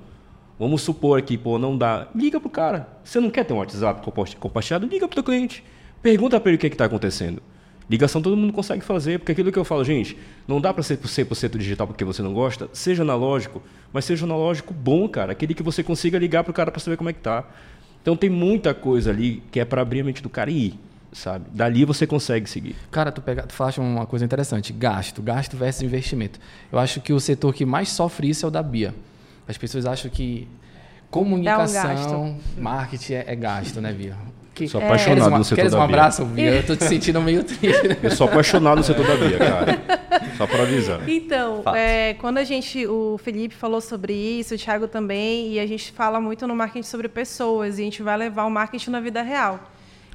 Vamos 0.60 0.82
supor 0.82 1.18
aqui, 1.18 1.38
pô, 1.38 1.58
não 1.58 1.78
dá. 1.78 2.10
Liga 2.14 2.38
pro 2.38 2.50
cara. 2.50 2.90
Você 3.02 3.22
não 3.22 3.30
quer 3.30 3.46
ter 3.46 3.54
um 3.54 3.60
WhatsApp 3.60 4.02
compartilhado? 4.38 4.86
Liga 4.88 5.08
pro 5.08 5.16
teu 5.16 5.24
cliente. 5.24 5.64
Pergunta 6.02 6.38
para 6.38 6.50
ele 6.50 6.58
o 6.58 6.60
que 6.60 6.68
é 6.68 6.70
está 6.70 6.84
acontecendo. 6.84 7.42
Ligação 7.90 8.22
todo 8.22 8.38
mundo 8.38 8.54
consegue 8.54 8.84
fazer, 8.84 9.18
porque 9.18 9.32
aquilo 9.32 9.52
que 9.52 9.58
eu 9.58 9.66
falo, 9.66 9.84
gente, 9.84 10.16
não 10.48 10.62
dá 10.62 10.72
para 10.72 10.84
ser 10.84 10.98
100% 10.98 11.58
digital 11.58 11.88
porque 11.88 12.06
você 12.06 12.22
não 12.22 12.34
gosta, 12.34 12.70
seja 12.72 13.02
analógico, 13.02 13.64
mas 13.92 14.06
seja 14.06 14.26
analógico 14.26 14.74
bom, 14.74 15.10
cara, 15.10 15.32
aquele 15.32 15.56
que 15.56 15.64
você 15.64 15.82
consiga 15.82 16.20
ligar 16.20 16.44
pro 16.44 16.54
cara 16.54 16.70
para 16.70 16.80
saber 16.80 16.98
como 16.98 17.10
é 17.10 17.14
que 17.14 17.20
tá. 17.20 17.46
Então 18.02 18.16
tem 18.16 18.30
muita 18.30 18.74
coisa 18.74 19.10
ali 19.10 19.42
que 19.52 19.60
é 19.60 19.66
para 19.66 19.82
abrir 19.82 20.02
a 20.02 20.04
mente 20.04 20.22
do 20.22 20.30
cara 20.30 20.52
e 20.52 20.68
ir, 20.68 20.80
sabe? 21.12 21.46
Dali 21.52 21.84
você 21.84 22.06
consegue 22.06 22.48
seguir. 22.48 22.76
Cara, 22.92 23.12
tu, 23.12 23.22
pega, 23.24 23.44
tu 23.44 23.54
falaste 23.54 23.80
uma 23.80 24.06
coisa 24.06 24.24
interessante, 24.24 24.72
gasto, 24.72 25.22
gasto 25.22 25.58
versus 25.58 25.82
investimento. 25.82 26.40
Eu 26.72 26.78
acho 26.78 27.02
que 27.02 27.12
o 27.12 27.20
setor 27.20 27.54
que 27.56 27.66
mais 27.66 27.90
sofre 27.90 28.30
isso 28.30 28.46
é 28.46 28.48
o 28.48 28.52
da 28.52 28.62
Bia. 28.62 28.94
As 29.48 29.58
pessoas 29.58 29.88
acham 29.88 30.12
que 30.12 30.48
comunicação, 31.10 32.38
um 32.56 32.62
marketing 32.62 33.14
é, 33.14 33.24
é, 33.28 33.36
gasto, 33.36 33.82
né, 33.82 33.92
Bia? 33.92 34.16
Que, 34.60 34.68
sou 34.68 34.82
apaixonado 34.82 35.28
uma, 35.30 35.38
no 35.38 35.44
setor 35.44 35.56
queres 35.56 35.72
da 35.72 35.80
um 35.80 35.82
abraço, 35.82 36.26
Bia? 36.26 36.56
Eu 36.56 36.66
tô 36.66 36.76
te 36.76 36.84
sentindo 36.84 37.22
meio 37.22 37.44
triste. 37.44 37.98
Eu 38.04 38.12
sou 38.12 38.28
apaixonado 38.28 38.78
no 38.78 38.84
setor 38.84 39.08
da 39.08 39.16
Bia, 39.16 39.38
cara. 39.38 39.80
Só 40.38 40.46
para 40.46 40.64
avisar. 40.64 41.08
Então, 41.10 41.64
é, 41.76 42.16
quando 42.16 42.38
a 42.38 42.44
gente, 42.44 42.86
o 42.86 43.18
Felipe 43.18 43.56
falou 43.56 43.80
sobre 43.80 44.14
isso, 44.14 44.56
o 44.56 44.58
Thiago 44.58 44.88
também, 44.88 45.54
e 45.54 45.60
a 45.60 45.66
gente 45.66 45.92
fala 45.92 46.20
muito 46.20 46.46
no 46.46 46.56
marketing 46.56 46.86
sobre 46.86 47.08
pessoas, 47.08 47.80
e 47.80 47.82
a 47.82 47.86
gente 47.86 48.04
vai 48.04 48.18
levar 48.18 48.46
o 48.46 48.50
marketing 48.50 48.92
na 48.92 49.00
vida 49.00 49.22
real. 49.22 49.60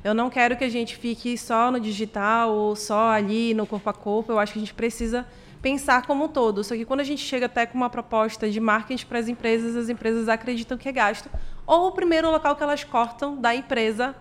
Eu 0.04 0.12
não 0.12 0.28
quero 0.28 0.54
que 0.54 0.64
a 0.64 0.68
gente 0.68 0.94
fique 0.96 1.38
só 1.38 1.70
no 1.70 1.80
digital 1.80 2.52
ou 2.52 2.76
só 2.76 3.08
ali 3.08 3.54
no 3.54 3.66
corpo 3.66 3.88
a 3.88 3.94
corpo. 3.94 4.32
Eu 4.32 4.38
acho 4.38 4.52
que 4.52 4.58
a 4.58 4.60
gente 4.60 4.74
precisa 4.74 5.26
pensar 5.62 6.06
como 6.06 6.26
um 6.26 6.28
todo. 6.28 6.62
Só 6.62 6.74
que 6.74 6.84
quando 6.84 7.00
a 7.00 7.04
gente 7.04 7.22
chega 7.22 7.46
até 7.46 7.64
com 7.64 7.78
uma 7.78 7.88
proposta 7.88 8.50
de 8.50 8.60
marketing 8.60 9.06
para 9.06 9.18
as 9.18 9.28
empresas, 9.28 9.74
as 9.74 9.88
empresas 9.88 10.28
acreditam 10.28 10.76
que 10.76 10.90
é 10.90 10.92
gasto. 10.92 11.30
Ou 11.66 11.88
o 11.88 11.92
primeiro 11.92 12.30
local 12.30 12.54
que 12.54 12.62
elas 12.62 12.84
cortam 12.84 13.40
da 13.40 13.54
empresa, 13.54 14.14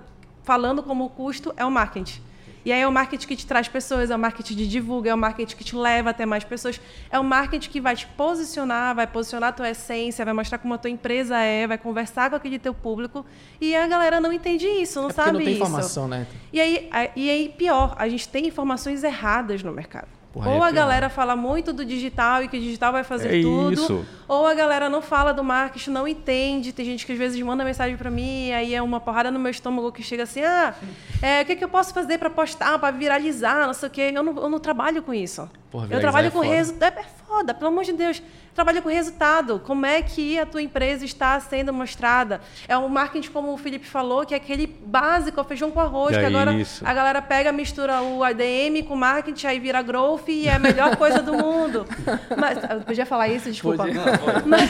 falando 0.44 0.84
como 0.84 1.10
custo, 1.10 1.54
é 1.58 1.66
o 1.66 1.72
marketing. 1.72 2.22
E 2.66 2.72
aí 2.72 2.80
é 2.80 2.88
o 2.88 2.92
marketing 2.92 3.28
que 3.28 3.36
te 3.36 3.46
traz 3.46 3.68
pessoas, 3.68 4.10
é 4.10 4.16
o 4.16 4.20
marketing 4.20 4.56
que 4.56 4.68
divulga, 4.68 5.10
é 5.10 5.14
o 5.14 5.18
marketing 5.18 5.56
que 5.56 5.64
te 5.66 5.76
leva 5.76 6.12
até 6.12 6.26
mais 6.26 6.46
pessoas, 6.46 6.80
é 7.12 7.20
o 7.20 7.24
marketing 7.24 7.70
que 7.70 7.82
vai 7.82 7.94
te 7.96 8.08
posicionar, 8.08 8.96
vai 8.96 9.06
posicionar 9.06 9.50
a 9.50 9.52
tua 9.52 9.70
essência, 9.70 10.24
vai 10.24 10.34
mostrar 10.34 10.58
como 10.60 10.74
a 10.74 10.78
tua 10.78 10.90
empresa 10.90 11.38
é, 11.38 11.68
vai 11.68 11.78
conversar 11.78 12.30
com 12.30 12.38
aquele 12.38 12.58
teu 12.58 12.74
público. 12.74 13.26
E 13.60 13.76
a 13.76 13.86
galera 13.86 14.22
não 14.22 14.32
entende 14.32 14.66
isso, 14.66 15.02
não 15.02 15.10
é 15.10 15.14
sabe 15.14 15.32
não 15.34 15.40
tem 15.40 15.50
isso. 15.50 15.58
informação, 15.58 16.08
né? 16.08 16.26
E 16.54 16.60
aí, 16.62 16.90
e 17.16 17.30
aí, 17.30 17.50
pior, 17.50 17.96
a 17.98 18.08
gente 18.08 18.30
tem 18.30 18.48
informações 18.48 19.04
erradas 19.04 19.62
no 19.62 19.74
mercado. 19.74 20.23
Porra, 20.34 20.50
ou 20.50 20.66
é 20.66 20.68
a 20.68 20.72
galera 20.72 21.10
fala 21.10 21.36
muito 21.36 21.72
do 21.72 21.86
digital 21.86 22.44
e 22.44 22.48
que 22.48 22.58
o 22.58 22.60
digital 22.60 22.92
vai 22.92 23.04
fazer 23.04 23.38
é 23.38 23.42
tudo, 23.44 23.74
isso. 23.74 24.06
ou 24.28 24.48
a 24.48 24.56
galera 24.56 24.90
não 24.90 25.00
fala 25.00 25.32
do 25.32 25.44
marketing, 25.44 25.92
não 25.92 26.08
entende. 26.08 26.74
Tem 26.74 26.84
gente 26.84 27.06
que 27.06 27.12
às 27.12 27.18
vezes 27.20 27.40
manda 27.44 27.64
mensagem 27.64 27.96
para 27.96 28.10
mim, 28.10 28.52
aí 28.52 28.74
é 28.74 28.82
uma 28.82 29.00
porrada 29.00 29.30
no 29.30 29.38
meu 29.38 29.52
estômago 29.52 29.92
que 29.92 30.02
chega 30.02 30.24
assim: 30.24 30.42
ah, 30.42 30.74
é, 31.22 31.44
o 31.44 31.46
que, 31.46 31.56
que 31.56 31.64
eu 31.64 31.70
posso 31.70 31.94
fazer 31.94 32.18
para 32.18 32.32
postar, 32.32 32.80
para 32.80 32.90
viralizar, 32.90 33.68
não 33.68 33.76
sei 33.76 33.88
o 33.88 33.92
quê. 33.92 34.12
Eu 34.12 34.24
não, 34.24 34.36
eu 34.36 34.50
não 34.50 34.60
trabalho 34.60 35.04
com 35.04 35.14
isso. 35.14 35.48
Porra, 35.70 35.88
eu 35.92 36.00
trabalho 36.00 36.30
é 36.30 36.32
com 36.32 36.40
resultado. 36.40 36.98
É 36.98 37.06
foda, 37.28 37.54
pelo 37.54 37.68
amor 37.68 37.84
de 37.84 37.94
Deus 37.94 38.20
trabalha 38.54 38.82
com 38.82 38.90
resultado. 38.90 39.60
Como 39.66 39.86
é 39.86 40.02
que 40.02 40.40
a 40.40 40.46
tua 40.46 40.62
empresa 40.62 41.04
está 41.04 41.40
sendo 41.40 41.74
mostrada? 41.74 42.42
É 42.68 42.78
um 42.78 42.88
marketing, 42.88 43.30
como 43.32 43.54
o 43.54 43.58
Felipe 43.58 43.86
falou, 43.86 44.26
que 44.26 44.34
é 44.34 44.38
aquele 44.38 44.68
básico, 44.68 45.40
o 45.40 45.44
feijão 45.44 45.72
com 45.72 45.80
arroz, 45.80 46.16
é 46.16 46.20
que 46.20 46.26
agora 46.26 46.54
isso. 46.54 46.86
a 46.86 46.94
galera 46.94 47.22
pega, 47.22 47.52
mistura 47.52 48.02
o 48.02 48.24
ADM 48.24 48.84
com 48.88 48.96
marketing, 48.96 49.48
aí 49.48 49.60
vira 49.60 49.82
growth 49.82 50.23
e 50.32 50.48
é 50.48 50.54
a 50.54 50.60
melhor 50.60 50.96
coisa 50.96 51.22
do 51.22 51.34
mundo. 51.34 51.86
Mas, 52.38 52.58
eu 52.70 52.82
podia 52.82 53.06
falar 53.06 53.28
isso, 53.28 53.52
desculpa. 53.52 53.84
Pode. 53.84 53.94
Mas... 54.46 54.70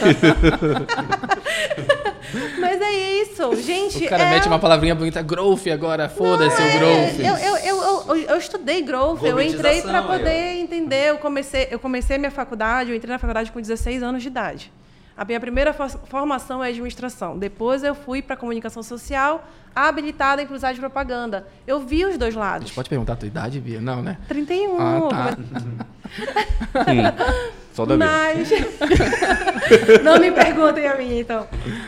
Mas 2.59 2.81
é 2.81 3.21
isso, 3.21 3.55
gente. 3.61 4.05
O 4.05 4.09
cara 4.09 4.23
é... 4.23 4.29
mete 4.31 4.47
uma 4.47 4.59
palavrinha 4.59 4.95
bonita, 4.95 5.21
growth 5.21 5.67
agora, 5.67 6.09
foda-se 6.09 6.61
o 6.61 6.65
é, 6.65 6.77
growth. 6.77 7.19
Eu, 7.19 7.35
eu, 7.37 7.57
eu, 7.57 7.83
eu, 8.07 8.15
eu 8.29 8.37
estudei 8.37 8.81
growth, 8.81 9.23
eu 9.23 9.39
entrei 9.39 9.81
para 9.81 10.01
poder 10.01 10.57
entender. 10.57 11.09
Eu 11.09 11.17
comecei, 11.17 11.67
eu 11.69 11.79
comecei 11.79 12.17
minha 12.17 12.31
faculdade, 12.31 12.89
eu 12.89 12.95
entrei 12.95 13.11
na 13.11 13.19
faculdade 13.19 13.51
com 13.51 13.61
16 13.61 14.01
anos 14.01 14.21
de 14.21 14.27
idade. 14.29 14.71
A 15.15 15.23
minha 15.23 15.39
primeira 15.39 15.73
formação 15.73 16.63
é 16.63 16.69
administração. 16.69 17.37
Depois 17.37 17.83
eu 17.83 17.93
fui 17.93 18.21
para 18.21 18.35
comunicação 18.35 18.81
social, 18.81 19.47
habilitada 19.75 20.41
em 20.41 20.45
publicidade 20.45 20.77
e 20.77 20.79
propaganda. 20.79 21.47
Eu 21.67 21.79
vi 21.79 22.03
os 22.05 22.17
dois 22.17 22.33
lados. 22.33 22.65
A 22.65 22.67
gente 22.67 22.75
pode 22.75 22.89
perguntar 22.89 23.13
a 23.13 23.15
tua 23.17 23.27
idade, 23.27 23.59
Bia? 23.59 23.79
Não, 23.79 24.01
né? 24.01 24.17
31. 24.27 24.77
Ah, 24.79 25.09
tá. 25.09 25.37
Só 27.73 27.85
da 27.85 27.97
Mas... 27.97 28.49
não 30.03 30.19
me 30.19 30.31
perguntem 30.31 30.87
a 30.87 30.95
mim, 30.95 31.19
então. 31.19 31.47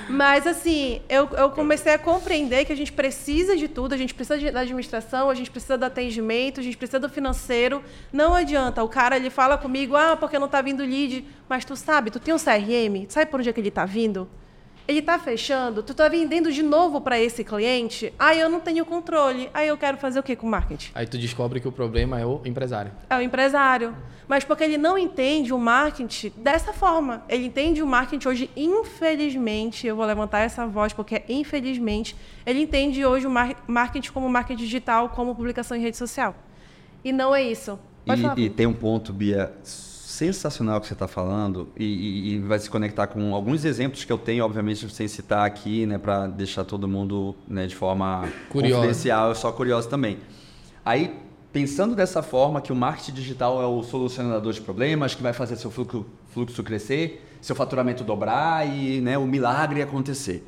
Mas, 0.09 0.47
assim, 0.47 0.99
eu, 1.07 1.29
eu 1.37 1.51
comecei 1.51 1.93
a 1.93 1.99
compreender 1.99 2.65
que 2.65 2.73
a 2.73 2.75
gente 2.75 2.91
precisa 2.91 3.55
de 3.55 3.67
tudo, 3.67 3.93
a 3.93 3.97
gente 3.97 4.13
precisa 4.13 4.37
de, 4.37 4.49
da 4.49 4.61
administração, 4.61 5.29
a 5.29 5.35
gente 5.35 5.51
precisa 5.51 5.77
do 5.77 5.85
atendimento, 5.85 6.59
a 6.59 6.63
gente 6.63 6.75
precisa 6.75 6.99
do 6.99 7.07
financeiro. 7.07 7.83
Não 8.11 8.33
adianta. 8.33 8.83
O 8.83 8.89
cara, 8.89 9.15
ele 9.15 9.29
fala 9.29 9.57
comigo, 9.59 9.95
ah, 9.95 10.17
porque 10.17 10.39
não 10.39 10.47
está 10.47 10.59
vindo 10.59 10.83
lead. 10.83 11.23
Mas 11.47 11.63
tu 11.63 11.75
sabe, 11.75 12.09
tu 12.09 12.19
tem 12.19 12.33
um 12.33 12.39
CRM, 12.39 13.05
sabe 13.07 13.29
por 13.29 13.39
onde 13.39 13.49
é 13.49 13.53
que 13.53 13.59
ele 13.59 13.69
está 13.69 13.85
vindo? 13.85 14.27
Ele 14.87 14.99
está 14.99 15.17
fechando, 15.17 15.81
tu 15.81 15.93
está 15.93 16.07
vendendo 16.07 16.51
de 16.51 16.61
novo 16.61 17.01
para 17.01 17.19
esse 17.19 17.43
cliente, 17.43 18.13
aí 18.19 18.39
eu 18.39 18.49
não 18.49 18.59
tenho 18.59 18.85
controle, 18.85 19.49
aí 19.53 19.67
eu 19.67 19.77
quero 19.77 19.97
fazer 19.97 20.19
o 20.19 20.23
que 20.23 20.35
com 20.35 20.45
o 20.45 20.49
marketing? 20.49 20.91
Aí 20.93 21.07
tu 21.07 21.17
descobre 21.17 21.59
que 21.59 21.67
o 21.67 21.71
problema 21.71 22.19
é 22.19 22.25
o 22.25 22.39
empresário. 22.45 22.91
É 23.09 23.17
o 23.17 23.21
empresário. 23.21 23.95
Mas 24.27 24.43
porque 24.43 24.63
ele 24.63 24.77
não 24.77 24.97
entende 24.97 25.53
o 25.53 25.57
marketing 25.57 26.31
dessa 26.37 26.73
forma. 26.73 27.23
Ele 27.29 27.45
entende 27.45 27.81
o 27.81 27.87
marketing 27.87 28.27
hoje, 28.27 28.49
infelizmente, 28.55 29.85
eu 29.87 29.95
vou 29.95 30.05
levantar 30.05 30.39
essa 30.39 30.65
voz 30.67 30.93
porque 30.93 31.23
infelizmente, 31.29 32.15
ele 32.45 32.61
entende 32.61 33.05
hoje 33.05 33.27
o 33.27 33.31
marketing 33.67 34.11
como 34.11 34.29
marketing 34.29 34.63
digital, 34.63 35.09
como 35.09 35.35
publicação 35.35 35.75
em 35.77 35.81
rede 35.81 35.97
social. 35.97 36.35
E 37.03 37.11
não 37.11 37.35
é 37.35 37.43
isso. 37.43 37.79
E, 38.37 38.41
e 38.43 38.49
tem 38.49 38.67
um 38.67 38.73
ponto, 38.73 39.11
Bia, 39.11 39.51
sensacional 40.15 40.79
que 40.79 40.87
você 40.87 40.93
está 40.93 41.07
falando 41.07 41.67
e, 41.75 42.35
e, 42.35 42.39
vai 42.39 42.57
se 42.57 42.69
conectar 42.69 43.07
com 43.07 43.35
alguns 43.35 43.65
exemplos 43.65 44.05
que 44.05 44.11
eu 44.11 44.17
tenho, 44.17 44.45
obviamente, 44.45 44.89
sem 44.89 45.07
citar 45.07 45.45
aqui, 45.45 45.85
né, 45.85 45.97
para 45.97 46.27
deixar 46.27 46.63
todo 46.63 46.87
mundo 46.87 47.35
né, 47.47 47.67
de 47.67 47.75
forma 47.75 48.27
Curioso. 48.49 48.75
confidencial, 48.75 49.35
só 49.35 49.51
curioso 49.51 49.89
também. 49.89 50.17
Aí, 50.85 51.19
pensando 51.51 51.95
dessa 51.95 52.23
forma, 52.23 52.61
que 52.61 52.71
o 52.71 52.75
marketing 52.75 53.11
digital 53.11 53.61
é 53.61 53.65
o 53.65 53.83
solucionador 53.83 54.53
de 54.53 54.61
problemas, 54.61 55.13
que 55.13 55.21
vai 55.21 55.33
fazer 55.33 55.57
seu 55.57 55.69
fluxo, 55.69 56.05
fluxo 56.29 56.63
crescer, 56.63 57.27
seu 57.41 57.55
faturamento 57.55 58.03
dobrar 58.03 58.65
e 58.65 59.01
né, 59.01 59.17
o 59.17 59.25
milagre 59.25 59.81
acontecer. 59.81 60.47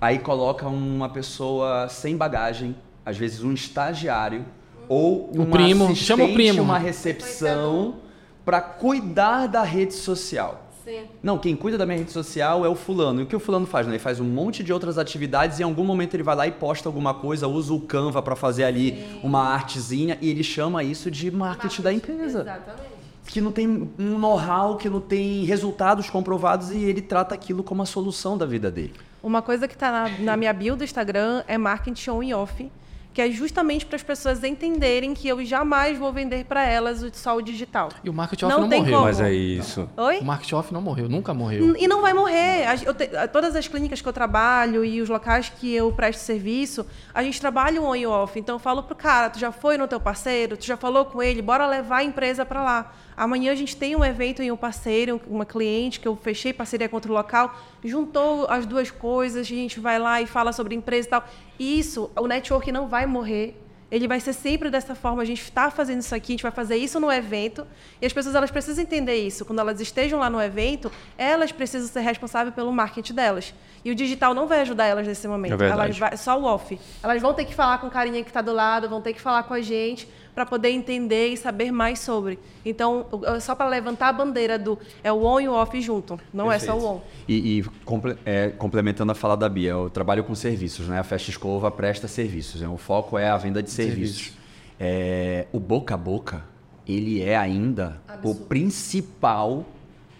Aí 0.00 0.18
coloca 0.18 0.66
uma 0.66 1.08
pessoa 1.08 1.88
sem 1.88 2.16
bagagem, 2.16 2.74
às 3.06 3.16
vezes 3.16 3.44
um 3.44 3.52
estagiário, 3.52 4.44
ou 4.88 5.30
um 5.34 5.44
primo, 5.46 5.94
chama 5.94 6.24
o 6.24 6.32
primo, 6.32 6.62
uma 6.62 6.78
recepção 6.78 8.07
para 8.48 8.62
cuidar 8.62 9.46
da 9.46 9.62
rede 9.62 9.92
social. 9.92 10.62
Sim. 10.82 11.02
Não, 11.22 11.36
quem 11.36 11.54
cuida 11.54 11.76
da 11.76 11.84
minha 11.84 11.98
rede 11.98 12.10
social 12.10 12.64
é 12.64 12.68
o 12.70 12.74
fulano. 12.74 13.20
E 13.20 13.24
o 13.24 13.26
que 13.26 13.36
o 13.36 13.38
fulano 13.38 13.66
faz? 13.66 13.86
Né? 13.86 13.92
Ele 13.92 13.98
faz 13.98 14.20
um 14.20 14.24
monte 14.24 14.64
de 14.64 14.72
outras 14.72 14.96
atividades 14.96 15.58
e 15.58 15.62
em 15.62 15.64
algum 15.66 15.84
momento 15.84 16.14
ele 16.14 16.22
vai 16.22 16.34
lá 16.34 16.46
e 16.46 16.52
posta 16.52 16.88
alguma 16.88 17.12
coisa, 17.12 17.46
usa 17.46 17.74
o 17.74 17.80
Canva 17.82 18.22
para 18.22 18.34
fazer 18.34 18.64
ali 18.64 18.92
Sim. 18.92 19.20
uma 19.22 19.42
artezinha 19.52 20.16
e 20.22 20.30
ele 20.30 20.42
chama 20.42 20.82
isso 20.82 21.10
de 21.10 21.30
marketing, 21.30 21.82
marketing 21.82 21.82
da 21.82 21.92
empresa. 21.92 22.40
Exatamente. 22.40 22.88
Que 23.26 23.38
não 23.42 23.52
tem 23.52 23.68
um 23.98 24.18
know-how, 24.18 24.78
que 24.78 24.88
não 24.88 25.02
tem 25.02 25.44
resultados 25.44 26.08
comprovados 26.08 26.70
e 26.70 26.78
ele 26.78 27.02
trata 27.02 27.34
aquilo 27.34 27.62
como 27.62 27.82
a 27.82 27.86
solução 27.86 28.38
da 28.38 28.46
vida 28.46 28.70
dele. 28.70 28.94
Uma 29.22 29.42
coisa 29.42 29.68
que 29.68 29.74
está 29.74 29.92
na, 29.92 30.08
na 30.20 30.36
minha 30.38 30.54
bio 30.54 30.74
do 30.74 30.82
Instagram 30.82 31.44
é 31.46 31.58
marketing 31.58 32.08
on 32.08 32.22
e 32.22 32.32
off 32.32 32.72
que 33.18 33.22
é 33.22 33.32
justamente 33.32 33.84
para 33.84 33.96
as 33.96 34.02
pessoas 34.04 34.44
entenderem 34.44 35.12
que 35.12 35.26
eu 35.26 35.44
jamais 35.44 35.98
vou 35.98 36.12
vender 36.12 36.44
para 36.44 36.64
elas 36.64 37.04
só 37.14 37.36
o 37.36 37.42
digital. 37.42 37.88
E 38.04 38.08
o 38.08 38.12
marketing 38.12 38.44
off 38.44 38.54
não, 38.54 38.60
não 38.60 38.68
morreu. 38.68 38.94
Como. 38.94 39.06
Mas 39.06 39.20
é 39.20 39.32
isso. 39.32 39.90
Oi? 39.96 40.18
O 40.18 40.24
marketing 40.24 40.54
off 40.54 40.72
não 40.72 40.80
morreu, 40.80 41.08
nunca 41.08 41.34
morreu. 41.34 41.76
E 41.76 41.88
não 41.88 42.00
vai 42.00 42.14
morrer. 42.14 42.64
Te, 42.94 43.28
todas 43.32 43.56
as 43.56 43.66
clínicas 43.66 44.00
que 44.00 44.06
eu 44.06 44.12
trabalho 44.12 44.84
e 44.84 45.02
os 45.02 45.08
locais 45.08 45.48
que 45.48 45.74
eu 45.74 45.90
presto 45.90 46.20
serviço, 46.20 46.86
a 47.12 47.20
gente 47.24 47.40
trabalha 47.40 47.82
o 47.82 47.86
on 47.86 47.96
e 47.96 48.06
off. 48.06 48.38
Então 48.38 48.54
eu 48.54 48.60
falo 48.60 48.84
pro 48.84 48.94
cara, 48.94 49.30
tu 49.30 49.40
já 49.40 49.50
foi 49.50 49.76
no 49.76 49.88
teu 49.88 49.98
parceiro, 49.98 50.56
tu 50.56 50.64
já 50.64 50.76
falou 50.76 51.04
com 51.04 51.20
ele, 51.20 51.42
bora 51.42 51.66
levar 51.66 51.96
a 51.96 52.04
empresa 52.04 52.46
para 52.46 52.62
lá. 52.62 52.92
Amanhã 53.18 53.50
a 53.50 53.54
gente 53.56 53.76
tem 53.76 53.96
um 53.96 54.04
evento 54.04 54.40
em 54.40 54.52
um 54.52 54.56
parceiro, 54.56 55.20
uma 55.26 55.44
cliente 55.44 55.98
que 55.98 56.06
eu 56.06 56.14
fechei 56.14 56.52
parceria 56.52 56.88
com 56.88 56.94
outro 56.94 57.12
local, 57.12 57.52
juntou 57.82 58.46
as 58.48 58.64
duas 58.64 58.92
coisas, 58.92 59.40
a 59.40 59.42
gente 59.42 59.80
vai 59.80 59.98
lá 59.98 60.22
e 60.22 60.26
fala 60.26 60.52
sobre 60.52 60.76
empresa 60.76 61.08
e 61.08 61.10
tal. 61.10 61.24
Isso, 61.58 62.12
o 62.16 62.28
network 62.28 62.70
não 62.70 62.86
vai 62.86 63.06
morrer. 63.06 63.60
Ele 63.90 64.06
vai 64.06 64.20
ser 64.20 64.34
sempre 64.34 64.70
dessa 64.70 64.94
forma. 64.94 65.22
A 65.22 65.24
gente 65.24 65.42
está 65.42 65.68
fazendo 65.68 66.00
isso 66.00 66.14
aqui, 66.14 66.32
a 66.32 66.34
gente 66.34 66.42
vai 66.42 66.52
fazer 66.52 66.76
isso 66.76 67.00
no 67.00 67.10
evento. 67.10 67.66
E 68.00 68.06
as 68.06 68.12
pessoas 68.12 68.36
elas 68.36 68.52
precisam 68.52 68.84
entender 68.84 69.16
isso. 69.16 69.44
Quando 69.44 69.58
elas 69.58 69.80
estejam 69.80 70.20
lá 70.20 70.30
no 70.30 70.40
evento, 70.40 70.92
elas 71.16 71.50
precisam 71.50 71.88
ser 71.88 72.00
responsáveis 72.00 72.54
pelo 72.54 72.70
marketing 72.70 73.14
delas. 73.14 73.52
E 73.84 73.90
o 73.90 73.94
digital 73.96 74.32
não 74.32 74.46
vai 74.46 74.60
ajudar 74.60 74.84
elas 74.84 75.08
nesse 75.08 75.26
momento. 75.26 75.60
É 75.60 75.70
elas 75.70 75.98
vai, 75.98 76.16
só 76.16 76.38
o 76.38 76.44
off. 76.44 76.78
Elas 77.02 77.20
vão 77.20 77.34
ter 77.34 77.46
que 77.46 77.54
falar 77.54 77.78
com 77.78 77.88
o 77.88 77.90
carinha 77.90 78.22
que 78.22 78.30
está 78.30 78.42
do 78.42 78.52
lado, 78.52 78.88
vão 78.88 79.00
ter 79.00 79.12
que 79.12 79.20
falar 79.20 79.42
com 79.42 79.54
a 79.54 79.60
gente 79.60 80.06
para 80.38 80.46
poder 80.46 80.70
entender 80.70 81.30
e 81.30 81.36
saber 81.36 81.72
mais 81.72 81.98
sobre. 81.98 82.38
Então, 82.64 83.06
só 83.40 83.56
para 83.56 83.68
levantar 83.68 84.10
a 84.10 84.12
bandeira 84.12 84.56
do 84.56 84.78
é 85.02 85.12
o 85.12 85.24
on 85.24 85.40
e 85.40 85.48
o 85.48 85.52
off 85.52 85.80
junto, 85.80 86.12
não 86.32 86.46
Perfeito. 86.46 86.70
é 86.70 86.74
só 86.74 86.78
o 86.78 86.94
on. 86.94 87.00
E, 87.26 87.58
e 87.58 87.62
comple, 87.84 88.16
é, 88.24 88.50
complementando 88.50 89.10
a 89.10 89.16
fala 89.16 89.36
da 89.36 89.48
Bia, 89.48 89.70
eu 89.70 89.90
trabalho 89.90 90.22
com 90.22 90.36
serviços, 90.36 90.86
né? 90.86 91.00
A 91.00 91.02
Festa 91.02 91.30
Escova 91.30 91.72
presta 91.72 92.06
serviços. 92.06 92.60
Né? 92.60 92.68
O 92.68 92.76
foco 92.76 93.18
é 93.18 93.28
a 93.28 93.36
venda 93.36 93.60
de 93.60 93.68
serviços. 93.68 94.16
Serviço. 94.18 94.38
É, 94.78 95.48
o 95.50 95.58
boca 95.58 95.94
a 95.94 95.96
boca, 95.96 96.44
ele 96.86 97.20
é 97.20 97.36
ainda 97.36 98.00
Absurdo. 98.06 98.44
o 98.44 98.46
principal 98.46 99.66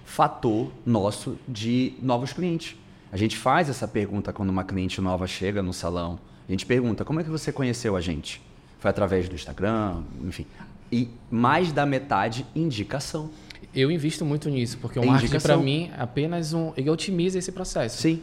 fator 0.05 0.73
nosso 0.85 1.39
de 1.47 1.95
novos 2.03 2.33
clientes. 2.33 2.77
A 3.13 3.17
gente 3.17 3.37
faz 3.37 3.69
essa 3.69 3.87
pergunta 3.87 4.33
quando 4.33 4.51
uma 4.51 4.65
cliente 4.65 5.01
nova 5.01 5.29
chega 5.29 5.63
no 5.63 5.73
salão. 5.73 6.19
A 6.49 6.51
gente 6.51 6.67
pergunta: 6.67 7.05
como 7.05 7.21
é 7.21 7.23
que 7.23 7.31
você 7.31 7.53
conheceu 7.53 7.95
a 7.95 8.01
gente? 8.01 8.48
Foi 8.79 8.91
através 8.91 9.29
do 9.29 9.35
Instagram, 9.35 10.03
enfim. 10.25 10.47
E 10.91 11.09
mais 11.31 11.73
da 11.73 11.85
metade 11.85 12.47
indicação. 12.55 13.31
Eu 13.75 13.91
invisto 13.91 14.25
muito 14.25 14.49
nisso, 14.49 14.79
porque 14.81 14.99
o 14.99 15.07
marketing 15.07 15.41
para 15.41 15.57
mim 15.57 15.91
é 15.97 16.01
apenas 16.01 16.53
um, 16.53 16.73
ele 16.77 16.89
otimiza 16.89 17.39
esse 17.39 17.53
processo. 17.53 18.01
Sim. 18.01 18.23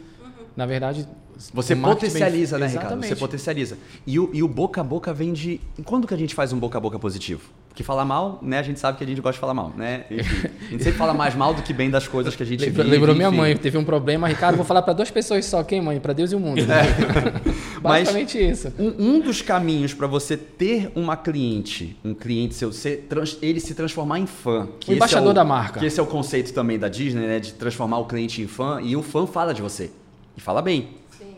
Na 0.56 0.66
verdade, 0.66 1.06
você 1.52 1.76
potencializa, 1.76 2.58
bem... 2.58 2.68
né, 2.68 2.74
Ricardo? 2.74 3.06
Você 3.06 3.14
potencializa. 3.14 3.78
E 4.06 4.18
o, 4.18 4.30
e 4.32 4.42
o 4.42 4.48
boca 4.48 4.80
a 4.80 4.84
boca 4.84 5.12
vem 5.12 5.32
de. 5.32 5.60
Quando 5.84 6.06
que 6.06 6.14
a 6.14 6.16
gente 6.16 6.34
faz 6.34 6.52
um 6.52 6.58
boca 6.58 6.78
a 6.78 6.80
boca 6.80 6.98
positivo? 6.98 7.50
Porque 7.76 7.84
falar 7.84 8.06
mal, 8.06 8.38
né? 8.40 8.58
A 8.58 8.62
gente 8.62 8.80
sabe 8.80 8.96
que 8.96 9.04
a 9.04 9.06
gente 9.06 9.20
gosta 9.20 9.34
de 9.34 9.38
falar 9.38 9.52
mal, 9.52 9.70
né? 9.76 10.06
Enfim, 10.10 10.48
a 10.48 10.70
gente 10.70 10.82
sempre 10.82 10.98
fala 10.98 11.12
mais 11.12 11.34
mal 11.34 11.52
do 11.52 11.60
que 11.60 11.74
bem 11.74 11.90
das 11.90 12.08
coisas 12.08 12.34
que 12.34 12.42
a 12.42 12.46
gente 12.46 12.64
Lembrou, 12.64 12.84
vive. 12.84 12.96
Lembrou 12.96 13.14
minha 13.14 13.30
mãe, 13.30 13.54
teve 13.54 13.76
um 13.76 13.84
problema. 13.84 14.26
Ricardo, 14.26 14.56
vou 14.56 14.64
falar 14.64 14.80
para 14.80 14.94
duas 14.94 15.10
pessoas 15.10 15.44
só. 15.44 15.62
Quem, 15.62 15.82
mãe? 15.82 16.00
Para 16.00 16.14
Deus 16.14 16.32
e 16.32 16.34
o 16.34 16.40
mundo. 16.40 16.64
Né? 16.64 16.80
É. 16.80 17.76
Basicamente 17.78 18.38
Mas, 18.38 18.64
isso. 18.64 18.72
Um, 18.78 19.16
um 19.16 19.20
dos 19.20 19.42
caminhos 19.42 19.92
para 19.92 20.06
você 20.06 20.38
ter 20.38 20.90
uma 20.96 21.18
cliente, 21.18 21.94
um 22.02 22.14
cliente 22.14 22.54
seu, 22.54 22.72
ser, 22.72 23.06
ele 23.42 23.60
se 23.60 23.74
transformar 23.74 24.20
em 24.20 24.26
fã. 24.26 24.66
Que 24.80 24.92
o 24.92 24.94
embaixador 24.94 25.28
é 25.28 25.32
o, 25.32 25.34
da 25.34 25.44
marca. 25.44 25.78
Que 25.78 25.84
esse 25.84 26.00
é 26.00 26.02
o 26.02 26.06
conceito 26.06 26.54
também 26.54 26.78
da 26.78 26.88
Disney, 26.88 27.26
né? 27.26 27.38
De 27.40 27.52
transformar 27.52 27.98
o 27.98 28.06
cliente 28.06 28.40
em 28.40 28.46
fã. 28.46 28.80
E 28.82 28.96
o 28.96 29.02
fã 29.02 29.26
fala 29.26 29.52
de 29.52 29.60
você. 29.60 29.90
E 30.34 30.40
fala 30.40 30.62
bem. 30.62 30.88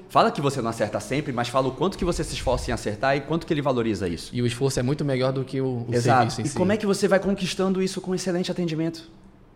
Fala 0.09 0.31
que 0.31 0.41
você 0.41 0.63
não 0.63 0.71
acerta 0.71 0.99
sempre, 1.01 1.33
mas 1.33 1.49
fala 1.49 1.69
o 1.69 1.73
quanto 1.73 1.99
que 1.99 2.05
você 2.05 2.25
se 2.25 2.35
esforça 2.35 2.71
em 2.71 2.75
acertar 2.75 3.17
e 3.17 3.21
quanto 3.21 3.47
que 3.47 3.53
ele 3.53 3.61
valoriza 3.61 4.09
isso. 4.09 4.35
E 4.35 4.41
o 4.41 4.47
esforço 4.47 4.81
é 4.81 4.83
muito 4.83 5.05
melhor 5.05 5.33
do 5.33 5.45
que 5.45 5.61
o, 5.61 5.87
o 5.87 5.95
Exato. 5.95 6.31
serviço 6.31 6.41
em 6.41 6.45
e 6.45 6.49
si. 6.49 6.57
como 6.57 6.73
é 6.73 6.77
que 6.77 6.87
você 6.87 7.07
vai 7.07 7.21
conquistando 7.21 7.83
isso 7.83 8.01
com 8.01 8.15
excelente 8.15 8.51
atendimento? 8.51 9.11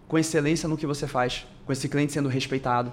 Com 0.07 0.19
excelência 0.19 0.69
no 0.69 0.77
que 0.77 0.87
você 0.87 1.07
faz, 1.07 1.47
com 1.65 1.73
esse 1.73 1.89
cliente 1.89 2.13
sendo 2.13 2.29
respeitado, 2.29 2.93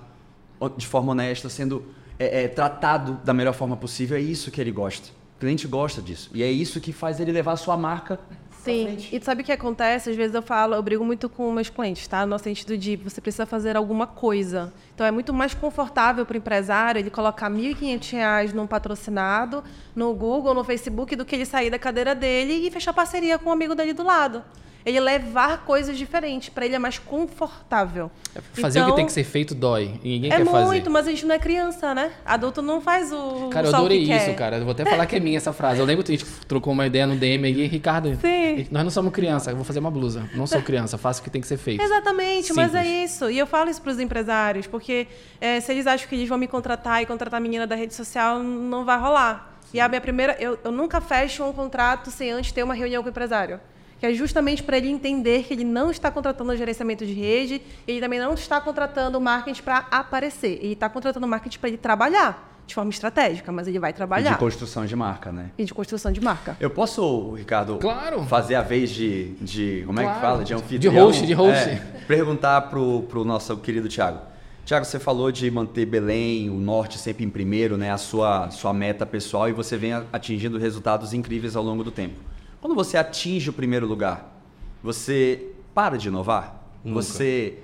de 0.77 0.87
forma 0.87 1.11
honesta, 1.11 1.49
sendo 1.49 1.85
é, 2.17 2.43
é, 2.43 2.47
tratado 2.47 3.19
da 3.25 3.33
melhor 3.33 3.53
forma 3.53 3.75
possível. 3.75 4.17
É 4.17 4.21
isso 4.21 4.49
que 4.51 4.61
ele 4.61 4.71
gosta. 4.71 5.09
O 5.35 5.39
cliente 5.39 5.67
gosta 5.67 6.01
disso. 6.01 6.29
E 6.33 6.41
é 6.41 6.49
isso 6.49 6.79
que 6.79 6.93
faz 6.93 7.19
ele 7.19 7.31
levar 7.31 7.53
a 7.53 7.57
sua 7.57 7.75
marca 7.75 8.19
Sim, 8.63 8.97
e 9.11 9.21
sabe 9.21 9.41
o 9.41 9.45
que 9.45 9.51
acontece? 9.51 10.09
Às 10.09 10.15
vezes 10.15 10.35
eu 10.35 10.41
falo, 10.41 10.75
eu 10.75 10.81
brigo 10.81 11.05
muito 11.05 11.29
com 11.29 11.51
meus 11.51 11.69
clientes, 11.69 12.07
tá? 12.07 12.25
No 12.25 12.37
sentido 12.37 12.77
de 12.77 12.97
você 12.97 13.21
precisa 13.21 13.45
fazer 13.45 13.77
alguma 13.77 14.05
coisa. 14.05 14.73
Então 14.93 15.05
é 15.05 15.11
muito 15.11 15.33
mais 15.33 15.53
confortável 15.53 16.25
para 16.25 16.35
o 16.35 16.37
empresário 16.37 16.99
ele 16.99 17.09
colocar 17.09 17.49
R$ 17.49 17.73
1.500 17.73 18.53
num 18.53 18.67
patrocinado, 18.67 19.63
no 19.95 20.13
Google, 20.13 20.53
no 20.53 20.63
Facebook, 20.63 21.15
do 21.15 21.25
que 21.25 21.35
ele 21.35 21.45
sair 21.45 21.69
da 21.69 21.79
cadeira 21.79 22.13
dele 22.13 22.67
e 22.67 22.71
fechar 22.71 22.93
parceria 22.93 23.37
com 23.37 23.49
um 23.49 23.53
amigo 23.53 23.73
dele 23.75 23.93
do 23.93 24.03
lado 24.03 24.43
ele 24.85 24.99
levar 24.99 25.65
coisas 25.65 25.97
diferentes. 25.97 26.49
Para 26.49 26.65
ele 26.65 26.75
é 26.75 26.79
mais 26.79 26.97
confortável. 26.97 28.09
É, 28.35 28.41
fazer 28.61 28.79
então, 28.79 28.89
o 28.89 28.93
que 28.93 28.97
tem 28.97 29.05
que 29.05 29.11
ser 29.11 29.23
feito 29.23 29.53
dói. 29.53 29.99
E 30.03 30.09
ninguém 30.13 30.31
é 30.31 30.37
quer 30.37 30.45
fazer. 30.45 30.57
É 30.57 30.65
muito, 30.65 30.89
mas 30.89 31.07
a 31.07 31.09
gente 31.09 31.25
não 31.25 31.35
é 31.35 31.39
criança, 31.39 31.93
né? 31.93 32.11
Adulto 32.25 32.61
não 32.61 32.81
faz 32.81 33.11
o. 33.11 33.49
Cara, 33.49 33.67
eu 33.67 33.75
adorei 33.75 34.03
isso, 34.03 34.25
quer. 34.25 34.35
cara. 34.35 34.57
Eu 34.57 34.63
vou 34.63 34.71
até 34.71 34.85
falar 34.85 35.05
que 35.05 35.15
é 35.15 35.19
minha 35.19 35.37
essa 35.37 35.53
frase. 35.53 35.79
Eu 35.79 35.85
lembro 35.85 36.03
que 36.03 36.11
a 36.11 36.17
gente 36.17 36.29
trocou 36.47 36.73
uma 36.73 36.87
ideia 36.87 37.05
no 37.05 37.15
DM 37.15 37.45
aí, 37.45 37.67
Ricardo. 37.67 38.17
Sim. 38.19 38.67
Nós 38.71 38.83
não 38.83 38.91
somos 38.91 39.11
criança. 39.11 39.51
Eu 39.51 39.55
vou 39.55 39.65
fazer 39.65 39.79
uma 39.79 39.91
blusa. 39.91 40.29
Não 40.33 40.47
sou 40.47 40.61
criança. 40.61 40.97
Faço 40.97 41.21
o 41.21 41.23
que 41.23 41.29
tem 41.29 41.41
que 41.41 41.47
ser 41.47 41.57
feito. 41.57 41.81
Exatamente, 41.81 42.47
Simples. 42.47 42.71
mas 42.71 42.75
é 42.75 43.03
isso. 43.03 43.29
E 43.29 43.37
eu 43.37 43.47
falo 43.47 43.69
isso 43.69 43.81
para 43.81 43.91
os 43.91 43.99
empresários, 43.99 44.67
porque 44.67 45.07
é, 45.39 45.59
se 45.59 45.71
eles 45.71 45.87
acham 45.87 46.07
que 46.07 46.15
eles 46.15 46.27
vão 46.27 46.37
me 46.37 46.47
contratar 46.47 47.01
e 47.01 47.05
contratar 47.05 47.39
a 47.39 47.41
menina 47.41 47.67
da 47.67 47.75
rede 47.75 47.93
social, 47.93 48.39
não 48.39 48.85
vai 48.85 48.99
rolar. 48.99 49.57
E 49.73 49.79
a 49.79 49.87
minha 49.87 50.01
primeira. 50.01 50.35
Eu, 50.39 50.57
eu 50.63 50.71
nunca 50.71 50.99
fecho 50.99 51.43
um 51.43 51.53
contrato 51.53 52.09
sem 52.09 52.31
antes 52.31 52.51
ter 52.51 52.63
uma 52.63 52.73
reunião 52.73 53.03
com 53.03 53.07
o 53.07 53.11
empresário 53.11 53.59
que 53.99 54.05
é 54.05 54.13
justamente 54.13 54.63
para 54.63 54.77
ele 54.77 54.89
entender 54.89 55.43
que 55.43 55.53
ele 55.53 55.65
não 55.65 55.91
está 55.91 56.09
contratando 56.09 56.51
o 56.51 56.55
gerenciamento 56.55 57.05
de 57.05 57.13
rede, 57.13 57.61
ele 57.87 57.99
também 57.99 58.19
não 58.19 58.33
está 58.33 58.61
contratando 58.61 59.17
o 59.17 59.21
marketing 59.21 59.61
para 59.61 59.87
aparecer, 59.91 60.59
ele 60.61 60.73
está 60.73 60.89
contratando 60.89 61.25
o 61.25 61.29
marketing 61.29 61.59
para 61.59 61.69
ele 61.69 61.77
trabalhar 61.77 62.49
de 62.69 62.75
forma 62.75 62.91
estratégica, 62.91 63.51
mas 63.51 63.67
ele 63.67 63.79
vai 63.79 63.91
trabalhar. 63.91 64.29
E 64.29 64.33
de 64.33 64.39
construção 64.39 64.85
de 64.85 64.95
marca, 64.95 65.31
né? 65.31 65.49
E 65.57 65.65
de 65.65 65.73
construção 65.73 66.11
de 66.11 66.21
marca. 66.21 66.55
Eu 66.59 66.69
posso, 66.69 67.33
Ricardo, 67.33 67.77
claro. 67.77 68.23
fazer 68.25 68.55
a 68.55 68.61
vez 68.61 68.91
de, 68.91 69.31
de 69.41 69.83
como 69.87 69.99
claro. 69.99 70.11
é 70.11 70.13
que 70.13 70.21
fala? 70.21 70.43
De 70.43 70.53
anfitrião? 70.53 70.93
De 70.93 70.99
host, 70.99 71.25
de 71.25 71.33
host. 71.33 71.69
É, 71.69 71.75
perguntar 72.07 72.61
para 72.61 72.79
o 72.79 73.25
nosso 73.25 73.57
querido 73.57 73.89
Tiago. 73.89 74.19
Tiago, 74.65 74.85
você 74.85 74.99
falou 74.99 75.31
de 75.31 75.49
manter 75.49 75.87
Belém, 75.87 76.47
o 76.47 76.53
norte 76.53 76.99
sempre 76.99 77.25
em 77.25 77.29
primeiro, 77.29 77.75
né? 77.75 77.91
A 77.91 77.97
sua, 77.97 78.51
sua 78.51 78.71
meta 78.71 79.03
pessoal 79.03 79.49
e 79.49 79.51
você 79.51 79.75
vem 79.75 79.93
atingindo 80.13 80.59
resultados 80.59 81.11
incríveis 81.11 81.55
ao 81.55 81.63
longo 81.63 81.83
do 81.83 81.89
tempo. 81.89 82.19
Quando 82.61 82.75
você 82.75 82.97
atinge 82.97 83.49
o 83.49 83.53
primeiro 83.53 83.87
lugar, 83.87 84.41
você 84.83 85.47
para 85.73 85.97
de 85.97 86.07
inovar? 86.09 86.61
Nunca. 86.83 87.01
Você 87.01 87.55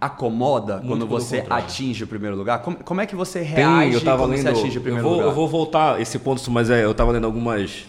acomoda 0.00 0.76
Muito 0.76 0.88
quando 0.88 1.06
você 1.06 1.38
contrário. 1.40 1.64
atinge 1.64 2.04
o 2.04 2.06
primeiro 2.06 2.36
lugar? 2.36 2.60
Como, 2.60 2.76
como 2.78 3.00
é 3.00 3.06
que 3.06 3.14
você 3.14 3.38
Tem, 3.40 3.48
reage 3.48 3.94
eu 3.94 4.00
tava 4.00 4.24
quando 4.24 4.30
lendo. 4.32 4.42
você 4.42 4.48
atinge 4.48 4.76
o 4.76 4.80
eu, 4.80 4.82
primeiro 4.82 5.06
vou, 5.08 5.16
lugar? 5.18 5.28
eu 5.28 5.34
vou 5.34 5.48
voltar 5.48 6.00
esse 6.00 6.18
ponto, 6.18 6.50
mas 6.50 6.70
é, 6.70 6.84
eu 6.84 6.92
tava 6.94 7.12
lendo 7.12 7.24
algumas. 7.26 7.84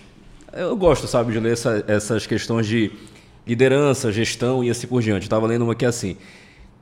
Eu 0.54 0.76
gosto, 0.76 1.08
sabe, 1.08 1.32
de 1.34 1.40
ler 1.40 1.54
essa- 1.54 1.84
essas 1.88 2.28
questões 2.28 2.68
de 2.68 2.92
liderança, 3.46 4.12
gestão 4.12 4.64
e 4.64 4.70
assim 4.70 4.86
por 4.88 5.02
diante. 5.02 5.24
Eu 5.24 5.30
tava 5.30 5.48
lendo 5.48 5.64
uma 5.64 5.74
que 5.76 5.84
é 5.86 5.88
assim: 5.88 6.16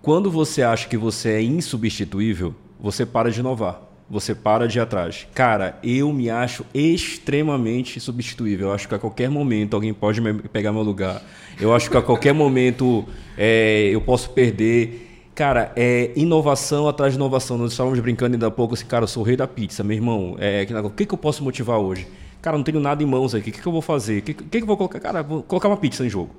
quando 0.02 0.30
você 0.30 0.62
acha 0.62 0.88
que 0.90 0.98
você 0.98 1.30
é 1.30 1.42
insubstituível, 1.42 2.54
você 2.80 3.06
para 3.06 3.32
de 3.32 3.40
inovar. 3.40 3.82
Você 4.12 4.36
para 4.36 4.68
de 4.68 4.78
ir 4.78 4.82
atrás. 4.82 5.26
Cara, 5.34 5.80
eu 5.82 6.12
me 6.12 6.30
acho 6.30 6.66
extremamente 6.74 7.98
substituível. 7.98 8.68
Eu 8.68 8.74
acho 8.74 8.86
que 8.88 8.94
a 8.94 9.00
qualquer 9.00 9.30
momento 9.30 9.74
alguém 9.74 9.94
pode 9.94 10.20
me- 10.20 10.34
pegar 10.34 10.74
meu 10.74 10.82
lugar. 10.84 11.22
Eu 11.60 11.74
acho 11.74 11.90
que 11.90 11.96
a 11.96 12.02
qualquer 12.02 12.34
momento 12.34 13.06
é, 13.38 13.90
eu 13.90 14.02
posso 14.02 14.30
perder. 14.32 15.30
Cara, 15.34 15.72
é 15.78 16.12
inovação 16.16 16.90
atrás 16.90 17.14
de 17.14 17.18
inovação. 17.18 17.58
Nós 17.58 17.72
estávamos 17.72 17.98
brincando 18.02 18.36
ainda 18.36 18.48
há 18.48 18.52
pouco 18.52 18.74
assim, 18.74 18.86
cara, 18.86 19.04
eu 19.06 19.08
sou 19.08 19.24
o 19.24 19.26
rei 19.26 19.38
da 19.38 19.48
pizza, 19.48 19.82
meu 19.82 19.96
irmão. 19.96 20.36
É, 20.40 20.68
o 20.84 20.90
que, 20.90 21.06
que 21.06 21.14
eu 21.14 21.18
posso 21.18 21.42
motivar 21.42 21.80
hoje? 21.80 22.06
Cara, 22.42 22.58
não 22.58 22.64
tenho 22.66 22.82
nada 22.82 23.02
em 23.02 23.06
mãos 23.06 23.34
aqui. 23.34 23.50
O 23.50 23.54
que, 23.54 23.62
que 23.62 23.68
eu 23.68 23.72
vou 23.72 23.82
fazer? 23.82 24.20
O 24.20 24.22
que, 24.24 24.34
que, 24.34 24.44
que 24.44 24.58
eu 24.62 24.68
vou 24.68 24.76
colocar? 24.76 25.00
Cara, 25.00 25.24
vou 25.24 25.42
colocar 25.42 25.70
uma 25.70 25.78
pizza 25.78 26.06
em 26.06 26.10
jogo. 26.10 26.36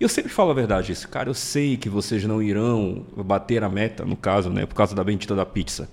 Eu 0.00 0.08
sempre 0.08 0.32
falo 0.32 0.52
a 0.52 0.54
verdade 0.54 0.92
isso. 0.92 1.06
Cara, 1.06 1.28
eu 1.28 1.34
sei 1.34 1.76
que 1.76 1.90
vocês 1.90 2.24
não 2.24 2.42
irão 2.42 3.04
bater 3.14 3.62
a 3.62 3.68
meta, 3.68 4.06
no 4.06 4.16
caso, 4.16 4.48
né? 4.48 4.64
Por 4.64 4.74
causa 4.74 4.94
da 4.94 5.04
bendita 5.04 5.34
da 5.34 5.44
pizza. 5.44 5.86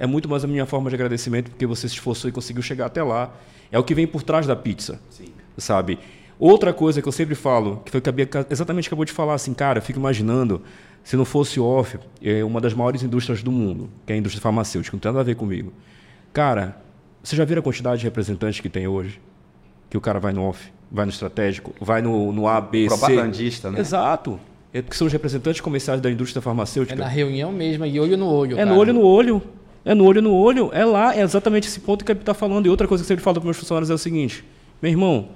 É 0.00 0.06
muito 0.06 0.26
mais 0.30 0.42
a 0.42 0.48
minha 0.48 0.64
forma 0.64 0.88
de 0.88 0.96
agradecimento 0.96 1.50
porque 1.50 1.66
você 1.66 1.86
se 1.86 1.94
esforçou 1.94 2.30
e 2.30 2.32
conseguiu 2.32 2.62
chegar 2.62 2.86
até 2.86 3.02
lá. 3.02 3.34
É 3.70 3.78
o 3.78 3.84
que 3.84 3.94
vem 3.94 4.06
por 4.06 4.22
trás 4.22 4.46
da 4.46 4.56
pizza. 4.56 4.98
Sim. 5.10 5.26
Sabe? 5.58 5.98
Outra 6.38 6.72
coisa 6.72 7.02
que 7.02 7.06
eu 7.06 7.12
sempre 7.12 7.34
falo, 7.34 7.82
que 7.84 7.90
foi 7.90 8.00
o 8.00 8.02
que 8.02 8.08
a 8.08 8.12
Bia 8.12 8.26
exatamente 8.48 8.88
acabou 8.88 9.04
de 9.04 9.12
falar, 9.12 9.34
assim, 9.34 9.52
cara, 9.52 9.78
eu 9.78 9.82
fico 9.82 9.98
imaginando, 9.98 10.62
se 11.04 11.14
não 11.18 11.26
fosse 11.26 11.60
o 11.60 11.64
off, 11.66 11.98
é 12.22 12.42
uma 12.42 12.62
das 12.62 12.72
maiores 12.72 13.02
indústrias 13.02 13.42
do 13.42 13.52
mundo, 13.52 13.90
que 14.06 14.12
é 14.14 14.16
a 14.16 14.18
indústria 14.18 14.40
farmacêutica, 14.40 14.96
não 14.96 15.00
tem 15.00 15.12
nada 15.12 15.20
a 15.20 15.24
ver 15.24 15.34
comigo. 15.34 15.70
Cara, 16.32 16.80
você 17.22 17.36
já 17.36 17.44
viram 17.44 17.60
a 17.60 17.62
quantidade 17.62 17.98
de 18.00 18.06
representantes 18.06 18.58
que 18.58 18.70
tem 18.70 18.88
hoje? 18.88 19.20
Que 19.90 19.98
o 19.98 20.00
cara 20.00 20.18
vai 20.18 20.32
no 20.32 20.42
off, 20.44 20.72
vai 20.90 21.04
no 21.04 21.10
estratégico, 21.10 21.74
vai 21.78 22.00
no, 22.00 22.32
no 22.32 22.48
A, 22.48 22.58
B, 22.58 22.88
C. 22.88 22.88
Propagandista, 22.88 23.70
né? 23.70 23.78
Exato. 23.78 24.40
É 24.72 24.80
porque 24.80 24.96
são 24.96 25.06
os 25.06 25.12
representantes 25.12 25.60
comerciais 25.60 26.00
da 26.00 26.10
indústria 26.10 26.40
É 26.40 26.42
farmacêutica. 26.42 26.98
na 26.98 27.08
reunião 27.08 27.52
mesmo, 27.52 27.84
e 27.84 28.00
olho 28.00 28.16
no 28.16 28.26
olho. 28.26 28.58
É 28.58 28.64
no 28.64 28.70
cara. 28.70 28.80
olho 28.80 28.94
no 28.94 29.02
olho. 29.02 29.42
É 29.84 29.94
no 29.94 30.04
olho 30.04 30.20
no 30.20 30.32
olho. 30.34 30.70
É 30.72 30.84
lá, 30.84 31.14
é 31.16 31.20
exatamente 31.22 31.68
esse 31.68 31.80
ponto 31.80 32.04
que 32.04 32.12
a 32.12 32.14
está 32.14 32.34
falando. 32.34 32.66
E 32.66 32.68
outra 32.68 32.86
coisa 32.86 33.02
que 33.02 33.06
eu 33.06 33.08
sempre 33.08 33.24
falo 33.24 33.36
para 33.36 33.44
meus 33.44 33.56
funcionários 33.56 33.90
é 33.90 33.94
o 33.94 33.98
seguinte: 33.98 34.44
meu 34.82 34.90
irmão, 34.90 35.28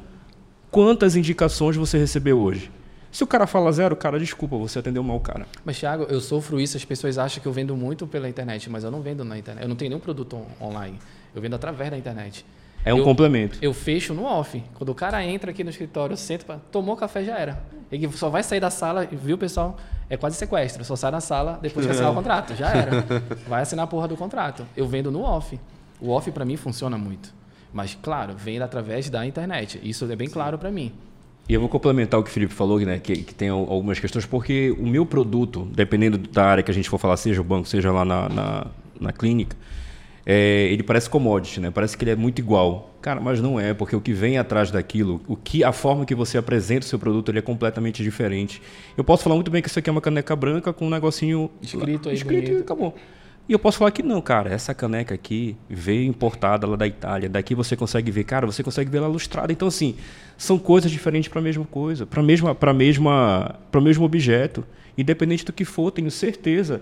quantas 0.71 1.17
indicações 1.17 1.77
você 1.77 1.99
recebeu 1.99 2.39
hoje? 2.39 2.71
Se 3.11 3.23
o 3.23 3.27
cara 3.29 3.47
fala 3.47 3.71
zero, 3.71 3.95
cara, 3.95 4.19
desculpa, 4.19 4.57
você 4.57 4.81
atendeu 4.81 5.03
mal 5.03 5.17
o 5.17 5.21
cara. 5.21 5.47
Mas, 5.65 5.79
Thiago, 5.79 6.03
eu 6.11 6.21
sofro 6.21 6.61
isso. 6.61 6.77
As 6.77 6.85
pessoas 6.85 7.17
acham 7.17 7.41
que 7.41 7.47
eu 7.47 7.53
vendo 7.53 7.77
muito 7.77 8.09
pela 8.09 8.29
internet, 8.29 8.69
mas 8.69 8.83
eu 8.83 8.91
não 8.91 9.01
vendo 9.03 9.25
na 9.25 9.39
internet. 9.39 9.63
Eu 9.63 9.69
não 9.69 9.77
tenho 9.77 9.91
nenhum 9.91 10.01
produto 10.01 10.35
on- 10.37 10.67
online. 10.67 10.99
Eu 11.33 11.41
vendo 11.41 11.55
através 11.55 11.91
da 11.93 11.97
internet. 11.97 12.45
É 12.85 12.93
um 12.93 12.99
Eu- 12.99 13.05
complemento. 13.05 13.59
Eu 13.63 13.73
fecho 13.73 14.13
no 14.13 14.25
off. 14.25 14.63
Quando 14.75 14.91
o 14.91 14.95
cara 14.95 15.25
entra 15.25 15.51
aqui 15.51 15.65
no 15.65 15.71
escritório, 15.71 16.17
senta, 16.17 16.45
pra... 16.45 16.57
tomou 16.71 16.97
café 16.97 17.25
já 17.25 17.39
era. 17.39 17.63
Ele 17.91 18.11
só 18.13 18.29
vai 18.29 18.43
sair 18.43 18.61
da 18.61 18.71
sala, 18.71 19.07
viu, 19.11 19.39
pessoal? 19.39 19.77
É 20.11 20.17
quase 20.17 20.37
sequestro. 20.37 20.85
Só 20.85 20.95
sai 20.97 21.11
na 21.11 21.21
sala 21.21 21.59
depois 21.63 21.87
que 21.87 21.93
assinar 21.93 22.11
o 22.11 22.15
contrato. 22.17 22.55
Já 22.55 22.71
era. 22.71 23.05
Vai 23.49 23.63
assinar 23.63 23.85
a 23.85 23.87
porra 23.87 24.07
do 24.09 24.17
contrato. 24.17 24.67
Eu 24.77 24.87
vendo 24.87 25.11
no 25.11 25.23
off. 25.23 25.59
O 26.01 26.11
off 26.11 26.31
para 26.31 26.45
mim 26.45 26.57
funciona 26.57 26.99
muito. 26.99 27.33
Mas, 27.73 27.97
claro, 28.01 28.35
vem 28.37 28.61
através 28.61 29.09
da 29.09 29.25
internet. 29.27 29.81
Isso 29.83 30.05
é 30.11 30.15
bem 30.17 30.29
claro 30.29 30.59
para 30.59 30.71
mim. 30.71 30.93
E 31.49 31.55
eu 31.55 31.61
vou 31.61 31.69
complementar 31.69 32.19
o 32.21 32.23
que 32.23 32.31
o 32.31 32.33
Felipe 32.33 32.53
falou, 32.55 32.79
né, 32.81 32.99
que, 32.99 33.17
que 33.17 33.35
tem 33.35 33.49
al- 33.51 33.71
algumas 33.71 33.99
questões, 33.99 34.25
porque 34.25 34.75
o 34.79 34.87
meu 34.87 35.05
produto, 35.05 35.69
dependendo 35.75 36.17
da 36.17 36.45
área 36.45 36.63
que 36.63 36.71
a 36.71 36.75
gente 36.75 36.89
for 36.89 36.97
falar, 36.99 37.17
seja 37.19 37.41
o 37.41 37.45
banco, 37.45 37.69
seja 37.69 37.93
lá 37.93 38.03
na, 38.03 38.29
na, 38.31 38.67
na 38.99 39.13
clínica, 39.13 39.55
é, 40.27 40.69
ele 40.71 40.83
parece 40.83 41.09
commodity, 41.11 41.61
né? 41.61 41.71
Parece 41.71 41.97
que 41.97 42.05
ele 42.05 42.13
é 42.13 42.17
muito 42.17 42.39
igual. 42.39 42.95
Cara, 43.03 43.21
mas 43.21 43.41
não 43.41 43.61
é, 43.61 43.75
porque 43.75 43.95
o 43.95 44.01
que 44.01 44.13
vem 44.13 44.39
atrás 44.39 44.71
daquilo, 44.71 45.21
o 45.29 45.37
que 45.37 45.63
a 45.63 45.73
forma 45.73 46.07
que 46.07 46.15
você 46.15 46.39
apresenta 46.39 46.87
o 46.87 46.89
seu 46.89 46.99
produto, 46.99 47.31
ele 47.31 47.39
é 47.39 47.43
completamente 47.43 48.03
diferente. 48.03 48.63
Eu 48.97 49.05
posso 49.05 49.23
falar 49.23 49.35
muito 49.35 49.51
bem 49.51 49.61
que 49.61 49.69
isso 49.69 49.79
aqui 49.79 49.91
é 49.91 49.93
uma 49.93 50.01
caneca 50.01 50.35
branca 50.35 50.73
com 50.73 50.87
um 50.87 50.91
negocinho 50.91 51.51
Escrito 51.61 52.09
aí, 52.09 52.15
escrito 52.15 52.45
e 52.45 52.47
bonito. 52.47 52.63
acabou. 52.63 52.95
E 53.47 53.53
eu 53.53 53.59
posso 53.59 53.77
falar 53.77 53.91
que 53.91 54.03
não, 54.03 54.23
cara, 54.23 54.51
essa 54.51 54.73
caneca 54.73 55.15
aqui 55.15 55.55
veio 55.69 56.03
importada 56.05 56.67
lá 56.67 56.77
da 56.77 56.87
Itália. 56.87 57.29
Daqui 57.29 57.55
você 57.55 57.77
consegue 57.77 58.11
ver, 58.11 58.25
cara, 58.25 58.47
você 58.47 58.63
consegue 58.63 58.91
ver 58.91 58.99
ela 58.99 59.07
lustrada. 59.07 59.53
Então 59.53 59.69
assim, 59.69 59.97
são 60.39 60.59
coisas 60.59 60.91
diferentes 60.91 61.29
para 61.29 61.41
a 61.41 61.43
mesma 61.43 61.67
coisa, 61.67 62.07
para 62.07 62.23
mesma 62.23 62.55
para 62.55 62.73
mesma 62.73 63.57
para 63.71 63.79
o 63.79 63.85
mesmo 63.85 64.03
objeto. 64.07 64.65
Independente 64.97 65.45
do 65.45 65.53
que 65.53 65.67
for, 65.67 65.91
tenho 65.91 66.11
certeza 66.11 66.81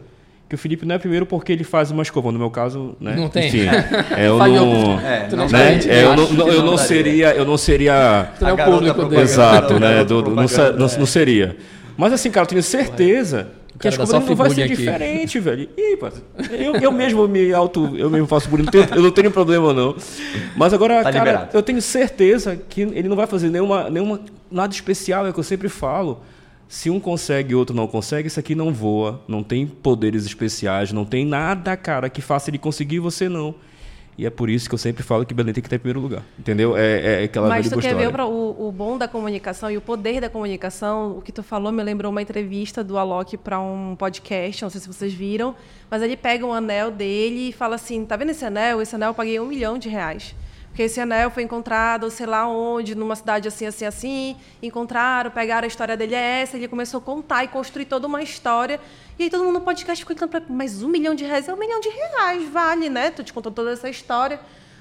que 0.52 0.56
o 0.56 0.58
Felipe 0.58 0.84
não 0.84 0.94
é 0.94 0.98
primeiro 0.98 1.24
porque 1.24 1.50
ele 1.50 1.64
faz 1.64 1.90
uma 1.90 2.02
escova. 2.02 2.30
No 2.30 2.38
meu 2.38 2.50
caso, 2.50 2.94
né? 3.00 3.14
Não 3.16 3.30
tem. 3.30 3.48
Enfim, 3.48 3.66
é, 4.14 4.26
eu 4.28 4.36
não, 4.36 5.00
É, 5.00 5.28
não 5.34 5.48
né? 5.48 5.80
É, 5.88 6.04
eu 6.04 6.14
não, 6.14 6.48
eu 6.48 6.62
não 6.62 6.76
seria, 6.76 7.34
eu 7.34 7.46
não 7.46 7.56
seria 7.56 8.28
Tu 8.38 8.46
é 8.46 8.52
o 8.52 8.56
público 8.58 9.04
dele. 9.06 9.22
Exato, 9.22 9.72
Não, 9.72 9.80
né? 9.80 10.04
Do- 10.04 10.20
do- 10.20 10.30
não, 10.32 10.42
é. 10.42 10.98
não 10.98 11.06
seria. 11.06 11.56
Mas 11.96 12.12
assim, 12.12 12.30
cara, 12.30 12.44
eu 12.44 12.48
tenho 12.50 12.62
certeza 12.62 13.48
que 13.78 13.88
a 13.88 13.90
cara 13.92 13.96
dá 13.96 14.04
escova 14.04 14.22
só 14.24 14.28
não 14.28 14.36
vai 14.36 14.50
ser 14.50 14.62
aqui. 14.64 14.76
diferente, 14.76 15.38
velho. 15.40 15.68
Pá, 15.98 16.12
eu, 16.50 16.76
eu 16.76 16.92
mesmo 16.92 17.26
me 17.26 17.50
auto, 17.54 17.96
eu 17.96 18.10
mesmo 18.10 18.26
faço 18.26 18.46
bullying, 18.50 18.64
não 18.64 18.70
tenho- 18.72 18.88
eu 18.94 19.02
não 19.02 19.10
tenho 19.10 19.30
problema 19.30 19.72
não. 19.72 19.96
Mas 20.54 20.74
agora, 20.74 21.02
Tá 21.02 21.10
cara, 21.10 21.18
liberado. 21.24 21.48
eu 21.54 21.62
tenho 21.62 21.80
certeza 21.80 22.58
que 22.68 22.82
ele 22.82 23.08
não 23.08 23.16
vai 23.16 23.26
fazer 23.26 23.48
nenhuma, 23.48 23.88
nenhuma 23.88 24.20
nada 24.50 24.72
especial, 24.74 25.26
é 25.26 25.30
o 25.30 25.32
que 25.32 25.40
eu 25.40 25.44
sempre 25.44 25.70
falo. 25.70 26.20
Se 26.72 26.88
um 26.88 26.98
consegue 26.98 27.52
e 27.52 27.54
outro 27.54 27.76
não 27.76 27.86
consegue, 27.86 28.28
isso 28.28 28.40
aqui 28.40 28.54
não 28.54 28.72
voa, 28.72 29.20
não 29.28 29.42
tem 29.42 29.66
poderes 29.66 30.24
especiais, 30.24 30.90
não 30.90 31.04
tem 31.04 31.26
nada, 31.26 31.76
cara, 31.76 32.08
que 32.08 32.22
faça 32.22 32.48
ele 32.48 32.56
conseguir 32.56 32.96
e 32.96 32.98
você 32.98 33.28
não. 33.28 33.54
E 34.16 34.24
é 34.24 34.30
por 34.30 34.48
isso 34.48 34.70
que 34.70 34.74
eu 34.74 34.78
sempre 34.78 35.02
falo 35.02 35.26
que 35.26 35.34
Belém 35.34 35.52
tem 35.52 35.60
que 35.60 35.66
estar 35.66 35.76
em 35.76 35.78
primeiro 35.78 36.00
lugar. 36.00 36.22
Entendeu? 36.38 36.74
É, 36.74 37.20
é 37.20 37.24
aquela 37.24 37.46
Mas 37.50 37.68
tu 37.68 37.78
quer 37.78 37.94
ver 37.94 38.10
pra- 38.10 38.24
o, 38.24 38.68
o 38.68 38.72
bom 38.72 38.96
da 38.96 39.06
comunicação 39.06 39.70
e 39.70 39.76
o 39.76 39.82
poder 39.82 40.18
da 40.18 40.30
comunicação? 40.30 41.18
O 41.18 41.20
que 41.20 41.30
tu 41.30 41.42
falou 41.42 41.70
me 41.70 41.82
lembrou 41.82 42.10
uma 42.10 42.22
entrevista 42.22 42.82
do 42.82 42.96
Alok 42.96 43.36
para 43.36 43.60
um 43.60 43.94
podcast, 43.94 44.62
não 44.62 44.70
sei 44.70 44.80
se 44.80 44.88
vocês 44.88 45.12
viram, 45.12 45.54
mas 45.90 46.00
ele 46.00 46.16
pega 46.16 46.46
um 46.46 46.54
anel 46.54 46.90
dele 46.90 47.50
e 47.50 47.52
fala 47.52 47.74
assim: 47.74 48.02
tá 48.06 48.16
vendo 48.16 48.30
esse 48.30 48.46
anel? 48.46 48.80
Esse 48.80 48.94
anel 48.94 49.10
eu 49.10 49.14
paguei 49.14 49.38
um 49.38 49.46
milhão 49.46 49.76
de 49.76 49.90
reais. 49.90 50.34
Porque 50.72 50.84
esse 50.84 50.98
anel 50.98 51.30
foi 51.30 51.42
encontrado, 51.42 52.10
sei 52.10 52.24
lá 52.24 52.48
onde, 52.48 52.94
numa 52.94 53.14
cidade 53.14 53.46
assim, 53.46 53.66
assim, 53.66 53.84
assim. 53.84 54.36
Encontraram, 54.62 55.30
pegaram, 55.30 55.66
a 55.66 55.68
história 55.68 55.94
dele 55.98 56.14
é 56.14 56.40
essa. 56.40 56.56
Ele 56.56 56.66
começou 56.66 56.96
a 56.96 57.00
contar 57.02 57.44
e 57.44 57.48
construir 57.48 57.84
toda 57.84 58.06
uma 58.06 58.22
história. 58.22 58.80
E 59.18 59.24
aí 59.24 59.30
todo 59.30 59.44
mundo 59.44 59.58
no 59.58 59.60
podcast 59.60 60.02
ficou 60.02 60.16
cantando, 60.16 60.46
mas 60.48 60.82
um 60.82 60.88
milhão 60.88 61.14
de 61.14 61.24
reais 61.24 61.46
é 61.46 61.52
um 61.52 61.58
milhão 61.58 61.78
de 61.78 61.90
reais, 61.90 62.48
vale, 62.48 62.88
né? 62.88 63.10
Tu 63.10 63.22
te 63.22 63.34
contou 63.34 63.52
toda 63.52 63.70
essa 63.70 63.90
história. 63.90 64.40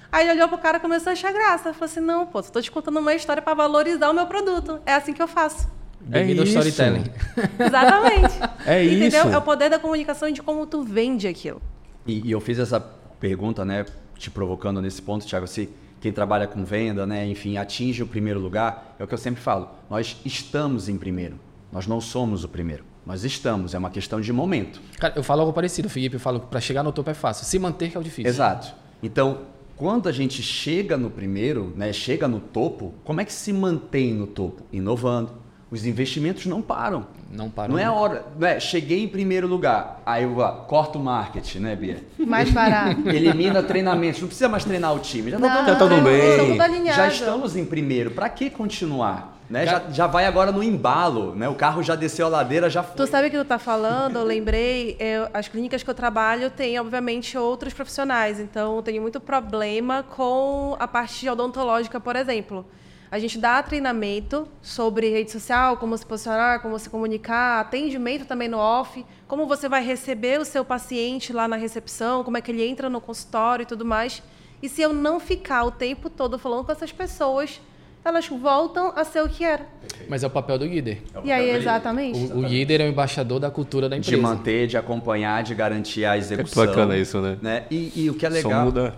Aí 0.10 0.24
ele 0.24 0.38
olhou 0.38 0.48
pro 0.48 0.60
cara 0.60 0.78
e 0.78 0.80
começou 0.80 1.10
a 1.10 1.14
achar 1.14 1.34
graça. 1.34 1.74
Falou 1.74 1.86
assim: 1.86 2.00
não, 2.00 2.26
pô, 2.26 2.42
só 2.42 2.52
tô 2.52 2.62
te 2.62 2.72
contando 2.72 2.98
uma 2.98 3.14
história 3.14 3.42
para 3.42 3.54
valorizar 3.54 4.10
o 4.10 4.14
meu 4.14 4.28
produto. 4.28 4.80
É 4.86 4.94
assim 4.94 5.12
que 5.12 5.22
eu 5.22 5.28
faço. 5.28 5.68
Bem-vindo 6.00 6.40
ao 6.40 6.48
isso. 6.48 6.58
storytelling. 6.58 7.04
Exatamente. 7.60 8.40
É 8.66 8.82
Entendeu? 8.82 9.08
isso. 9.26 9.28
É 9.28 9.38
o 9.38 9.42
poder 9.42 9.70
da 9.70 9.78
comunicação 9.78 10.30
e 10.30 10.32
de 10.32 10.42
como 10.42 10.66
tu 10.66 10.84
vende 10.84 11.28
aquilo. 11.28 11.62
E, 12.08 12.30
e 12.30 12.32
eu 12.32 12.40
fiz 12.40 12.60
essa 12.60 12.80
pergunta, 13.20 13.66
né, 13.66 13.86
te 14.18 14.32
provocando 14.32 14.82
nesse 14.82 15.02
ponto, 15.02 15.26
Thiago, 15.26 15.48
se 15.48 15.70
quem 16.02 16.12
trabalha 16.12 16.48
com 16.48 16.66
venda, 16.66 17.06
né, 17.06 17.26
enfim, 17.28 17.58
atinge 17.58 18.02
o 18.02 18.08
primeiro 18.08 18.40
lugar, 18.40 18.96
é 19.00 19.04
o 19.04 19.08
que 19.08 19.14
eu 19.14 19.18
sempre 19.18 19.40
falo. 19.40 19.70
Nós 19.90 20.18
estamos 20.26 20.90
em 20.90 20.98
primeiro. 20.98 21.40
Nós 21.72 21.86
não 21.86 22.02
somos 22.02 22.44
o 22.44 22.50
primeiro. 22.50 22.84
Nós 23.06 23.24
estamos, 23.24 23.74
é 23.74 23.78
uma 23.78 23.90
questão 23.90 24.20
de 24.20 24.34
momento. 24.34 24.82
Cara, 25.00 25.14
eu 25.16 25.24
falo 25.24 25.42
algo 25.42 25.54
parecido, 25.54 25.90
Felipe. 25.90 26.16
Eu 26.16 26.20
falo 26.20 26.40
que 26.40 26.48
para 26.48 26.60
chegar 26.60 26.84
no 26.84 26.92
topo 26.92 27.10
é 27.10 27.14
fácil. 27.14 27.46
Se 27.46 27.58
manter 27.58 27.90
que 27.90 27.98
é 27.98 28.00
o 28.00 28.04
difícil. 28.04 28.30
Exato. 28.30 28.74
Então, 29.02 29.42
quando 29.76 30.10
a 30.10 30.12
gente 30.12 30.44
chega 30.44 30.98
no 30.98 31.10
primeiro, 31.10 31.74
né, 31.76 31.94
chega 31.94 32.28
no 32.28 32.40
topo, 32.40 32.94
como 33.04 33.22
é 33.22 33.26
que 33.26 33.34
se 33.34 33.54
mantém 33.54 34.14
no 34.14 34.28
topo? 34.28 34.64
Inovando. 34.72 35.32
Os 35.72 35.86
investimentos 35.86 36.46
não 36.46 36.62
param. 36.62 37.08
Não 37.32 37.50
para. 37.50 37.72
Não 37.72 37.80
é 37.80 37.86
a 37.86 37.94
hora, 37.94 38.26
não 38.38 38.46
é, 38.46 38.60
cheguei 38.60 39.02
em 39.02 39.08
primeiro 39.08 39.48
lugar, 39.48 40.02
aí 40.06 40.24
eu 40.24 40.42
ah, 40.44 40.52
corto 40.68 41.00
o 41.00 41.02
marketing, 41.02 41.60
né, 41.60 41.76
Bia? 41.78 42.04
Mais 42.20 42.52
barato. 42.52 43.08
Elimina 43.08 43.64
treinamentos, 43.64 44.20
não 44.20 44.28
precisa 44.28 44.50
mais 44.50 44.66
treinar 44.66 44.94
o 44.94 45.00
time. 45.00 45.32
Já, 45.32 45.40
tá 45.40 45.48
Não, 45.48 45.66
tá 45.66 45.76
tudo 45.76 46.02
bem. 46.02 46.60
alinhados. 46.60 46.96
já 46.98 47.08
estamos 47.08 47.56
em 47.56 47.64
primeiro, 47.64 48.12
para 48.12 48.28
que 48.28 48.50
continuar? 48.50 49.40
Né? 49.50 49.66
Já, 49.66 49.82
já 49.92 50.08
vai 50.08 50.26
agora 50.26 50.52
no 50.52 50.62
embalo, 50.62 51.36
né? 51.36 51.48
O 51.48 51.56
carro 51.56 51.82
já 51.84 51.96
desceu 51.96 52.26
a 52.26 52.30
ladeira, 52.30 52.70
já 52.70 52.84
foi. 52.84 52.96
Tu 52.96 53.08
sabe 53.08 53.28
o 53.28 53.32
que 53.32 53.38
tu 53.38 53.44
tá 53.46 53.60
falando? 53.60 54.18
Eu 54.18 54.24
lembrei, 54.26 54.96
eu- 55.00 55.28
as 55.34 55.48
clínicas 55.50 55.84
que 55.84 55.90
eu 55.90 55.94
trabalho 55.94 56.50
têm, 56.50 56.80
obviamente, 56.80 57.38
outros 57.38 57.74
profissionais. 57.74 58.40
Então, 58.40 58.78
eu 58.78 58.82
tenho 58.82 59.02
muito 59.02 59.20
problema 59.20 60.04
com 60.04 60.76
a 60.80 60.88
parte 60.88 61.28
odontológica, 61.30 62.00
por 62.00 62.16
exemplo. 62.16 62.66
A 63.12 63.20
gente 63.20 63.38
dá 63.38 63.62
treinamento 63.62 64.48
sobre 64.62 65.10
rede 65.10 65.30
social, 65.32 65.76
como 65.76 65.98
se 65.98 66.06
posicionar, 66.06 66.62
como 66.62 66.80
se 66.80 66.90
comunicar, 66.90 67.60
atendimento 67.60 68.26
também 68.26 68.48
no 68.48 68.58
off, 68.58 69.06
como 69.28 69.46
você 69.46 69.68
vai 69.68 69.84
receber 69.84 70.40
o 70.40 70.46
seu 70.46 70.64
paciente 70.64 71.34
lá 71.34 71.46
na 71.46 71.58
recepção, 71.58 72.24
como 72.24 72.38
é 72.38 72.42
que 72.42 72.50
ele 72.52 72.66
entra 72.66 72.90
no 72.90 73.02
consultório 73.02 73.64
e 73.64 73.66
tudo 73.66 73.84
mais. 73.84 74.24
E 74.64 74.70
se 74.70 74.82
eu 74.82 74.94
não 74.94 75.20
ficar 75.20 75.66
o 75.66 75.72
tempo 75.72 76.10
todo 76.10 76.40
falando 76.40 76.64
com 76.64 76.72
essas 76.72 76.94
pessoas, 76.94 77.60
elas 78.06 78.30
voltam 78.30 78.94
a 78.96 79.04
ser 79.04 79.22
o 79.22 79.28
que 79.28 79.44
era. 79.44 79.68
Mas 80.08 80.24
é 80.24 80.28
o 80.28 80.30
papel 80.30 80.58
do 80.58 80.66
líder. 80.66 81.04
É 81.14 81.20
o 81.20 81.26
E 81.26 81.32
aí, 81.34 81.46
papel 81.48 81.62
exatamente. 81.62 82.32
O, 82.32 82.38
o 82.38 82.42
líder 82.44 82.80
é 82.80 82.86
o 82.86 82.88
embaixador 82.88 83.42
da 83.42 83.52
cultura 83.52 83.90
da 83.90 83.98
empresa. 83.98 84.16
De 84.16 84.22
manter, 84.22 84.68
de 84.68 84.78
acompanhar, 84.78 85.44
de 85.44 85.54
garantir 85.54 86.06
a 86.06 86.18
execução. 86.18 86.66
bacana 86.66 86.98
isso, 86.98 87.20
né? 87.20 87.66
E, 87.70 87.92
e 87.94 88.10
o 88.10 88.14
que 88.14 88.26
é 88.26 88.30
Só 88.30 88.48
legal. 88.48 88.66
muda. 88.66 88.96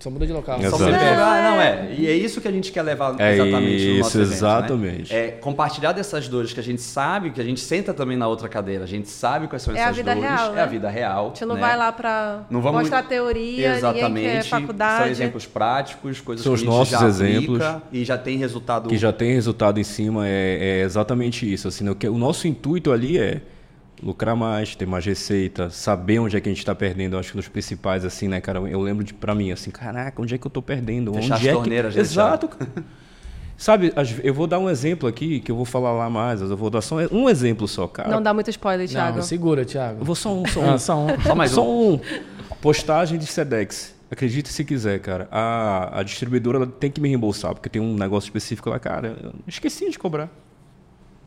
Só 0.00 0.10
muda 0.10 0.24
de 0.26 0.32
local. 0.32 0.60
Exato. 0.60 0.76
Só 0.78 0.84
muda 0.84 0.96
de 0.96 1.04
É. 1.04 1.10
lugar, 1.10 1.42
não 1.42 1.60
é. 1.60 1.94
E 1.98 2.06
é 2.06 2.12
isso 2.14 2.40
que 2.40 2.46
a 2.46 2.52
gente 2.52 2.70
quer 2.70 2.82
levar 2.82 3.16
É 3.20 3.34
exatamente 3.34 3.86
no 3.88 3.98
nosso 3.98 4.08
isso, 4.08 4.18
evento, 4.18 4.30
né? 4.30 4.36
exatamente. 4.36 5.14
É 5.14 5.28
compartilhar 5.32 5.90
dessas 5.92 6.28
dores 6.28 6.52
que 6.52 6.60
a 6.60 6.62
gente 6.62 6.80
sabe, 6.80 7.30
que 7.30 7.40
a 7.40 7.44
gente 7.44 7.58
senta 7.60 7.92
também 7.92 8.16
na 8.16 8.28
outra 8.28 8.48
cadeira, 8.48 8.84
a 8.84 8.86
gente 8.86 9.08
sabe 9.08 9.48
quais 9.48 9.60
são 9.62 9.74
É 9.74 9.80
a 9.80 9.82
essas 9.84 9.96
vida 9.96 10.14
dores, 10.14 10.30
real, 10.30 10.52
é 10.52 10.54
né? 10.54 10.62
a 10.62 10.66
vida 10.66 10.88
real. 10.88 11.24
A 11.26 11.28
gente 11.30 11.44
não 11.46 11.54
né? 11.56 11.60
vai 11.60 11.76
lá 11.76 11.90
pra 11.90 12.42
Não 12.48 12.60
vamos- 12.62 12.82
mostrar 12.82 13.02
teoria, 13.02 13.74
Exatamente. 13.74 14.48
faculdade. 14.48 15.02
São 15.02 15.10
exemplos 15.10 15.46
práticos, 15.46 16.20
coisas 16.20 16.44
São 16.44 16.52
que 16.54 16.56
a 16.60 16.64
gente 16.64 16.68
nossos 16.68 17.00
já 17.00 17.06
exemplos. 17.08 17.60
aplica 17.60 17.82
e 17.92 18.04
já 18.04 18.16
tem 18.16 18.38
resultado. 18.38 18.88
que 18.88 18.96
já 18.96 19.12
tem 19.12 19.32
resultado 19.34 19.80
em 19.80 19.84
cima 19.84 20.28
é, 20.28 20.80
é 20.80 20.84
exatamente 20.84 21.52
isso. 21.52 21.66
Assim, 21.66 21.82
né? 21.82 21.90
o, 21.90 21.94
que, 21.96 22.08
o 22.08 22.18
nosso 22.18 22.46
intuito 22.46 22.92
ali 22.92 23.18
é 23.18 23.40
lucrar 24.02 24.36
mais, 24.36 24.74
ter 24.74 24.86
mais 24.86 25.04
receita, 25.04 25.70
saber 25.70 26.18
onde 26.18 26.36
é 26.36 26.40
que 26.40 26.48
a 26.48 26.52
gente 26.52 26.58
está 26.58 26.74
perdendo. 26.74 27.14
Eu 27.14 27.20
acho 27.20 27.30
que 27.30 27.36
nos 27.36 27.48
principais, 27.48 28.04
assim, 28.04 28.28
né, 28.28 28.40
cara? 28.40 28.58
Eu 28.60 28.80
lembro 28.80 29.04
de, 29.04 29.14
pra 29.14 29.34
mim, 29.34 29.50
assim, 29.50 29.70
caraca, 29.70 30.20
onde 30.20 30.34
é 30.34 30.38
que 30.38 30.46
eu 30.46 30.50
tô 30.50 30.62
perdendo? 30.62 31.12
Fechar 31.14 31.36
onde 31.36 31.48
as 31.48 31.52
é 31.52 31.52
torneiras, 31.52 31.92
que... 31.92 31.98
né, 31.98 32.02
Exato. 32.02 32.50
Sabe, 33.58 33.92
eu 34.22 34.32
vou 34.32 34.46
dar 34.46 34.60
um 34.60 34.70
exemplo 34.70 35.08
aqui, 35.08 35.40
que 35.40 35.50
eu 35.50 35.56
vou 35.56 35.64
falar 35.64 35.90
lá 35.90 36.08
mais, 36.08 36.40
eu 36.40 36.56
vou 36.56 36.70
dar 36.70 36.80
só 36.80 36.94
um 37.10 37.28
exemplo 37.28 37.66
só, 37.66 37.88
cara. 37.88 38.08
Não 38.08 38.22
dá 38.22 38.32
muito 38.32 38.48
spoiler, 38.50 38.88
Thiago. 38.88 39.16
Não, 39.16 39.24
segura, 39.24 39.64
Thiago. 39.64 40.00
Eu 40.00 40.04
vou 40.04 40.14
só 40.14 40.32
um, 40.32 40.46
só 40.46 40.60
um. 40.60 40.70
Ah, 40.70 40.78
só 40.78 40.96
um. 40.96 41.08
Só 41.26 41.34
mais 41.34 41.50
Só 41.50 41.68
um. 41.68 41.94
um. 41.94 42.00
Postagem 42.60 43.18
de 43.18 43.26
Sedex. 43.26 43.96
Acredite 44.08 44.48
se 44.48 44.64
quiser, 44.64 45.00
cara. 45.00 45.26
A, 45.30 45.98
a 45.98 46.02
distribuidora 46.04 46.58
ela 46.58 46.66
tem 46.68 46.88
que 46.88 47.00
me 47.00 47.08
reembolsar, 47.08 47.52
porque 47.52 47.68
tem 47.68 47.82
um 47.82 47.94
negócio 47.94 48.28
específico 48.28 48.70
lá, 48.70 48.78
cara. 48.78 49.16
Eu 49.20 49.34
esqueci 49.48 49.90
de 49.90 49.98
cobrar. 49.98 50.30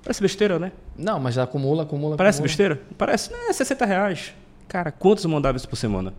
Parece 0.04 0.22
besteira, 0.22 0.58
né? 0.58 0.72
Não, 0.98 1.20
mas 1.20 1.36
já 1.36 1.44
acumula, 1.44 1.84
acumula, 1.84 2.16
Parece 2.18 2.38
acumula. 2.38 2.48
besteira? 2.50 2.82
Parece, 2.98 3.32
né? 3.32 3.54
60 3.54 3.86
reais. 3.86 4.34
Cara, 4.68 4.92
quantos 4.92 5.26
mandáveis 5.26 5.66
por 5.66 5.76
semana? 5.76 6.14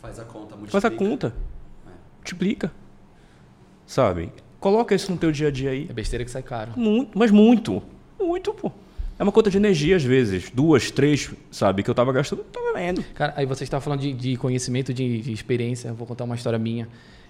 Faz 0.00 0.18
a 0.18 0.24
conta, 0.24 0.56
Faz 0.68 0.84
a 0.84 0.90
multiplica. 0.90 1.10
conta. 1.30 1.34
Multiplica. 2.18 2.72
Sabe? 3.86 4.32
Coloca 4.60 4.94
isso 4.94 5.10
no 5.10 5.18
teu 5.18 5.32
dia 5.32 5.48
a 5.48 5.50
dia 5.50 5.70
aí. 5.70 5.86
É 5.88 5.92
besteira 5.92 6.24
que 6.24 6.30
sai 6.30 6.42
caro. 6.42 6.72
Muito, 6.76 7.18
mas 7.18 7.30
muito. 7.30 7.82
Muito, 8.20 8.52
pô. 8.54 8.70
É 9.18 9.22
uma 9.22 9.32
conta 9.32 9.50
de 9.50 9.56
energia 9.56 9.96
às 9.96 10.04
vezes. 10.04 10.50
Duas, 10.50 10.90
três, 10.90 11.30
sabe? 11.50 11.82
Que 11.82 11.90
eu 11.90 11.94
tava 11.94 12.12
gastando, 12.12 12.44
tava 12.44 12.72
vendo. 12.74 13.02
Cara, 13.14 13.32
aí 13.36 13.46
você 13.46 13.64
estava 13.64 13.80
falando 13.80 14.00
de, 14.00 14.12
de 14.12 14.36
conhecimento, 14.36 14.92
de, 14.92 15.20
de 15.20 15.32
experiência. 15.32 15.88
Eu 15.88 15.94
vou 15.94 16.06
contar 16.06 16.24
uma 16.24 16.34
história 16.34 16.58
minha 16.58 16.88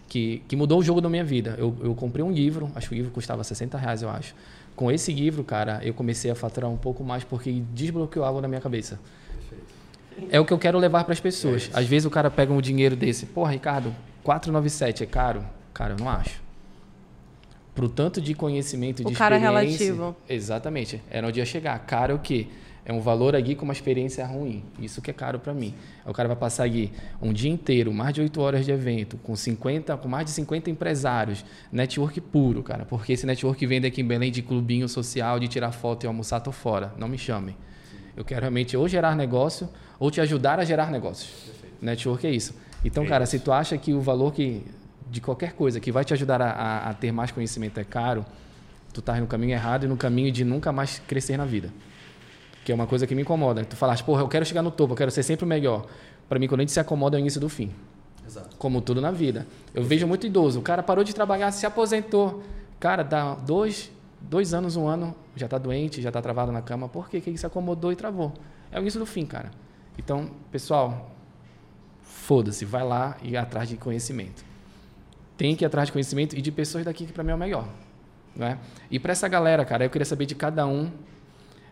que, 0.08 0.42
que 0.48 0.56
mudou 0.56 0.78
o 0.78 0.82
jogo 0.82 1.00
da 1.00 1.08
minha 1.08 1.24
vida. 1.24 1.54
Eu, 1.58 1.74
eu 1.82 1.94
comprei 1.94 2.24
um 2.24 2.30
livro, 2.30 2.70
acho 2.74 2.88
que 2.88 2.94
o 2.94 2.96
livro 2.96 3.10
custava 3.10 3.42
60 3.42 3.76
reais, 3.78 4.02
eu 4.02 4.10
acho. 4.10 4.34
Com 4.82 4.90
esse 4.90 5.12
livro, 5.12 5.44
cara, 5.44 5.78
eu 5.84 5.94
comecei 5.94 6.28
a 6.28 6.34
faturar 6.34 6.68
um 6.68 6.76
pouco 6.76 7.04
mais 7.04 7.22
porque 7.22 7.52
desbloqueou 7.72 8.24
algo 8.24 8.40
na 8.40 8.48
minha 8.48 8.60
cabeça. 8.60 8.98
É 10.28 10.40
o 10.40 10.44
que 10.44 10.52
eu 10.52 10.58
quero 10.58 10.76
levar 10.76 11.04
para 11.04 11.12
as 11.12 11.20
pessoas. 11.20 11.70
Às 11.72 11.86
vezes 11.86 12.04
o 12.04 12.10
cara 12.10 12.28
pega 12.32 12.52
um 12.52 12.60
dinheiro 12.60 12.96
desse, 12.96 13.26
pô, 13.26 13.44
Ricardo, 13.44 13.94
497 14.24 15.04
é 15.04 15.06
caro? 15.06 15.44
Cara, 15.72 15.92
eu 15.92 15.98
não 16.00 16.08
acho. 16.08 16.42
Pro 17.72 17.88
tanto 17.88 18.20
de 18.20 18.34
conhecimento 18.34 19.02
e 19.02 19.06
O 19.06 19.10
de 19.10 19.14
cara 19.14 19.36
é 19.36 19.38
experiência. 19.38 19.84
relativo. 19.86 20.16
Exatamente. 20.28 21.00
Era 21.08 21.28
onde 21.28 21.38
ia 21.38 21.46
chegar. 21.46 21.78
Caro 21.86 22.10
é 22.10 22.16
o 22.16 22.18
quê? 22.18 22.48
É 22.84 22.92
um 22.92 23.00
valor 23.00 23.36
aqui 23.36 23.54
com 23.54 23.64
uma 23.64 23.72
experiência 23.72 24.26
ruim. 24.26 24.64
Isso 24.80 25.00
que 25.00 25.08
é 25.10 25.14
caro 25.14 25.38
para 25.38 25.54
mim. 25.54 25.72
Aí 26.04 26.10
O 26.10 26.12
cara 26.14 26.26
vai 26.26 26.36
passar 26.36 26.64
aqui 26.64 26.90
um 27.20 27.32
dia 27.32 27.50
inteiro, 27.50 27.92
mais 27.94 28.12
de 28.12 28.20
8 28.20 28.40
horas 28.40 28.64
de 28.64 28.72
evento, 28.72 29.16
com 29.18 29.36
50, 29.36 29.96
com 29.98 30.08
mais 30.08 30.24
de 30.24 30.32
50 30.32 30.68
empresários, 30.68 31.44
network 31.70 32.20
puro, 32.20 32.60
cara. 32.62 32.84
Porque 32.84 33.12
esse 33.12 33.24
network 33.24 33.64
vem 33.66 33.80
daqui 33.80 34.00
em 34.00 34.04
Belém 34.04 34.32
de 34.32 34.42
clubinho 34.42 34.88
social, 34.88 35.38
de 35.38 35.46
tirar 35.46 35.70
foto 35.70 36.04
e 36.04 36.06
almoçar, 36.08 36.40
tô 36.40 36.50
fora. 36.50 36.92
Não 36.98 37.06
me 37.06 37.16
chamem. 37.16 37.56
Eu 38.16 38.24
quero 38.24 38.40
realmente 38.40 38.76
ou 38.76 38.88
gerar 38.88 39.14
negócio 39.14 39.68
ou 39.98 40.10
te 40.10 40.20
ajudar 40.20 40.58
a 40.58 40.64
gerar 40.64 40.90
negócios. 40.90 41.30
Network 41.80 42.26
é 42.26 42.30
isso. 42.32 42.52
Então, 42.84 43.06
cara, 43.06 43.26
se 43.26 43.38
tu 43.38 43.52
acha 43.52 43.78
que 43.78 43.94
o 43.94 44.00
valor 44.00 44.32
que 44.32 44.60
de 45.08 45.20
qualquer 45.20 45.52
coisa 45.52 45.78
que 45.78 45.92
vai 45.92 46.04
te 46.04 46.12
ajudar 46.14 46.42
a, 46.42 46.50
a- 46.50 46.90
a 46.90 46.94
ter 46.94 47.12
mais 47.12 47.30
conhecimento 47.30 47.78
é 47.78 47.84
caro, 47.84 48.24
tu 48.92 49.00
tá 49.00 49.14
no 49.20 49.26
caminho 49.28 49.52
errado 49.52 49.84
e 49.84 49.86
no 49.88 49.96
caminho 49.96 50.32
de 50.32 50.44
nunca 50.44 50.72
mais 50.72 50.98
crescer 51.06 51.36
na 51.36 51.44
vida. 51.44 51.70
Que 52.64 52.72
é 52.72 52.74
uma 52.74 52.86
coisa 52.86 53.06
que 53.06 53.14
me 53.14 53.22
incomoda. 53.22 53.64
Tu 53.64 53.76
falaste, 53.76 54.04
porra, 54.04 54.22
eu 54.22 54.28
quero 54.28 54.44
chegar 54.44 54.62
no 54.62 54.70
topo, 54.70 54.92
eu 54.92 54.96
quero 54.96 55.10
ser 55.10 55.22
sempre 55.22 55.44
o 55.44 55.48
melhor. 55.48 55.86
Para 56.28 56.38
mim, 56.38 56.46
quando 56.46 56.60
a 56.60 56.62
gente 56.62 56.72
se 56.72 56.80
acomoda, 56.80 57.16
é 57.16 57.18
o 57.18 57.20
início 57.20 57.40
do 57.40 57.48
fim. 57.48 57.70
Exato. 58.26 58.56
Como 58.56 58.80
tudo 58.80 59.00
na 59.00 59.10
vida. 59.10 59.46
Eu 59.74 59.82
vejo 59.82 60.06
muito 60.06 60.26
idoso. 60.26 60.60
O 60.60 60.62
cara 60.62 60.82
parou 60.82 61.04
de 61.04 61.14
trabalhar, 61.14 61.50
se 61.50 61.66
aposentou. 61.66 62.42
Cara, 62.78 63.02
dá 63.02 63.34
dois, 63.34 63.90
dois 64.20 64.54
anos, 64.54 64.76
um 64.76 64.86
ano, 64.86 65.14
já 65.36 65.46
está 65.46 65.58
doente, 65.58 66.00
já 66.00 66.08
está 66.08 66.22
travado 66.22 66.52
na 66.52 66.62
cama. 66.62 66.88
Por 66.88 67.08
quê? 67.08 67.20
Que 67.20 67.30
ele 67.30 67.38
se 67.38 67.46
acomodou 67.46 67.92
e 67.92 67.96
travou. 67.96 68.32
É 68.70 68.78
o 68.78 68.80
início 68.80 68.98
do 68.98 69.06
fim, 69.06 69.26
cara. 69.26 69.50
Então, 69.98 70.30
pessoal, 70.50 71.10
foda-se, 72.00 72.64
vai 72.64 72.84
lá 72.84 73.16
e 73.22 73.36
atrás 73.36 73.68
de 73.68 73.76
conhecimento. 73.76 74.44
Tem 75.36 75.54
que 75.56 75.64
ir 75.64 75.66
atrás 75.66 75.88
de 75.88 75.92
conhecimento 75.92 76.36
e 76.36 76.40
de 76.40 76.50
pessoas 76.52 76.84
daqui 76.84 77.04
que 77.04 77.12
para 77.12 77.24
mim 77.24 77.32
é 77.32 77.34
o 77.34 77.38
melhor. 77.38 77.68
Né? 78.34 78.58
E 78.90 78.98
para 78.98 79.12
essa 79.12 79.28
galera, 79.28 79.64
cara, 79.64 79.84
eu 79.84 79.90
queria 79.90 80.06
saber 80.06 80.26
de 80.26 80.34
cada 80.34 80.66
um 80.66 80.90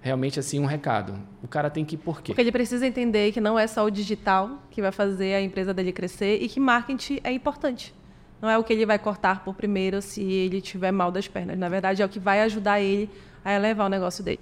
realmente 0.00 0.40
assim 0.40 0.58
um 0.58 0.66
recado. 0.66 1.14
O 1.42 1.48
cara 1.48 1.68
tem 1.70 1.84
que 1.84 1.94
ir 1.94 1.98
por 1.98 2.22
quê? 2.22 2.32
Porque 2.32 2.40
ele 2.40 2.52
precisa 2.52 2.86
entender 2.86 3.32
que 3.32 3.40
não 3.40 3.58
é 3.58 3.66
só 3.66 3.84
o 3.84 3.90
digital 3.90 4.58
que 4.70 4.80
vai 4.80 4.92
fazer 4.92 5.34
a 5.34 5.42
empresa 5.42 5.74
dele 5.74 5.92
crescer 5.92 6.42
e 6.42 6.48
que 6.48 6.58
marketing 6.58 7.20
é 7.22 7.32
importante. 7.32 7.94
Não 8.40 8.48
é 8.48 8.56
o 8.56 8.64
que 8.64 8.72
ele 8.72 8.86
vai 8.86 8.98
cortar 8.98 9.44
por 9.44 9.54
primeiro 9.54 10.00
se 10.00 10.22
ele 10.22 10.60
tiver 10.60 10.90
mal 10.90 11.12
das 11.12 11.28
pernas. 11.28 11.58
Na 11.58 11.68
verdade, 11.68 12.00
é 12.00 12.04
o 12.04 12.08
que 12.08 12.18
vai 12.18 12.40
ajudar 12.40 12.80
ele 12.80 13.10
a 13.44 13.52
elevar 13.52 13.86
o 13.86 13.90
negócio 13.90 14.24
dele. 14.24 14.40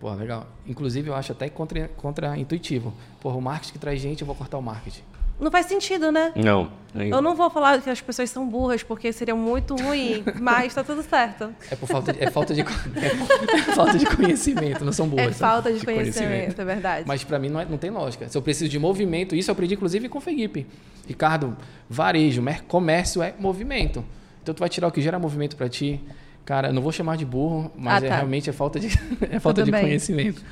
Pô, 0.00 0.12
legal. 0.14 0.46
Inclusive, 0.66 1.08
eu 1.08 1.14
acho 1.14 1.32
até 1.32 1.48
contra, 1.48 1.88
contra-intuitivo. 1.88 2.92
Porra, 3.20 3.36
o 3.36 3.40
marketing 3.40 3.72
que 3.74 3.78
traz 3.78 4.00
gente, 4.00 4.22
eu 4.22 4.26
vou 4.26 4.34
cortar 4.34 4.58
o 4.58 4.62
marketing. 4.62 5.02
Não 5.42 5.50
faz 5.50 5.66
sentido, 5.66 6.10
né? 6.12 6.32
Não. 6.36 6.70
nem- 6.94 7.10
Eu 7.10 7.20
não 7.20 7.34
vou 7.34 7.50
falar 7.50 7.80
que 7.82 7.90
as 7.90 8.00
pessoas 8.00 8.30
são 8.30 8.46
burras, 8.48 8.82
porque 8.82 9.12
seria 9.12 9.34
muito 9.34 9.74
ruim, 9.74 10.22
mas 10.40 10.72
tá 10.74 10.84
tudo 10.84 11.02
certo. 11.02 11.52
É 11.70 11.74
por 11.76 11.88
falta 11.88 12.12
de, 12.12 12.22
é 12.22 12.30
falta 12.30 12.54
de, 12.54 12.60
é 12.60 13.74
falta 13.74 13.98
de 13.98 14.06
conhecimento, 14.06 14.84
não 14.84 14.92
são 14.92 15.08
boas. 15.08 15.26
é 15.26 15.30
falta 15.32 15.72
de 15.72 15.84
conhecimento, 15.84 16.60
é 16.60 16.64
verdade. 16.64 17.04
Mas 17.06 17.24
para 17.24 17.38
mim 17.38 17.48
não, 17.48 17.60
é- 17.60 17.64
não 17.64 17.76
tem 17.78 17.90
lógica. 17.90 18.28
Se 18.28 18.38
eu 18.38 18.42
preciso 18.42 18.70
de 18.70 18.78
movimento, 18.78 19.34
isso 19.34 19.50
eu 19.50 19.52
aprendi 19.52 19.74
inclusive 19.74 20.08
com 20.08 20.18
o 20.18 20.20
Felipe. 20.20 20.66
Ricardo, 21.08 21.56
varejo, 21.90 22.42
comércio 22.68 23.22
é 23.22 23.34
movimento. 23.38 24.04
Então 24.42 24.54
tu 24.54 24.60
vai 24.60 24.68
tirar 24.68 24.88
o 24.88 24.92
que 24.92 25.00
gera 25.02 25.18
movimento 25.18 25.56
para 25.56 25.68
ti. 25.68 26.00
Cara, 26.44 26.68
eu 26.68 26.72
não 26.72 26.82
vou 26.82 26.90
chamar 26.92 27.16
de 27.16 27.24
burro, 27.24 27.70
mas 27.76 28.02
Ah, 28.02 28.06
é 28.06 28.08
tá. 28.08 28.16
realmente 28.16 28.50
é 28.50 28.52
falta 28.52 28.78
de, 28.80 28.88
é 29.30 29.38
falta 29.40 29.60
Tudo 29.60 29.64
de 29.66 29.70
bem. 29.72 29.80
conhecimento. 29.82 30.42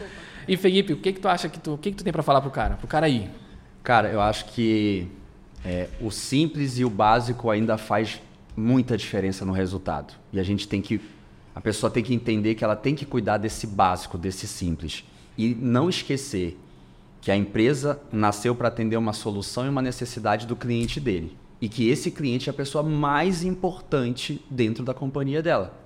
E 0.49 0.57
Felipe, 0.57 0.93
o 0.93 0.97
que 0.97 1.13
que 1.13 1.21
tu 1.21 1.29
acha 1.29 1.49
que 1.49 1.59
tu, 1.61 1.75
o 1.75 1.79
que 1.79 1.91
que 1.91 1.97
tu 1.97 2.05
tem 2.05 2.13
para 2.13 2.23
falar 2.23 2.41
pro 2.41 2.51
cara? 2.51 2.75
Pro 2.77 2.87
cara 2.89 3.09
ir. 3.09 3.29
Cara, 3.83 4.09
eu 4.09 4.21
acho 4.21 4.47
que 4.47 5.09
é, 5.65 5.89
o 6.01 6.11
simples 6.11 6.79
e 6.79 6.85
o 6.85 6.91
básico 6.91 7.51
ainda 7.51 7.79
faz 7.79 8.21
muita 8.57 8.97
diferença 8.97 9.45
no 9.45 9.53
resultado. 9.53 10.15
E 10.33 10.39
a 10.39 10.43
gente 10.43 10.69
tem 10.69 10.83
que. 10.83 11.01
A 11.55 11.61
pessoa 11.61 11.91
tem 11.91 12.03
que 12.03 12.15
entender 12.15 12.55
que 12.55 12.63
ela 12.63 12.77
tem 12.77 12.95
que 12.95 13.05
cuidar 13.05 13.39
desse 13.39 13.67
básico, 13.67 14.17
desse 14.17 14.47
simples. 14.47 15.05
E 15.37 15.55
não 15.55 15.89
esquecer 15.89 16.59
que 17.21 17.31
a 17.31 17.37
empresa 17.37 18.01
nasceu 18.13 18.55
para 18.55 18.69
atender 18.69 18.97
uma 18.97 19.13
solução 19.13 19.67
e 19.67 19.69
uma 19.69 19.83
necessidade 19.83 20.47
do 20.47 20.57
cliente 20.57 21.01
dele. 21.01 21.37
E 21.61 21.69
que 21.69 21.89
esse 21.89 22.11
cliente 22.11 22.49
é 22.49 22.53
a 22.53 22.55
pessoa 22.55 22.83
mais 22.83 23.43
importante 23.43 24.43
dentro 24.49 24.85
da 24.85 24.95
companhia 24.95 25.43
dela, 25.43 25.79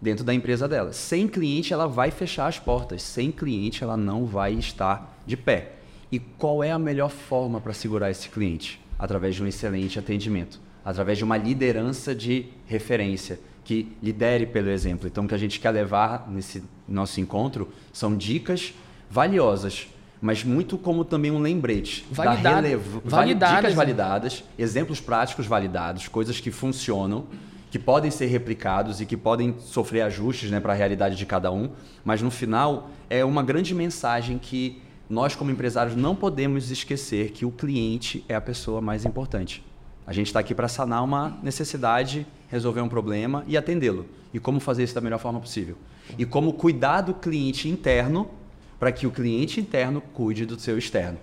dentro 0.00 0.24
da 0.24 0.34
empresa 0.34 0.66
dela. 0.66 0.92
Sem 0.92 1.28
cliente, 1.28 1.72
ela 1.72 1.86
vai 1.86 2.10
fechar 2.10 2.46
as 2.46 2.58
portas. 2.58 3.02
Sem 3.02 3.30
cliente, 3.30 3.84
ela 3.84 3.96
não 3.96 4.24
vai 4.24 4.54
estar 4.54 5.20
de 5.26 5.36
pé. 5.36 5.79
E 6.12 6.18
qual 6.18 6.62
é 6.64 6.72
a 6.72 6.78
melhor 6.78 7.10
forma 7.10 7.60
para 7.60 7.72
segurar 7.72 8.10
esse 8.10 8.28
cliente? 8.28 8.80
Através 8.98 9.34
de 9.36 9.42
um 9.42 9.46
excelente 9.46 9.98
atendimento, 9.98 10.60
através 10.84 11.16
de 11.16 11.24
uma 11.24 11.36
liderança 11.36 12.14
de 12.14 12.46
referência 12.66 13.38
que 13.64 13.92
lidere 14.02 14.46
pelo 14.46 14.70
exemplo. 14.70 15.06
Então, 15.06 15.24
o 15.24 15.28
que 15.28 15.34
a 15.34 15.38
gente 15.38 15.60
quer 15.60 15.70
levar 15.70 16.28
nesse 16.28 16.62
nosso 16.88 17.20
encontro 17.20 17.68
são 17.92 18.16
dicas 18.16 18.74
valiosas, 19.08 19.88
mas 20.20 20.42
muito 20.42 20.76
como 20.76 21.04
também 21.04 21.30
um 21.30 21.38
lembrete 21.38 22.04
Validado- 22.10 22.42
da 22.42 22.56
relevo... 22.56 23.02
validadas, 23.04 23.56
dicas 23.56 23.70
né? 23.70 23.76
validadas, 23.76 24.44
exemplos 24.58 25.00
práticos 25.00 25.46
validados, 25.46 26.08
coisas 26.08 26.40
que 26.40 26.50
funcionam, 26.50 27.26
que 27.70 27.78
podem 27.78 28.10
ser 28.10 28.26
replicados 28.26 29.00
e 29.00 29.06
que 29.06 29.16
podem 29.16 29.54
sofrer 29.60 30.02
ajustes 30.02 30.50
né, 30.50 30.58
para 30.58 30.72
a 30.72 30.76
realidade 30.76 31.14
de 31.14 31.24
cada 31.24 31.52
um, 31.52 31.70
mas 32.04 32.20
no 32.20 32.30
final 32.30 32.90
é 33.08 33.24
uma 33.24 33.42
grande 33.42 33.74
mensagem 33.74 34.38
que 34.38 34.82
nós 35.10 35.34
como 35.34 35.50
empresários 35.50 35.96
não 35.96 36.14
podemos 36.14 36.70
esquecer 36.70 37.32
que 37.32 37.44
o 37.44 37.50
cliente 37.50 38.24
é 38.28 38.34
a 38.36 38.40
pessoa 38.40 38.80
mais 38.80 39.04
importante. 39.04 39.60
A 40.06 40.12
gente 40.12 40.28
está 40.28 40.38
aqui 40.38 40.54
para 40.54 40.68
sanar 40.68 41.02
uma 41.02 41.36
necessidade, 41.42 42.24
resolver 42.48 42.80
um 42.80 42.88
problema 42.88 43.44
e 43.48 43.56
atendê-lo. 43.56 44.06
E 44.32 44.38
como 44.38 44.60
fazer 44.60 44.84
isso 44.84 44.94
da 44.94 45.00
melhor 45.00 45.18
forma 45.18 45.40
possível. 45.40 45.76
E 46.16 46.24
como 46.24 46.52
cuidar 46.52 47.00
do 47.00 47.12
cliente 47.12 47.68
interno 47.68 48.30
para 48.78 48.92
que 48.92 49.04
o 49.04 49.10
cliente 49.10 49.60
interno 49.60 50.00
cuide 50.00 50.46
do 50.46 50.58
seu 50.58 50.78
externo. 50.78 51.18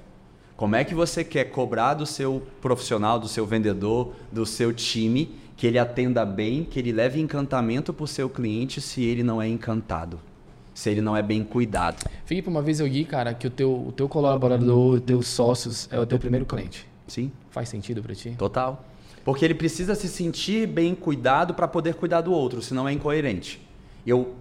Como 0.58 0.76
é 0.76 0.84
que 0.84 0.94
você 0.94 1.24
quer 1.24 1.46
cobrar 1.46 1.94
do 1.94 2.06
seu 2.06 2.46
profissional, 2.60 3.18
do 3.18 3.28
seu 3.30 3.46
vendedor, 3.46 4.14
do 4.32 4.46
seu 4.46 4.74
time 4.74 5.34
que 5.56 5.66
ele 5.66 5.80
atenda 5.80 6.26
bem, 6.26 6.66
que 6.66 6.78
ele 6.78 6.92
leve 6.92 7.22
encantamento 7.22 7.94
para 7.94 8.04
o 8.04 8.08
seu 8.08 8.30
cliente 8.30 8.82
se 8.82 9.04
ele 9.04 9.24
não 9.24 9.42
é 9.42 9.48
encantado, 9.48 10.20
se 10.78 10.92
ele 10.92 11.02
não 11.02 11.18
é 11.18 11.24
bem 11.24 11.44
cuidado. 11.44 12.08
Felipe, 12.24 12.48
uma 12.48 12.62
vez 12.62 12.80
eu 12.80 12.86
li, 12.86 13.04
cara, 13.04 13.34
que 13.34 13.48
o 13.48 13.50
teu, 13.50 13.88
o 13.88 13.92
teu 13.92 14.08
colaborador, 14.08 14.94
os 14.94 15.02
teus 15.02 15.28
sócios 15.28 15.90
é 15.92 16.00
o 16.00 16.06
teu 16.06 16.20
primeiro 16.20 16.46
cliente. 16.46 16.88
Sim. 17.08 17.32
Faz 17.50 17.68
sentido 17.68 18.00
para 18.04 18.14
ti? 18.14 18.36
Total. 18.38 18.86
Porque 19.26 19.44
ele 19.44 19.56
precisa 19.56 19.96
se 19.96 20.08
sentir 20.08 20.68
bem 20.68 20.94
cuidado 20.94 21.56
para 21.56 21.68
poder 21.68 21.96
cuidar 21.96 22.22
do 22.22 22.32
outro, 22.32 22.62
senão 22.62 22.88
é 22.88 22.94
incoerente. 22.94 23.60
Eu 24.06 24.36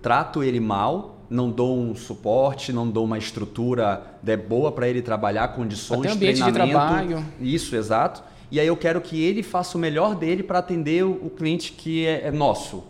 trato 0.00 0.42
ele 0.42 0.60
mal, 0.60 1.18
não 1.28 1.50
dou 1.50 1.78
um 1.78 1.94
suporte, 1.94 2.72
não 2.72 2.88
dou 2.88 3.04
uma 3.04 3.18
estrutura 3.18 4.02
de 4.22 4.34
boa 4.34 4.72
para 4.72 4.88
ele 4.88 5.02
trabalhar, 5.02 5.48
condições, 5.48 6.06
Até 6.06 6.12
ambiente 6.12 6.38
treinamento. 6.38 6.68
de 6.68 6.70
trabalho. 6.72 7.24
Isso, 7.38 7.76
exato. 7.76 8.24
E 8.50 8.58
aí 8.58 8.66
eu 8.66 8.78
quero 8.78 8.98
que 9.02 9.22
ele 9.22 9.42
faça 9.42 9.76
o 9.76 9.80
melhor 9.80 10.14
dele 10.14 10.42
para 10.42 10.58
atender 10.58 11.04
o, 11.04 11.28
cliente 11.28 11.72
que 11.72 12.06
é, 12.06 12.28
é 12.28 12.30
nosso. 12.30 12.82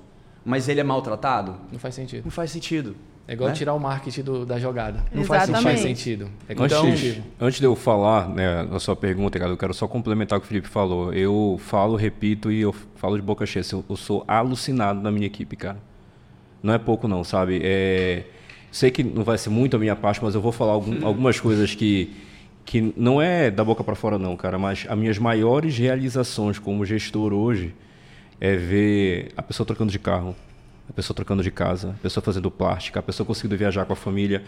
Mas 0.44 0.68
ele 0.68 0.80
é 0.80 0.84
maltratado? 0.84 1.54
Não 1.72 1.78
faz 1.78 1.94
sentido. 1.94 2.24
Não 2.24 2.30
faz 2.30 2.50
sentido. 2.50 2.96
É 3.28 3.34
igual 3.34 3.50
né? 3.50 3.54
tirar 3.54 3.72
o 3.74 3.78
marketing 3.78 4.22
do- 4.22 4.44
da 4.44 4.58
jogada. 4.58 5.04
Não 5.14 5.22
faz 5.24 5.48
Não 5.48 5.54
faz 5.62 5.78
Exatamente. 5.78 5.80
sentido. 5.82 6.28
É 6.48 6.52
Antes, 6.58 6.76
competitivo. 6.76 7.22
antes 7.40 7.60
de 7.60 7.66
eu 7.66 7.76
falar 7.76 8.28
né, 8.28 8.68
a 8.72 8.78
sua 8.80 8.96
pergunta, 8.96 9.38
cara, 9.38 9.52
eu 9.52 9.56
quero 9.56 9.72
só 9.72 9.86
complementar 9.86 10.38
o 10.38 10.40
que 10.40 10.46
o 10.46 10.48
Felipe 10.48 10.66
falou. 10.66 11.12
Eu 11.12 11.56
falo, 11.64 11.94
repito 11.94 12.50
e 12.50 12.60
eu 12.60 12.72
falo 12.96 13.14
de 13.16 13.22
boca 13.22 13.46
cheia. 13.46 13.64
Eu, 13.72 13.84
eu 13.88 13.96
sou 13.96 14.24
alucinado 14.26 15.00
na 15.00 15.12
minha 15.12 15.26
equipe, 15.26 15.54
cara. 15.54 15.78
Não 16.60 16.74
é 16.74 16.78
pouco 16.78 17.06
não, 17.06 17.22
sabe? 17.22 17.60
É, 17.62 18.24
sei 18.72 18.90
que 18.90 19.04
não 19.04 19.22
vai 19.22 19.38
ser 19.38 19.50
muito 19.50 19.76
a 19.76 19.78
minha 19.78 19.94
parte, 19.94 20.18
mas 20.22 20.34
eu 20.34 20.40
vou 20.40 20.50
falar 20.50 20.72
algum- 20.72 21.06
algumas 21.06 21.38
coisas 21.38 21.74
que, 21.76 22.12
que 22.64 22.92
não 22.96 23.22
é 23.22 23.52
da 23.52 23.62
boca 23.62 23.84
para 23.84 23.94
fora 23.94 24.18
não, 24.18 24.36
cara. 24.36 24.58
Mas 24.58 24.84
as 24.88 24.98
minhas 24.98 25.18
maiores 25.18 25.78
realizações 25.78 26.58
como 26.58 26.84
gestor 26.84 27.32
hoje 27.32 27.72
é 28.44 28.56
ver 28.56 29.28
a 29.36 29.42
pessoa 29.42 29.64
trocando 29.64 29.92
de 29.92 30.00
carro, 30.00 30.34
a 30.90 30.92
pessoa 30.92 31.14
trocando 31.14 31.44
de 31.44 31.50
casa, 31.52 31.90
a 31.90 32.02
pessoa 32.02 32.24
fazendo 32.24 32.50
plástica, 32.50 32.98
a 32.98 33.02
pessoa 33.02 33.24
conseguindo 33.24 33.56
viajar 33.56 33.84
com 33.84 33.92
a 33.92 33.96
família. 33.96 34.42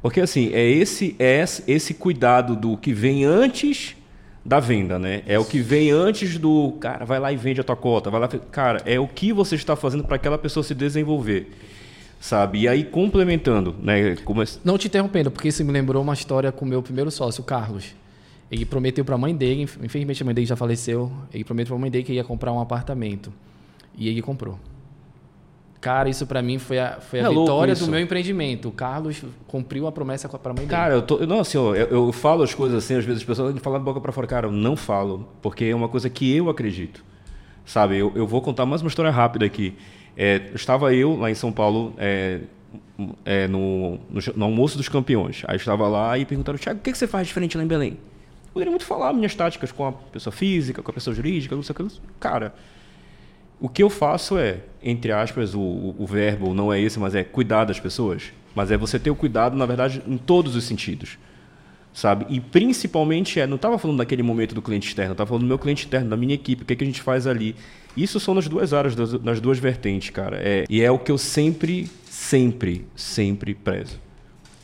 Porque 0.00 0.20
assim, 0.20 0.52
é 0.52 0.64
esse 0.64 1.16
é 1.18 1.44
esse- 1.66 1.94
cuidado 1.94 2.54
do 2.54 2.76
que 2.76 2.92
vem 2.92 3.24
antes 3.24 3.96
da 4.44 4.60
venda, 4.60 4.96
né? 4.96 5.22
É 5.26 5.40
o 5.40 5.44
que 5.44 5.58
vem 5.58 5.90
antes 5.90 6.38
do, 6.38 6.76
cara, 6.80 7.04
vai 7.04 7.18
lá 7.18 7.32
e 7.32 7.36
vende 7.36 7.60
a 7.60 7.64
tua 7.64 7.74
cota, 7.74 8.10
vai 8.10 8.20
lá, 8.20 8.28
cara, 8.28 8.80
é 8.86 9.00
o 9.00 9.08
que 9.08 9.32
você 9.32 9.56
está 9.56 9.74
fazendo 9.74 10.04
para 10.04 10.14
aquela 10.14 10.38
pessoa 10.38 10.62
se 10.62 10.72
desenvolver. 10.74 11.50
Sabe? 12.20 12.60
E 12.60 12.68
aí 12.68 12.84
complementando, 12.84 13.74
né, 13.82 14.14
como 14.24 14.40
é- 14.40 14.46
Não 14.64 14.78
te 14.78 14.86
interrompendo, 14.86 15.32
porque 15.32 15.48
isso 15.48 15.64
me 15.64 15.72
lembrou 15.72 16.00
uma 16.00 16.14
história 16.14 16.52
com 16.52 16.64
o 16.64 16.68
meu 16.68 16.80
primeiro 16.80 17.10
sócio, 17.10 17.42
o 17.42 17.44
Carlos. 17.44 17.86
Ele 18.52 18.66
prometeu 18.66 19.02
para 19.02 19.14
a 19.14 19.18
mãe 19.18 19.34
dele, 19.34 19.62
inf- 19.62 19.78
infelizmente 19.82 20.22
a 20.22 20.26
mãe 20.26 20.34
dele 20.34 20.46
já 20.46 20.54
faleceu, 20.54 21.10
ele 21.32 21.42
prometeu 21.42 21.68
para 21.70 21.76
a 21.76 21.80
mãe 21.80 21.90
dele 21.90 22.04
que 22.04 22.12
ia 22.12 22.22
comprar 22.22 22.52
um 22.52 22.60
apartamento. 22.60 23.32
E 23.96 24.08
ele 24.10 24.20
comprou. 24.20 24.58
Cara, 25.80 26.10
isso 26.10 26.26
para 26.26 26.42
mim 26.42 26.58
foi 26.58 26.78
a, 26.78 27.00
foi 27.00 27.20
a 27.20 27.24
É 27.24 27.28
vitória 27.30 27.74
do 27.74 27.88
meu 27.88 27.98
empreendimento. 27.98 28.68
O 28.68 28.72
Carlos 28.72 29.24
cumpriu 29.48 29.86
a 29.86 29.92
promessa 29.92 30.28
para 30.28 30.50
a 30.52 30.54
mãe 30.54 30.66
dele. 30.66 30.70
Cara, 30.70 30.94
eu 30.94 31.00
tô, 31.02 31.26
não, 31.26 31.40
assim, 31.40 31.56
ó, 31.56 31.74
eu, 31.74 31.86
eu 31.88 32.12
falo 32.12 32.42
as 32.42 32.54
coisas 32.54 32.84
assim, 32.84 32.94
às 32.94 33.04
vezes 33.06 33.22
as 33.22 33.26
pessoas 33.26 33.58
falam 33.60 33.78
de 33.78 33.84
boca 33.86 34.00
para 34.00 34.12
fora, 34.12 34.26
cara, 34.26 34.46
eu 34.46 34.52
não 34.52 34.76
falo, 34.76 35.26
porque 35.40 35.64
é 35.64 35.74
uma 35.74 35.88
coisa 35.88 36.10
que 36.10 36.36
eu 36.36 36.50
acredito. 36.50 37.02
Sabe, 37.64 37.96
eu, 37.96 38.12
eu 38.14 38.26
vou 38.26 38.42
contar 38.42 38.66
mais 38.66 38.82
uma 38.82 38.88
história 38.88 39.10
rápida 39.10 39.46
aqui. 39.46 39.74
É, 40.14 40.50
estava 40.54 40.94
eu 40.94 41.16
lá 41.16 41.30
em 41.30 41.34
São 41.34 41.50
Paulo, 41.50 41.94
é, 41.96 42.40
é, 43.24 43.48
no, 43.48 43.98
no, 44.10 44.20
no 44.36 44.44
almoço 44.44 44.76
dos 44.76 44.88
campeões. 44.90 45.42
Aí 45.48 45.56
estava 45.56 45.88
lá 45.88 46.18
e 46.18 46.24
perguntaram, 46.26 46.58
Thiago, 46.58 46.78
o 46.80 46.82
que, 46.82 46.92
que 46.92 46.98
você 46.98 47.06
faz 47.06 47.26
diferente 47.26 47.56
lá 47.56 47.64
em 47.64 47.66
Belém? 47.66 47.96
Poderia 48.52 48.70
muito 48.70 48.84
falar 48.84 49.12
minhas 49.12 49.34
táticas 49.34 49.72
com 49.72 49.86
a 49.86 49.92
pessoa 49.92 50.32
física, 50.32 50.82
com 50.82 50.90
a 50.90 50.94
pessoa 50.94 51.14
jurídica, 51.14 51.54
não 51.54 51.62
sei 51.62 51.74
o 51.78 51.88
que. 51.88 52.00
Cara, 52.20 52.54
o 53.58 53.68
que 53.68 53.82
eu 53.82 53.88
faço 53.88 54.36
é, 54.36 54.58
entre 54.82 55.12
aspas, 55.12 55.54
o, 55.54 55.94
o, 55.96 56.04
verbo 56.06 56.52
não 56.52 56.72
é 56.72 56.80
esse, 56.80 56.98
mas 56.98 57.14
é 57.14 57.22
cuidar 57.22 57.64
das 57.64 57.80
pessoas. 57.80 58.32
Mas 58.54 58.70
é 58.70 58.76
você 58.76 58.98
ter 58.98 59.10
o 59.10 59.14
cuidado, 59.14 59.56
na 59.56 59.64
verdade, 59.64 60.02
em 60.06 60.18
todos 60.18 60.54
os 60.54 60.64
sentidos. 60.64 61.16
Sabe? 61.94 62.26
E 62.28 62.40
principalmente 62.40 63.38
é, 63.38 63.46
não 63.46 63.56
estava 63.56 63.78
falando 63.78 63.98
daquele 63.98 64.22
momento 64.22 64.54
do 64.54 64.60
cliente 64.60 64.88
externo, 64.88 65.12
estava 65.12 65.28
falando 65.28 65.42
do 65.42 65.48
meu 65.48 65.58
cliente 65.58 65.86
interno, 65.86 66.10
da 66.10 66.16
minha 66.16 66.34
equipe, 66.34 66.62
o 66.62 66.66
que, 66.66 66.72
é 66.72 66.76
que 66.76 66.84
a 66.84 66.86
gente 66.86 67.00
faz 67.00 67.26
ali. 67.26 67.54
Isso 67.96 68.18
são 68.18 68.34
nas 68.34 68.48
duas 68.48 68.72
áreas, 68.72 68.96
nas 69.22 69.40
duas 69.40 69.58
vertentes, 69.58 70.10
cara. 70.10 70.38
É, 70.40 70.64
e 70.68 70.82
é 70.82 70.90
o 70.90 70.98
que 70.98 71.12
eu 71.12 71.18
sempre, 71.18 71.88
sempre, 72.04 72.84
sempre 72.96 73.54
prezo. 73.54 73.98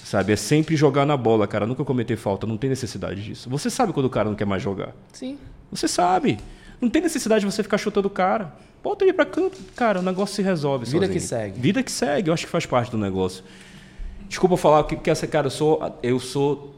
Sabe? 0.08 0.32
É 0.32 0.36
sempre 0.36 0.74
jogar 0.74 1.04
na 1.04 1.18
bola, 1.18 1.46
cara. 1.46 1.66
Nunca 1.66 1.84
cometer 1.84 2.16
falta, 2.16 2.46
não 2.46 2.56
tem 2.56 2.70
necessidade 2.70 3.22
disso. 3.22 3.50
Você 3.50 3.68
sabe 3.68 3.92
quando 3.92 4.06
o 4.06 4.10
cara 4.10 4.26
não 4.26 4.34
quer 4.34 4.46
mais 4.46 4.62
jogar. 4.62 4.94
Sim. 5.12 5.36
Você 5.70 5.86
sabe. 5.86 6.38
Não 6.80 6.88
tem 6.88 7.02
necessidade 7.02 7.44
de 7.44 7.52
você 7.52 7.62
ficar 7.62 7.76
chutando 7.76 8.08
o 8.08 8.10
cara. 8.10 8.50
Bota 8.82 9.04
ele 9.04 9.12
pra 9.12 9.26
campo. 9.26 9.54
Cara, 9.76 9.98
o 9.98 10.02
negócio 10.02 10.34
se 10.34 10.40
resolve 10.40 10.86
Vida 10.86 11.00
sozinho. 11.00 11.12
que 11.12 11.20
segue. 11.20 11.60
Vida 11.60 11.82
que 11.82 11.92
segue. 11.92 12.30
Eu 12.30 12.32
acho 12.32 12.46
que 12.46 12.50
faz 12.50 12.64
parte 12.64 12.90
do 12.90 12.96
negócio. 12.96 13.44
Desculpa 14.26 14.56
falar 14.56 14.82
que, 14.84 14.96
que 14.96 15.10
essa 15.10 15.26
cara, 15.26 15.48
eu 15.48 15.50
sou, 15.50 15.98
eu 16.02 16.18
sou. 16.18 16.74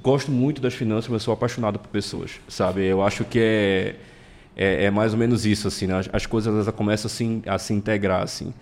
Gosto 0.00 0.30
muito 0.30 0.62
das 0.62 0.72
finanças, 0.72 1.10
mas 1.10 1.24
sou 1.24 1.34
apaixonado 1.34 1.76
por 1.76 1.88
pessoas. 1.88 2.38
Sabe? 2.48 2.84
Eu 2.86 3.02
acho 3.02 3.24
que 3.24 3.40
é. 3.40 3.96
É, 4.56 4.84
é 4.84 4.90
mais 4.92 5.12
ou 5.12 5.18
menos 5.18 5.44
isso, 5.44 5.66
assim, 5.66 5.88
né? 5.88 5.98
As, 5.98 6.08
as 6.12 6.24
coisas 6.24 6.54
elas 6.54 6.72
começam 6.72 7.08
assim, 7.08 7.42
a 7.48 7.58
se 7.58 7.74
integrar, 7.74 8.22
assim. 8.22 8.54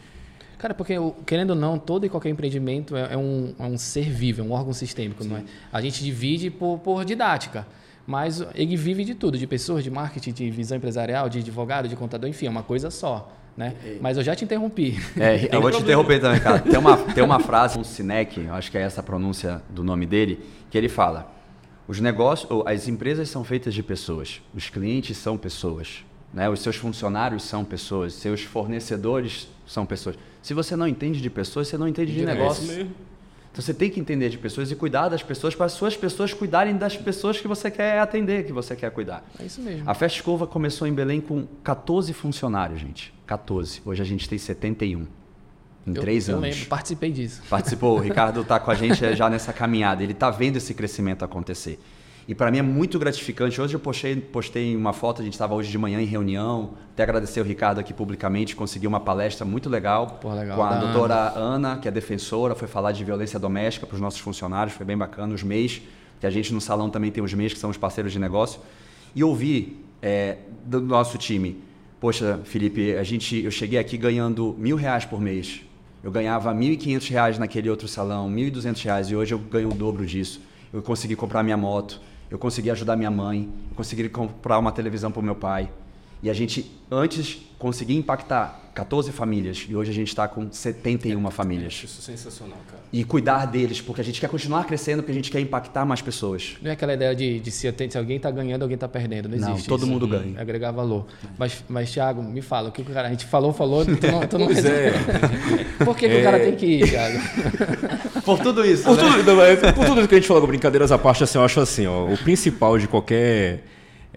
Cara, 0.58 0.74
porque 0.74 0.94
querendo 1.24 1.50
ou 1.50 1.56
não, 1.56 1.78
todo 1.78 2.04
e 2.04 2.08
qualquer 2.08 2.30
empreendimento 2.30 2.96
é, 2.96 3.14
é 3.14 3.16
um, 3.16 3.54
é 3.58 3.62
um 3.62 3.78
ser 3.78 4.10
vivo, 4.10 4.40
é 4.42 4.44
um 4.44 4.50
órgão 4.50 4.72
sistêmico, 4.72 5.24
não 5.24 5.36
é? 5.36 5.44
A 5.72 5.80
gente 5.80 6.02
divide 6.02 6.50
por, 6.50 6.78
por 6.78 7.04
didática, 7.04 7.64
mas 8.04 8.44
ele 8.54 8.76
vive 8.76 9.04
de 9.04 9.14
tudo, 9.14 9.38
de 9.38 9.46
pessoas, 9.46 9.84
de 9.84 9.90
marketing, 9.90 10.32
de 10.32 10.50
visão 10.50 10.76
empresarial, 10.76 11.28
de 11.28 11.38
advogado, 11.38 11.86
de 11.86 11.94
contador, 11.94 12.28
enfim, 12.28 12.46
é 12.46 12.50
uma 12.50 12.64
coisa 12.64 12.90
só, 12.90 13.32
né? 13.56 13.74
Mas 14.00 14.16
eu 14.16 14.22
já 14.24 14.34
te 14.34 14.44
interrompi. 14.44 14.98
É, 15.16 15.46
eu 15.54 15.60
vou 15.60 15.70
te 15.70 15.76
problema. 15.76 15.80
interromper 15.80 16.20
também, 16.20 16.40
cara. 16.40 16.58
Tem 16.58 16.78
uma, 16.78 16.96
tem 17.14 17.22
uma 17.22 17.38
frase, 17.38 17.78
um 17.78 17.84
Sinek, 17.84 18.40
eu 18.40 18.54
acho 18.54 18.70
que 18.70 18.78
é 18.78 18.82
essa 18.82 19.00
a 19.00 19.04
pronúncia 19.04 19.62
do 19.70 19.84
nome 19.84 20.06
dele, 20.06 20.40
que 20.70 20.76
ele 20.76 20.88
fala: 20.88 21.30
os 21.86 22.00
negócios, 22.00 22.50
ou 22.50 22.66
as 22.66 22.88
empresas 22.88 23.28
são 23.28 23.44
feitas 23.44 23.74
de 23.74 23.82
pessoas, 23.82 24.42
os 24.52 24.68
clientes 24.68 25.16
são 25.16 25.38
pessoas, 25.38 26.04
né? 26.32 26.48
Os 26.48 26.60
seus 26.60 26.76
funcionários 26.76 27.42
são 27.42 27.64
pessoas, 27.64 28.12
seus 28.14 28.42
fornecedores 28.42 29.48
são 29.66 29.84
pessoas. 29.86 30.16
Se 30.42 30.54
você 30.54 30.76
não 30.76 30.86
entende 30.86 31.20
de 31.20 31.28
pessoas, 31.30 31.68
você 31.68 31.76
não 31.76 31.88
entende 31.88 32.12
de 32.12 32.20
De 32.20 32.26
negócios. 32.26 32.68
É 32.68 32.72
isso 32.72 32.78
mesmo. 32.84 32.94
Então 33.50 33.62
você 33.64 33.74
tem 33.74 33.90
que 33.90 33.98
entender 33.98 34.28
de 34.28 34.38
pessoas 34.38 34.70
e 34.70 34.76
cuidar 34.76 35.08
das 35.08 35.22
pessoas 35.22 35.54
para 35.54 35.66
as 35.66 35.72
suas 35.72 35.96
pessoas 35.96 36.32
cuidarem 36.32 36.76
das 36.76 36.96
pessoas 36.96 37.40
que 37.40 37.48
você 37.48 37.70
quer 37.70 37.98
atender, 37.98 38.44
que 38.46 38.52
você 38.52 38.76
quer 38.76 38.90
cuidar. 38.90 39.24
É 39.40 39.44
isso 39.44 39.60
mesmo. 39.60 39.88
A 39.88 39.94
Festa 39.94 40.18
Escova 40.18 40.46
começou 40.46 40.86
em 40.86 40.92
Belém 40.92 41.20
com 41.20 41.46
14 41.64 42.12
funcionários, 42.12 42.80
gente. 42.80 43.12
14. 43.26 43.82
Hoje 43.84 44.00
a 44.00 44.04
gente 44.04 44.28
tem 44.28 44.38
71. 44.38 45.06
Em 45.86 45.94
Eu- 45.94 46.00
três 46.02 46.28
eu 46.28 46.36
anos. 46.36 46.50
lembro, 46.50 46.66
participei 46.68 47.10
disso. 47.10 47.42
Participou, 47.48 47.96
o 47.96 48.00
Ricardo 48.00 48.42
está 48.42 48.60
com 48.60 48.70
a 48.70 48.74
gente 48.74 48.98
já 49.16 49.28
nessa 49.28 49.52
caminhada. 49.52 50.02
Ele 50.02 50.12
está 50.12 50.30
vendo 50.30 50.56
esse 50.56 50.72
crescimento 50.74 51.24
acontecer. 51.24 51.80
E 52.28 52.34
para 52.34 52.50
mim 52.50 52.58
é 52.58 52.62
muito 52.62 52.98
gratificante. 52.98 53.58
Hoje 53.58 53.72
eu 53.72 53.80
postei, 53.80 54.14
postei 54.14 54.76
uma 54.76 54.92
foto, 54.92 55.22
a 55.22 55.24
gente 55.24 55.32
estava 55.32 55.54
hoje 55.54 55.70
de 55.70 55.78
manhã 55.78 55.98
em 55.98 56.04
reunião. 56.04 56.74
Até 56.92 57.02
agradecer 57.02 57.40
o 57.40 57.42
Ricardo 57.42 57.78
aqui 57.78 57.94
publicamente, 57.94 58.54
consegui 58.54 58.86
uma 58.86 59.00
palestra 59.00 59.46
muito 59.46 59.70
legal, 59.70 60.18
Pô, 60.20 60.34
legal, 60.34 60.58
com 60.58 60.62
a 60.62 60.74
doutora 60.76 61.32
Ana. 61.34 61.78
que 61.78 61.88
é 61.88 61.90
defensora, 61.90 62.54
foi 62.54 62.68
falar 62.68 62.92
de 62.92 63.02
violência 63.02 63.38
doméstica 63.38 63.86
para 63.86 63.94
os 63.94 64.00
nossos 64.00 64.20
funcionários, 64.20 64.76
foi 64.76 64.84
bem 64.84 64.96
bacana. 64.96 65.32
Os 65.32 65.42
MEIs, 65.42 65.80
que 66.20 66.26
a 66.26 66.30
gente 66.30 66.52
no 66.52 66.60
salão 66.60 66.90
também 66.90 67.10
tem 67.10 67.24
os 67.24 67.32
MEIs, 67.32 67.54
que 67.54 67.58
são 67.58 67.70
os 67.70 67.78
parceiros 67.78 68.12
de 68.12 68.18
negócio. 68.18 68.60
E 69.14 69.24
ouvi 69.24 69.82
é, 70.02 70.36
do 70.66 70.82
nosso 70.82 71.16
time, 71.16 71.62
poxa, 71.98 72.40
Felipe, 72.44 72.94
a 72.94 73.02
gente, 73.04 73.42
eu 73.42 73.50
cheguei 73.50 73.78
aqui 73.78 73.96
ganhando 73.96 74.54
mil 74.58 74.76
reais 74.76 75.06
por 75.06 75.18
mês. 75.18 75.62
Eu 76.04 76.10
ganhava 76.10 76.52
1.500 76.52 77.10
reais 77.10 77.38
naquele 77.38 77.70
outro 77.70 77.88
salão, 77.88 78.30
1.200 78.30 78.84
reais, 78.84 79.10
e 79.10 79.16
hoje 79.16 79.32
eu 79.32 79.38
ganho 79.38 79.70
o 79.70 79.74
dobro 79.74 80.04
disso. 80.04 80.42
Eu 80.70 80.82
consegui 80.82 81.16
comprar 81.16 81.42
minha 81.42 81.56
moto, 81.56 81.98
eu 82.30 82.38
consegui 82.38 82.70
ajudar 82.70 82.96
minha 82.96 83.10
mãe, 83.10 83.48
eu 83.70 83.76
consegui 83.76 84.08
comprar 84.08 84.58
uma 84.58 84.72
televisão 84.72 85.10
para 85.10 85.20
o 85.20 85.24
meu 85.24 85.34
pai. 85.34 85.70
E 86.22 86.28
a 86.28 86.34
gente, 86.34 86.70
antes, 86.90 87.38
conseguia 87.58 87.96
impactar 87.96 88.68
14 88.74 89.10
famílias, 89.10 89.66
e 89.68 89.74
hoje 89.74 89.90
a 89.90 89.94
gente 89.94 90.06
está 90.06 90.28
com 90.28 90.52
71 90.52 91.30
famílias. 91.32 91.82
Isso 91.82 91.98
é 92.00 92.16
sensacional, 92.16 92.58
cara. 92.68 92.80
E 92.92 93.02
cuidar 93.02 93.44
deles, 93.46 93.80
porque 93.80 94.00
a 94.00 94.04
gente 94.04 94.20
quer 94.20 94.28
continuar 94.28 94.64
crescendo, 94.66 95.02
porque 95.02 95.10
a 95.10 95.14
gente 95.14 95.32
quer 95.32 95.40
impactar 95.40 95.84
mais 95.84 96.00
pessoas. 96.00 96.56
Não 96.62 96.70
é 96.70 96.74
aquela 96.74 96.94
ideia 96.94 97.12
de, 97.14 97.40
de 97.40 97.50
se, 97.50 97.74
se 97.90 97.98
alguém 97.98 98.18
está 98.18 98.30
ganhando, 98.30 98.62
alguém 98.62 98.76
está 98.76 98.86
perdendo. 98.86 99.28
Não 99.28 99.36
Não, 99.36 99.52
existe 99.54 99.68
todo 99.68 99.80
isso. 99.80 99.90
mundo 99.90 100.06
ganha. 100.06 100.38
É 100.38 100.40
agregar 100.40 100.70
valor. 100.70 101.06
Mas, 101.36 101.64
mas 101.68 101.90
Thiago, 101.90 102.22
me 102.22 102.40
fala, 102.40 102.68
o 102.68 102.72
que 102.72 102.82
o 102.82 102.84
cara. 102.84 103.08
A 103.08 103.10
gente 103.10 103.26
falou, 103.26 103.52
falou, 103.52 103.84
tu 103.84 103.90
não, 103.90 104.20
tu 104.28 104.38
não 104.38 104.46
Pois 104.46 104.64
é. 104.64 104.92
Por 105.84 105.96
que, 105.96 106.08
que 106.08 106.20
o 106.20 106.22
cara 106.22 106.38
tem 106.38 106.54
que 106.54 106.66
ir, 106.66 106.88
Thiago? 106.88 107.18
Por 108.24 108.38
tudo 108.38 108.64
isso, 108.64 108.84
Por 108.84 108.96
né? 108.96 109.02
tudo, 109.02 109.24
não, 109.24 109.36
mas 109.36 109.58
por 109.72 109.86
tudo 109.86 109.98
isso 110.00 110.08
que 110.08 110.14
a 110.14 110.18
gente 110.18 110.28
falou, 110.28 110.46
brincadeiras 110.46 110.92
à 110.92 110.98
parte, 110.98 111.24
assim, 111.24 111.38
eu 111.38 111.44
acho 111.44 111.60
assim, 111.60 111.86
ó, 111.86 112.06
o 112.12 112.16
principal 112.18 112.78
de 112.78 112.86
qualquer 112.86 113.64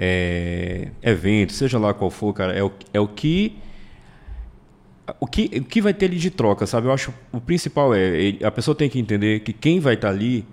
é, 0.04 0.88
evento, 1.04 1.54
seja 1.54 1.78
lá 1.78 1.94
qual 1.94 2.10
for, 2.10 2.34
cara, 2.34 2.54
é 2.54 2.64
o, 2.64 2.72
é 2.92 3.00
o 3.00 3.08
que 3.08 3.56
o 5.20 5.28
que, 5.28 5.52
o 5.58 5.64
que 5.64 5.82
vai 5.82 5.94
ter 5.94 6.06
ali 6.06 6.18
de 6.18 6.32
troca, 6.32 6.66
sabe? 6.66 6.88
Eu 6.88 6.92
acho 6.92 7.14
o 7.32 7.40
principal 7.40 7.94
é 7.94 8.36
a 8.44 8.50
pessoa 8.50 8.74
tem 8.74 8.90
que 8.90 8.98
entender 8.98 9.42
que 9.42 9.54
quem 9.54 9.80
vai 9.80 9.94
estar 9.94 10.10
ali 10.10 10.44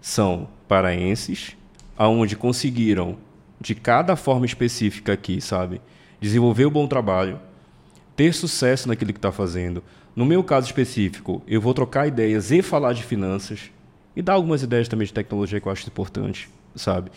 são 0.00 0.48
paraenses, 0.66 1.54
aonde 1.98 2.34
conseguiram 2.34 3.18
de 3.60 3.74
cada 3.74 4.16
forma 4.16 4.46
específica 4.46 5.12
aqui, 5.12 5.38
sabe? 5.40 5.80
desenvolver 6.24 6.64
o 6.64 6.68
um 6.68 6.72
bom 6.72 6.86
trabalho, 6.86 7.38
ter 8.16 8.32
sucesso 8.32 8.88
naquilo 8.88 9.12
que 9.12 9.18
está 9.18 9.30
fazendo. 9.30 9.84
No 10.16 10.24
meu 10.24 10.42
caso 10.42 10.66
específico, 10.66 11.42
eu 11.46 11.60
vou 11.60 11.74
trocar 11.74 12.06
ideias 12.06 12.50
e 12.50 12.62
falar 12.62 12.94
de 12.94 13.02
finanças 13.02 13.70
e 14.16 14.22
dar 14.22 14.34
algumas 14.34 14.62
ideias 14.62 14.88
também 14.88 15.06
de 15.06 15.12
tecnologia 15.12 15.60
que 15.60 15.68
eu 15.68 15.72
acho 15.72 15.86
importante, 15.86 16.48
sabe? 16.74 17.10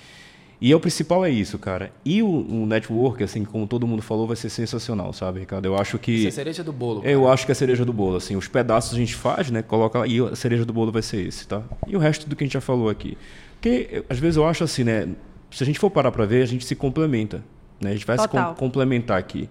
E 0.60 0.72
é 0.72 0.76
o 0.76 0.80
principal 0.80 1.24
é 1.24 1.30
isso, 1.30 1.60
cara. 1.60 1.92
E 2.04 2.24
o, 2.24 2.28
o, 2.28 2.66
network, 2.66 3.24
assim, 3.24 3.46
como 3.46 3.68
todo 3.68 3.86
mundo 3.86 4.02
falou, 4.02 4.26
vai 4.26 4.36
ser 4.36 4.50
sensacional, 4.50 5.14
sabe, 5.14 5.42
Ricardo? 5.42 5.66
Eu 5.66 5.78
acho 5.78 6.00
que. 6.00 6.12
Isso 6.12 6.26
é 6.26 6.30
a 6.30 6.32
cereja 6.32 6.64
do 6.64 6.74
bolo. 6.74 7.02
Cara. 7.02 7.14
Eu 7.14 7.30
acho 7.30 7.46
que 7.46 7.52
é 7.52 7.54
a 7.54 7.56
cereja 7.56 7.86
do 7.86 7.94
bolo, 7.94 8.18
assim. 8.18 8.36
Os 8.36 8.48
pedaços 8.48 8.94
a 8.94 8.98
gente 8.98 9.14
faz, 9.14 9.52
né? 9.52 9.62
Coloca 9.62 10.08
e 10.08 10.20
a 10.20 10.36
cereja 10.36 10.66
do 10.66 10.74
bolo 10.74 10.92
vai 10.92 11.04
ser 11.04 11.28
esse, 11.28 11.48
tá? 11.48 11.62
E 11.86 11.96
o 11.96 12.00
resto 12.00 12.28
do 12.28 12.36
que 12.36 12.44
a 12.44 12.48
gente 12.48 12.54
já 12.54 12.62
falou 12.62 12.90
aqui. 12.90 13.16
Porque, 13.54 14.04
às 14.10 14.18
vezes, 14.18 14.38
eu 14.38 14.48
acho 14.48 14.64
assim, 14.64 14.84
né? 14.84 15.08
Se 15.52 15.64
a 15.64 15.66
gente 15.66 15.78
for 15.78 15.92
parar 15.92 16.12
para 16.12 16.26
ver, 16.26 16.42
a 16.42 16.48
gente 16.48 16.66
se 16.66 16.76
complementa. 16.76 17.44
Né? 17.80 17.92
A 17.92 17.94
gente 17.94 18.06
vai 18.06 18.18
Total. 18.18 18.50
se 18.50 18.56
com 18.56 18.60
complementar 18.60 19.20
aqui, 19.20 19.48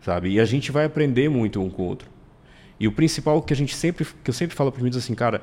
sabe? 0.00 0.30
E 0.30 0.40
a 0.40 0.44
gente 0.46 0.72
vai 0.72 0.86
aprender 0.86 1.28
muito 1.28 1.60
um 1.60 1.68
com 1.68 1.82
o 1.82 1.86
outro. 1.86 2.08
E 2.80 2.88
o 2.88 2.92
principal 2.92 3.42
que 3.42 3.52
a 3.52 3.56
gente 3.56 3.74
sempre, 3.74 4.06
que 4.24 4.30
eu 4.30 4.34
sempre 4.34 4.56
falo 4.56 4.72
para 4.72 4.78
os 4.78 4.82
meninos 4.82 5.04
assim, 5.04 5.14
cara, 5.14 5.42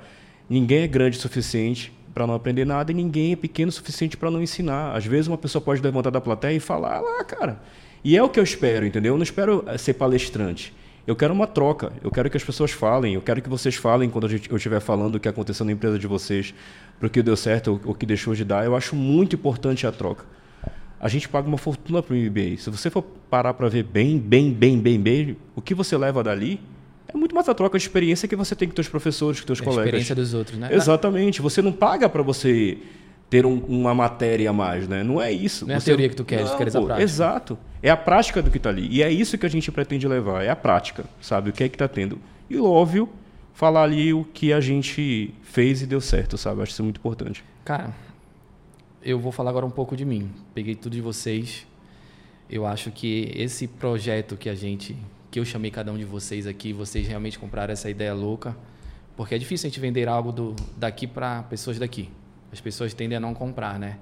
ninguém 0.49 0.84
é 0.84 0.88
grande 0.88 1.18
o 1.18 1.22
suficiente 1.22 1.91
para 2.14 2.28
não 2.28 2.34
aprender 2.34 2.66
nada 2.66 2.91
e 2.91 2.95
ninguém 2.95 3.34
é 3.34 3.36
pequeno 3.36 3.70
o 3.70 3.72
suficiente 3.72 4.16
para 4.16 4.30
não 4.30 4.41
ensinar. 4.41 4.95
Às 4.95 5.05
vezes 5.05 5.28
uma 5.28 5.38
pessoa 5.38 5.61
pode 5.61 5.82
levantar 5.82 6.09
da 6.09 6.22
plateia 6.22 6.55
e 6.55 6.59
falar 6.59 6.99
lá, 6.99 7.24
cara. 7.24 7.59
E 8.03 8.16
é 8.18 8.22
o 8.22 8.30
que 8.30 8.39
eu 8.39 8.43
espero, 8.43 8.86
entendeu? 8.86 9.14
Eu 9.14 9.18
não 9.18 9.24
espero 9.24 9.64
eh, 9.68 9.78
ser 9.78 9.93
palestrante. 9.93 10.74
Eu 11.07 11.16
quero 11.16 11.34
uma 11.34 11.47
troca. 11.47 11.91
Eu 12.03 12.11
quero 12.11 12.30
que 12.30 12.38
as 12.38 12.43
pessoas 12.43 12.72
falem. 12.72 13.16
Eu 13.16 13.22
quero 13.22 13.41
que 13.41 13.49
vocês 13.49 13.76
falem 13.76 14.09
quando 14.09 14.30
eu 14.30 14.57
estiver 14.57 14.80
falando 14.80 15.16
o 15.16 15.20
que 15.20 15.28
aconteceu 15.28 15.66
na 15.66 15.72
empresa 15.72 15.97
de 15.97 16.07
vocês, 16.07 16.53
para 16.99 17.07
o 17.07 17.09
que 17.09 17.22
deu 17.22 17.36
certo, 17.36 17.80
o 17.84 17.93
que 17.93 18.05
deixou 18.05 18.34
de 18.34 18.45
dar. 18.45 18.66
Eu 18.66 18.76
acho 18.76 18.95
muito 18.95 19.36
importante 19.36 19.88
a 19.88 19.91
troca. 19.91 20.26
A 20.99 21.09
gente 21.09 21.28
paga 21.28 21.47
uma 21.47 21.57
fortuna 21.57 22.01
para 22.01 22.14
o 22.14 22.18
MBA. 22.18 22.57
Se 22.57 22.70
você 22.70 22.89
for 22.89 23.01
parar 23.30 23.53
para 23.53 23.68
ver 23.68 23.84
bem, 23.84 24.18
bem, 24.18 24.53
bem, 24.53 24.80
bem, 24.80 24.99
bem, 24.99 25.38
o 25.53 25.61
que 25.61 25.74
você 25.74 25.97
leva 25.97 26.24
dali 26.24 26.61
é 27.14 27.18
muito 27.18 27.36
mais 27.36 27.47
a 27.47 27.53
troca 27.53 27.78
de 27.78 27.84
experiência 27.84 28.28
que 28.28 28.36
você 28.36 28.55
tem 28.55 28.68
com 28.68 28.76
seus 28.76 28.88
professores, 28.88 29.39
com 29.39 29.47
seus 29.47 29.61
é 29.61 29.64
colegas. 29.64 29.84
A 29.84 29.88
experiência 29.88 30.16
dos 30.16 30.34
outros, 30.34 30.57
né? 30.57 30.70
Exatamente. 30.72 31.41
Você 31.41 31.61
não 31.61 31.72
paga 31.72 32.09
para 32.09 32.24
você 32.24 32.78
ter 33.30 33.45
um, 33.45 33.59
uma 33.59 33.93
matéria 33.93 34.49
a 34.49 34.53
mais, 34.53 34.88
né? 34.88 35.03
Não 35.03 35.22
é 35.22 35.32
isso. 35.32 35.68
Não 35.68 35.76
é 35.76 35.80
você... 35.80 35.91
a 35.91 35.93
teoria 35.93 36.09
que 36.09 36.16
tu 36.16 36.26
queres, 36.26 36.45
não, 36.45 36.51
tu 36.51 36.57
queres 36.57 36.76
a 36.76 36.82
prática. 36.82 37.03
Exato. 37.03 37.57
É 37.82 37.89
a 37.89 37.97
prática 37.97 38.41
do 38.41 38.49
que 38.49 38.57
está 38.57 38.70
ali. 38.70 38.88
E 38.89 39.03
é 39.03 39.11
isso 39.11 39.38
que 39.38 39.45
a 39.45 39.49
gente 39.49 39.72
pretende 39.72 40.07
levar, 40.07 40.43
é 40.43 40.49
a 40.49 40.55
prática, 40.55 41.05
sabe? 41.22 41.51
O 41.51 41.53
que 41.53 41.64
é 41.64 41.70
que 41.70 41.76
está 41.76 41.88
tendo. 41.88 42.20
E, 42.49 42.57
óbvio, 42.57 43.09
falar 43.53 43.84
ali 43.84 44.14
o 44.14 44.24
que 44.24 44.51
a 44.51 44.59
gente 44.59 45.34
fez 45.43 45.82
e 45.82 45.86
deu 45.86 46.01
certo, 46.01 46.38
sabe? 46.38 46.61
Acho 46.61 46.72
isso 46.72 46.84
muito 46.84 46.97
importante. 46.97 47.43
Cara, 47.64 47.93
eu 49.03 49.20
vou 49.20 49.32
falar 49.32 49.51
agora 49.51 49.66
um 49.66 49.72
pouco 49.72 49.95
de 49.95 50.05
mim. 50.05 50.32
Peguei 50.53 50.76
tudo 50.76 50.93
de 50.93 51.01
vocês. 51.01 51.68
Eu 52.49 52.66
acho 52.66 52.91
que 52.91 53.32
esse 53.36 53.68
projeto 53.68 54.36
que 54.36 54.49
a 54.49 54.55
gente 54.55 54.97
que 55.34 55.40
eu 55.40 55.46
chamei 55.46 55.72
cada 55.72 55.92
um 55.92 55.98
de 55.98 56.06
vocês 56.06 56.46
aqui, 56.46 56.72
vocês 56.72 57.08
realmente 57.08 57.40
compraram 57.40 57.74
essa 57.74 57.90
ideia 57.90 58.14
louca, 58.14 58.56
porque 59.18 59.34
é 59.34 59.38
difícil 59.40 59.66
a 59.66 59.70
gente 59.72 59.80
vender 59.80 60.08
algo 60.08 60.32
do, 60.32 60.56
daqui 60.78 61.08
para 61.08 61.42
pessoas 61.42 61.80
daqui. 61.80 62.08
As 62.52 62.62
pessoas 62.62 62.94
tendem 62.94 63.18
a 63.18 63.20
não 63.20 63.34
comprar, 63.34 63.80
né? 63.80 63.98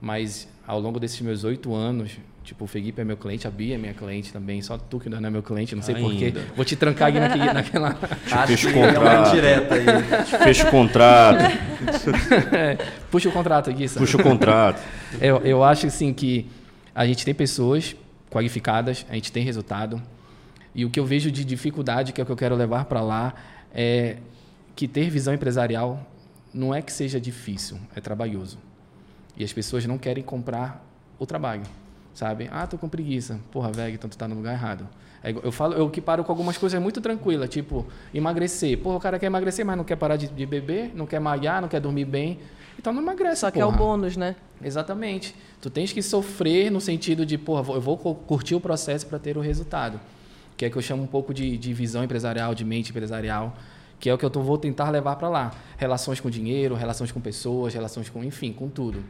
Mas 0.00 0.48
ao 0.66 0.80
longo 0.80 0.98
desses 0.98 1.20
meus 1.20 1.44
oito 1.44 1.72
anos, 1.72 2.18
tipo, 2.42 2.64
o 2.64 2.66
Felipe 2.66 3.00
é 3.00 3.04
meu 3.04 3.16
cliente, 3.16 3.46
a 3.46 3.50
Bia 3.50 3.76
é 3.76 3.78
minha 3.78 3.94
cliente 3.94 4.32
também, 4.32 4.60
só 4.60 4.76
tu 4.76 4.98
que 4.98 5.08
não 5.08 5.24
é 5.24 5.30
meu 5.30 5.40
cliente, 5.40 5.76
não 5.76 5.84
sei 5.84 5.94
porquê. 5.94 6.34
Vou 6.56 6.64
te 6.64 6.74
trancar 6.74 7.10
aqui 7.10 7.20
naquele, 7.20 7.44
naquela. 7.54 7.94
Fecha 8.48 8.68
o 8.68 8.72
contrato. 8.72 9.30
direta 9.30 9.74
aí. 9.76 9.84
Fecha 10.42 10.66
o 10.66 10.70
contrato. 10.72 11.44
é, 12.52 12.76
puxa 13.08 13.28
o 13.28 13.32
contrato 13.32 13.70
aqui, 13.70 13.86
sabe? 13.86 14.04
Puxa 14.04 14.18
o 14.18 14.22
contrato. 14.24 14.82
Eu, 15.22 15.36
eu 15.44 15.62
acho 15.62 15.86
assim 15.86 16.12
que 16.12 16.50
a 16.92 17.06
gente 17.06 17.24
tem 17.24 17.32
pessoas 17.32 17.94
qualificadas, 18.28 19.06
a 19.08 19.14
gente 19.14 19.30
tem 19.30 19.44
resultado. 19.44 20.02
E 20.74 20.84
o 20.84 20.90
que 20.90 20.98
eu 20.98 21.04
vejo 21.04 21.30
de 21.30 21.44
dificuldade, 21.44 22.12
que 22.12 22.20
é 22.20 22.22
o 22.22 22.26
que 22.26 22.32
eu 22.32 22.36
quero 22.36 22.54
levar 22.56 22.86
para 22.86 23.00
lá, 23.00 23.34
é 23.74 24.16
que 24.74 24.88
ter 24.88 25.10
visão 25.10 25.34
empresarial 25.34 26.06
não 26.52 26.74
é 26.74 26.82
que 26.82 26.92
seja 26.92 27.20
difícil, 27.20 27.78
é 27.94 28.00
trabalhoso. 28.00 28.58
E 29.36 29.44
as 29.44 29.52
pessoas 29.52 29.86
não 29.86 29.98
querem 29.98 30.22
comprar 30.22 30.84
o 31.18 31.26
trabalho, 31.26 31.62
sabe? 32.14 32.48
Ah, 32.50 32.66
tô 32.66 32.76
com 32.76 32.88
preguiça. 32.88 33.38
Porra, 33.50 33.70
velho, 33.72 33.94
então 33.94 34.08
tu 34.08 34.16
tá 34.16 34.28
no 34.28 34.34
lugar 34.34 34.52
errado. 34.52 34.86
É 35.22 35.30
eu 35.30 35.52
falo, 35.52 35.74
eu 35.74 35.88
que 35.88 36.00
paro 36.00 36.24
com 36.24 36.32
algumas 36.32 36.58
coisas 36.58 36.80
muito 36.82 37.00
tranquilas, 37.00 37.48
tipo 37.48 37.86
emagrecer. 38.12 38.78
Porra, 38.78 38.96
o 38.96 39.00
cara 39.00 39.18
quer 39.18 39.26
emagrecer, 39.26 39.64
mas 39.64 39.76
não 39.76 39.84
quer 39.84 39.96
parar 39.96 40.16
de, 40.16 40.28
de 40.28 40.46
beber, 40.46 40.90
não 40.94 41.06
quer 41.06 41.20
malhar, 41.20 41.60
não 41.62 41.68
quer 41.68 41.80
dormir 41.80 42.04
bem. 42.04 42.40
Então 42.78 42.92
não 42.92 43.02
emagrece, 43.02 43.42
Só 43.42 43.50
que 43.50 43.60
porra. 43.60 43.72
é 43.72 43.74
o 43.74 43.78
bônus, 43.78 44.16
né? 44.16 44.34
Exatamente. 44.62 45.34
Tu 45.60 45.70
tens 45.70 45.92
que 45.92 46.02
sofrer 46.02 46.70
no 46.70 46.80
sentido 46.80 47.24
de, 47.24 47.38
porra, 47.38 47.72
eu 47.72 47.80
vou 47.80 47.96
curtir 47.96 48.54
o 48.54 48.60
processo 48.60 49.06
para 49.06 49.18
ter 49.18 49.36
o 49.36 49.40
resultado 49.40 50.00
que 50.62 50.66
é 50.66 50.70
que 50.70 50.78
eu 50.78 50.82
chamo 50.82 51.02
um 51.02 51.08
pouco 51.08 51.34
de, 51.34 51.58
de 51.58 51.74
visão 51.74 52.04
empresarial, 52.04 52.54
de 52.54 52.64
mente 52.64 52.90
empresarial, 52.90 53.56
que 53.98 54.08
é 54.08 54.14
o 54.14 54.18
que 54.18 54.24
eu 54.24 54.30
tô, 54.30 54.42
vou 54.42 54.56
tentar 54.56 54.90
levar 54.90 55.16
para 55.16 55.28
lá. 55.28 55.50
Relações 55.76 56.20
com 56.20 56.30
dinheiro, 56.30 56.76
relações 56.76 57.10
com 57.10 57.20
pessoas, 57.20 57.74
relações 57.74 58.08
com, 58.08 58.22
enfim, 58.22 58.52
com 58.52 58.68
tudo. 58.68 59.02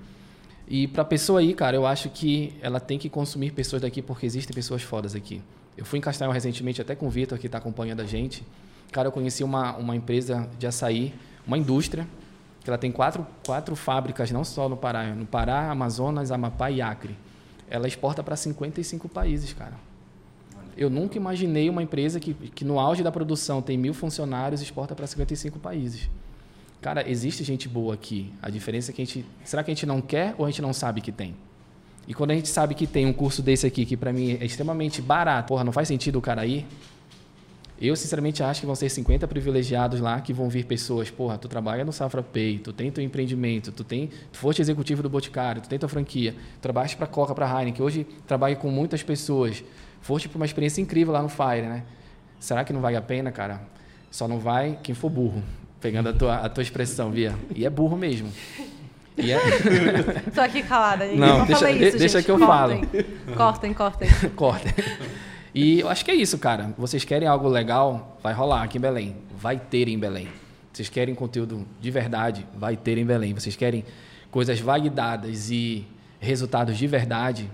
E 0.66 0.88
para 0.88 1.05
pessoa 1.05 1.40
aí, 1.40 1.53
cara, 1.53 1.76
eu 1.76 1.86
acho 1.86 2.09
que 2.09 2.55
ela 2.62 2.80
tem 2.80 2.98
que 2.98 3.11
consumir 3.11 3.50
pessoas 3.50 3.82
daqui 3.82 4.00
porque 4.00 4.24
existem 4.24 4.55
pessoas 4.55 4.82
fodas 4.82 5.14
aqui. 5.14 5.42
Eu 5.76 5.84
fui 5.84 5.98
em 5.98 6.03
Castanhal 6.03 6.32
recentemente 6.32 6.80
até 6.80 6.94
com 6.94 7.07
o 7.07 7.11
Vitor, 7.11 7.38
que 7.38 7.44
está 7.44 7.59
acompanhando 7.59 8.00
a 8.00 8.07
gente. 8.07 8.42
Cara, 8.90 9.09
eu 9.09 9.12
conheci 9.12 9.44
uma, 9.44 9.76
uma 9.76 9.94
empresa 9.94 10.48
de 10.59 10.66
açaí, 10.66 11.12
uma 11.46 11.59
indústria, 11.59 12.09
que 12.64 12.70
ela 12.70 12.78
tem 12.78 12.90
quatro, 12.90 13.26
quatro 13.44 13.76
fábricas, 13.76 14.30
não 14.30 14.42
só 14.42 14.70
no 14.70 14.76
Pará, 14.78 15.14
no 15.14 15.26
Pará, 15.26 15.70
Amazonas, 15.70 16.30
Amapá 16.30 16.70
e 16.70 16.80
Acre. 16.80 17.14
Ela 17.68 17.86
exporta 17.86 18.22
para 18.22 18.36
55 18.36 19.07
países, 19.07 19.53
cara. 19.53 19.91
Eu 20.77 20.89
nunca 20.89 21.16
imaginei 21.16 21.68
uma 21.68 21.83
empresa 21.83 22.18
que, 22.18 22.33
que 22.33 22.64
no 22.64 22.79
auge 22.79 23.03
da 23.03 23.12
produção 23.12 23.61
tem 23.61 23.77
mil 23.77 23.93
funcionários 23.93 24.61
e 24.61 24.64
exporta 24.64 24.95
para 24.95 25.07
55 25.07 25.59
países. 25.59 26.09
Cara, 26.81 27.09
existe 27.09 27.45
gente 27.45 27.68
boa 27.68 27.95
aqui. 27.95 28.33
A 28.43 28.51
diferença 28.51 28.91
é 28.91 28.95
que 28.95 29.03
a 29.03 29.05
gente. 29.05 29.25
Será 29.45 29.62
que 29.62 29.70
a 29.70 29.75
gente 29.75 29.87
não 29.87 30.01
quer 30.01 30.35
ou 30.37 30.45
a 30.45 30.51
gente 30.51 30.62
não 30.62 30.73
sabe 30.73 31.01
que 31.01 31.12
tem? 31.12 31.37
E 32.09 32.14
quando 32.14 32.33
a 32.33 32.35
gente 32.35 32.49
sabe 32.49 32.75
que 32.75 32.87
tem 32.87 33.07
um 33.07 33.12
curso 33.12 33.41
desse 33.41 33.66
aqui, 33.66 33.87
que 33.87 33.97
para 33.97 34.12
mim 34.12 34.37
é 34.41 34.45
extremamente 34.45 35.01
barato, 35.01 35.49
porra, 35.49 35.62
não 35.62 35.73
faz 35.73 35.87
sentido 35.87 36.18
o 36.18 36.20
cara 36.20 36.45
ir. 36.45 36.66
Eu, 37.81 37.97
sinceramente, 37.97 38.43
acho 38.43 38.61
que 38.61 38.66
vão 38.66 38.77
ser 38.77 38.89
50 38.89 39.27
privilegiados 39.27 40.01
lá 40.01 40.20
que 40.20 40.33
vão 40.33 40.49
vir 40.49 40.64
pessoas. 40.64 41.11
Porra, 41.11 41.37
tu 41.37 41.49
trabalha 41.49 41.85
no 41.85 41.93
Safra 41.93 42.23
Pay, 42.23 42.59
tu 42.59 42.73
tem 42.73 42.91
teu 42.93 43.03
empreendimento, 43.03 43.73
tu 43.73 43.83
tem, 43.83 44.09
tu 44.31 44.39
foste 44.39 44.62
executivo 44.62 45.03
do 45.03 45.09
Boticário, 45.09 45.62
tu 45.62 45.68
tem 45.68 45.79
tua 45.79 45.89
franquia, 45.89 46.33
tu 46.33 46.61
trabalhas 46.61 46.95
para 46.95 47.09
Coca, 47.09 47.35
para 47.35 47.47
Heineken. 47.47 47.85
Hoje 47.85 48.07
trabalho 48.27 48.57
com 48.57 48.70
muitas 48.70 49.03
pessoas 49.03 49.64
foste 50.03 50.28
para 50.28 50.36
uma 50.36 50.44
experiência 50.44 50.80
incrível 50.80 51.12
lá 51.12 51.22
no 51.22 51.28
Fire, 51.28 51.62
né? 51.62 51.84
Será 52.38 52.64
que 52.64 52.72
não 52.72 52.80
vale 52.80 52.96
a 52.96 53.03
pena, 53.03 53.32
cara? 53.32 53.61
Só 54.11 54.28
não 54.28 54.38
vai 54.38 54.78
quem 54.82 54.94
for 54.94 55.09
burro. 55.09 55.42
Pegando 55.80 56.11
a 56.11 56.12
tua, 56.12 56.36
a 56.36 56.48
tua 56.48 56.62
expressão, 56.62 57.11
Via. 57.11 57.34
E 57.55 57.64
é 57.64 57.70
burro 57.70 57.96
mesmo. 57.96 58.30
E 59.16 59.32
é... 59.32 59.38
Tô 60.34 60.40
aqui 60.40 60.62
calada. 60.62 61.07
Não, 61.07 61.38
não 61.38 61.46
deixa, 61.46 61.70
isso, 61.70 61.98
deixa 61.98 62.18
gente. 62.18 62.26
que 62.26 62.30
eu 62.30 62.38
cortem. 62.38 62.84
falo. 62.84 63.36
Cortem, 63.36 63.74
cortem. 63.74 64.09
cortem. 64.36 64.72
E 65.55 65.80
eu 65.80 65.88
acho 65.88 66.05
que 66.05 66.11
é 66.11 66.14
isso, 66.14 66.38
cara. 66.38 66.74
Vocês 66.78 67.05
querem 67.05 67.28
algo 67.28 67.48
legal? 67.48 68.18
Vai 68.22 68.32
rolar 68.32 68.62
aqui 68.62 68.78
em 68.78 68.80
Belém. 68.80 69.16
Vai 69.36 69.59
ter 69.59 69.88
em 69.88 69.98
Belém. 69.98 70.28
Vocês 70.72 70.88
querem 70.88 71.14
conteúdo 71.14 71.66
de 71.80 71.90
verdade? 71.90 72.46
Vai 72.57 72.76
ter 72.76 72.96
em 72.96 73.05
Belém. 73.05 73.34
Vocês 73.34 73.55
querem 73.55 73.84
coisas 74.30 74.59
validadas 74.61 75.50
e 75.50 75.86
resultados 76.18 76.78
de 76.78 76.86
verdade? 76.86 77.50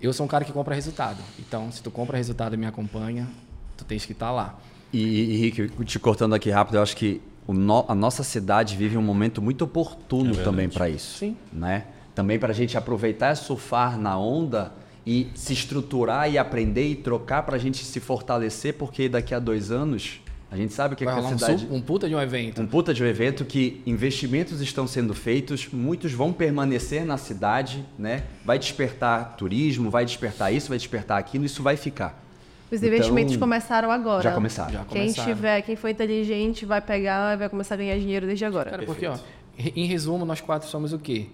Eu 0.00 0.12
sou 0.12 0.26
um 0.26 0.28
cara 0.28 0.44
que 0.44 0.52
compra 0.52 0.74
resultado. 0.74 1.18
Então, 1.38 1.70
se 1.70 1.82
tu 1.82 1.90
compra 1.90 2.16
resultado 2.16 2.54
e 2.54 2.56
me 2.56 2.66
acompanha, 2.66 3.28
tu 3.76 3.84
tens 3.84 4.04
que 4.04 4.12
estar 4.12 4.26
tá 4.26 4.32
lá. 4.32 4.58
E, 4.92 5.00
e 5.00 5.36
Rick, 5.36 5.84
te 5.84 5.98
cortando 5.98 6.34
aqui 6.34 6.50
rápido, 6.50 6.76
eu 6.76 6.82
acho 6.82 6.96
que 6.96 7.20
no, 7.48 7.84
a 7.88 7.94
nossa 7.94 8.22
cidade 8.22 8.76
vive 8.76 8.96
um 8.96 9.02
momento 9.02 9.40
muito 9.40 9.64
oportuno 9.64 10.38
é 10.38 10.42
também 10.42 10.68
para 10.68 10.88
isso. 10.88 11.18
Sim. 11.18 11.36
Né? 11.52 11.86
Também 12.14 12.38
para 12.38 12.50
a 12.50 12.54
gente 12.54 12.76
aproveitar 12.76 13.32
e 13.32 13.36
surfar 13.36 13.98
na 13.98 14.18
onda 14.18 14.72
e 15.06 15.30
se 15.34 15.52
estruturar 15.52 16.30
e 16.30 16.36
aprender 16.36 16.88
e 16.88 16.96
trocar 16.96 17.44
para 17.44 17.56
a 17.56 17.58
gente 17.58 17.84
se 17.84 18.00
fortalecer, 18.00 18.74
porque 18.74 19.08
daqui 19.08 19.34
a 19.34 19.38
dois 19.38 19.70
anos 19.70 20.20
a 20.50 20.56
gente 20.56 20.72
sabe 20.72 20.94
o 20.94 20.96
que, 20.96 21.04
é 21.04 21.06
que 21.06 21.12
a 21.12 21.22
cidade. 21.22 21.66
Um, 21.70 21.76
um 21.76 21.80
puta 21.80 22.08
de 22.08 22.14
um 22.14 22.20
evento. 22.20 22.62
Um 22.62 22.66
puta 22.66 22.94
de 22.94 23.02
um 23.02 23.06
evento 23.06 23.44
que 23.44 23.82
investimentos 23.84 24.60
estão 24.60 24.86
sendo 24.86 25.12
feitos, 25.12 25.68
muitos 25.72 26.12
vão 26.12 26.32
permanecer 26.32 27.04
na 27.04 27.16
cidade, 27.16 27.84
né? 27.98 28.24
Vai 28.44 28.58
despertar 28.58 29.36
turismo, 29.36 29.90
vai 29.90 30.04
despertar 30.04 30.52
isso, 30.52 30.68
vai 30.68 30.78
despertar 30.78 31.18
aquilo, 31.18 31.44
isso 31.44 31.62
vai 31.62 31.76
ficar. 31.76 32.22
Os 32.70 32.82
investimentos 32.82 33.34
então, 33.34 33.46
começaram 33.46 33.90
agora. 33.90 34.22
Já 34.22 34.32
começaram. 34.32 34.72
Já 34.72 34.84
quem 34.84 35.02
começaram. 35.02 35.34
tiver, 35.34 35.62
quem 35.62 35.76
for 35.76 35.88
inteligente 35.88 36.64
vai 36.64 36.80
pegar 36.80 37.34
e 37.34 37.36
vai 37.36 37.48
começar 37.48 37.74
a 37.74 37.78
ganhar 37.78 37.98
dinheiro 37.98 38.26
desde 38.26 38.44
agora. 38.44 38.70
Cara, 38.70 38.82
porque, 38.84 39.06
ó, 39.06 39.16
em 39.58 39.86
resumo, 39.86 40.24
nós 40.24 40.40
quatro 40.40 40.68
somos 40.68 40.92
o 40.92 40.98
quê? 40.98 41.26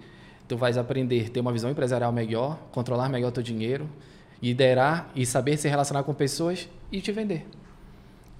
Tu 0.47 0.57
vais 0.57 0.77
aprender, 0.77 1.29
ter 1.29 1.39
uma 1.39 1.51
visão 1.51 1.69
empresarial 1.69 2.11
melhor, 2.11 2.59
controlar 2.71 3.09
melhor 3.09 3.31
teu 3.31 3.41
dinheiro, 3.41 3.89
liderar 4.41 5.09
e 5.15 5.25
saber 5.25 5.57
se 5.57 5.67
relacionar 5.67 6.03
com 6.03 6.13
pessoas 6.13 6.67
e 6.91 6.99
te 6.99 7.11
vender. 7.11 7.45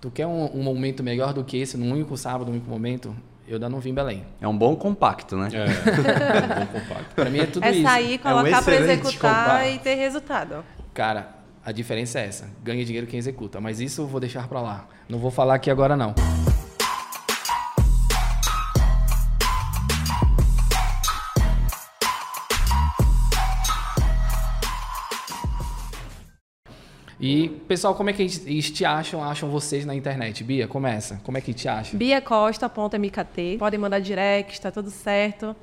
Tu 0.04 0.12
quer 0.12 0.28
um, 0.28 0.54
um, 0.54 0.62
momento 0.62 1.02
melhor 1.02 1.34
do 1.34 1.46
que 1.46 1.56
esse, 1.56 1.78
num 1.78 1.90
único 1.90 2.18
sábado, 2.18 2.48
num 2.48 2.58
único 2.58 2.70
momento? 2.70 3.16
Eu 3.48 3.54
ainda 3.54 3.70
não 3.70 3.80
vim 3.80 3.92
em 3.92 3.94
Belém. 3.94 4.26
É 4.42 4.46
um 4.46 4.58
bom 4.58 4.76
compacto, 4.76 5.38
né? 5.38 5.48
É, 5.54 5.60
é 5.64 6.62
um 6.62 6.66
bom 6.66 6.78
compacto. 6.78 7.16
Pra 7.16 7.30
mim 7.30 7.40
é 7.40 7.46
tudo 7.46 7.64
é 7.64 7.72
isso. 7.72 7.80
É 7.80 7.84
sair, 7.90 8.18
colocar 8.18 8.50
é 8.50 8.60
um 8.60 8.64
para 8.64 8.76
executar 8.76 9.46
compacto. 9.46 9.70
e 9.70 9.80
ter 9.80 9.96
resultado. 9.96 10.66
Cara, 10.94 11.30
A 11.66 11.72
diferença 11.72 12.20
é 12.20 12.26
essa. 12.26 12.50
Ganha 12.62 12.84
dinheiro 12.84 13.08
quem 13.08 13.18
executa. 13.18 13.62
Mas 13.62 13.80
isso 13.80 14.02
eu 14.02 14.08
vou 14.08 14.20
deixar 14.20 14.46
para 14.50 14.60
lá. 14.60 14.90
Não 15.08 15.20
vou 15.20 15.32
falar 15.32 15.56
aqui 15.56 15.72
agora, 15.72 15.96
não. 15.96 16.14
E, 27.26 27.48
pessoal, 27.70 27.96
como 27.96 28.10
é 28.10 28.14
que 28.14 28.22
eles 28.22 28.70
te 28.70 28.84
acham, 28.84 29.24
acham 29.24 29.50
vocês 29.50 29.86
na 29.86 29.96
internet? 29.96 30.44
Bia, 30.44 30.68
começa. 30.68 31.22
Como 31.24 31.38
é 31.38 31.42
que 31.42 31.54
te 31.54 31.70
acham? 31.70 31.98
Bia 31.98 32.20
Costa, 32.20 32.68
ponto 32.68 33.00
MKT. 33.00 33.56
Podem 33.58 33.80
mandar 33.80 34.00
direct, 34.00 34.60
tá 34.60 34.70
tudo 34.70 34.90
certo. 34.92 35.56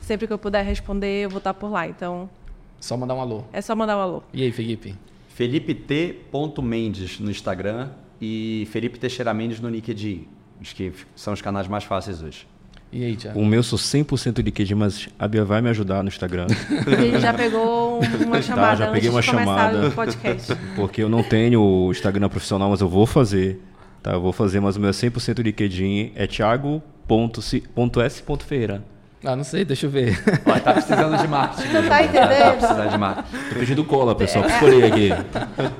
Sempre 0.00 0.26
que 0.26 0.32
eu 0.32 0.38
puder 0.38 0.64
responder, 0.64 1.26
eu 1.26 1.30
vou 1.30 1.38
estar 1.38 1.54
por 1.54 1.70
lá. 1.70 1.86
Então, 1.86 2.28
Só 2.80 2.96
mandar 2.96 3.14
um 3.14 3.20
alô. 3.20 3.44
é 3.52 3.60
só 3.60 3.76
mandar 3.76 3.96
um 3.96 4.00
alô. 4.00 4.22
E 4.32 4.42
aí, 4.42 4.50
Felipe? 4.50 4.96
Felipe 5.28 5.76
T. 5.76 6.22
Mendes 6.60 7.20
no 7.20 7.30
Instagram 7.30 7.90
e 8.20 8.66
Felipe 8.72 8.98
Teixeira 8.98 9.32
Mendes 9.32 9.60
no 9.60 9.68
LinkedIn. 9.68 10.26
Acho 10.60 10.74
que 10.74 10.92
são 11.14 11.32
os 11.32 11.40
canais 11.40 11.68
mais 11.68 11.84
fáceis 11.84 12.20
hoje. 12.20 12.48
E 12.92 13.04
aí, 13.04 13.16
Thiago? 13.16 13.38
O 13.38 13.44
meu 13.44 13.62
sou 13.62 13.78
100% 13.78 14.42
de 14.42 14.50
QG, 14.50 14.74
mas 14.74 15.08
a 15.18 15.28
Bia 15.28 15.44
vai 15.44 15.60
me 15.60 15.68
ajudar 15.68 16.02
no 16.02 16.08
Instagram. 16.08 16.46
Ele 16.86 17.20
já 17.20 17.34
pegou 17.34 18.00
uma 18.24 18.40
chamada 18.42 18.76
já 18.76 18.86
peguei 18.86 19.10
antes 19.10 19.16
uma 19.16 19.22
chamada. 19.22 19.92
Porque 20.74 21.02
eu 21.02 21.08
não 21.08 21.22
tenho 21.22 21.60
o 21.60 21.90
Instagram 21.90 22.28
profissional, 22.28 22.70
mas 22.70 22.80
eu 22.80 22.88
vou 22.88 23.06
fazer. 23.06 23.60
Tá? 24.02 24.12
Eu 24.12 24.20
vou 24.20 24.32
fazer, 24.32 24.60
mas 24.60 24.76
o 24.76 24.80
meu 24.80 24.90
é 24.90 24.92
100% 24.92 25.34
de 25.34 25.42
LinkedIn 25.42 26.12
é 26.14 26.26
thiago.s.ferreira. 26.26 28.82
Ah, 29.24 29.34
não 29.34 29.42
sei, 29.42 29.64
deixa 29.64 29.86
eu 29.86 29.90
ver. 29.90 30.22
Ó, 30.46 30.58
tá 30.60 30.74
precisando 30.74 31.16
de 31.18 31.26
marketing. 31.26 31.72
Não 31.72 31.88
tá 31.88 32.04
entendendo? 32.04 32.38
Tá 32.38 32.52
precisando 32.52 32.90
de 32.90 32.98
marketing. 32.98 33.36
Tô 33.48 33.54
pedindo 33.58 33.82
cola, 33.84 34.14
pessoal, 34.14 34.44
pra 34.44 34.54
escolher 34.54 34.84
aqui. 34.84 35.10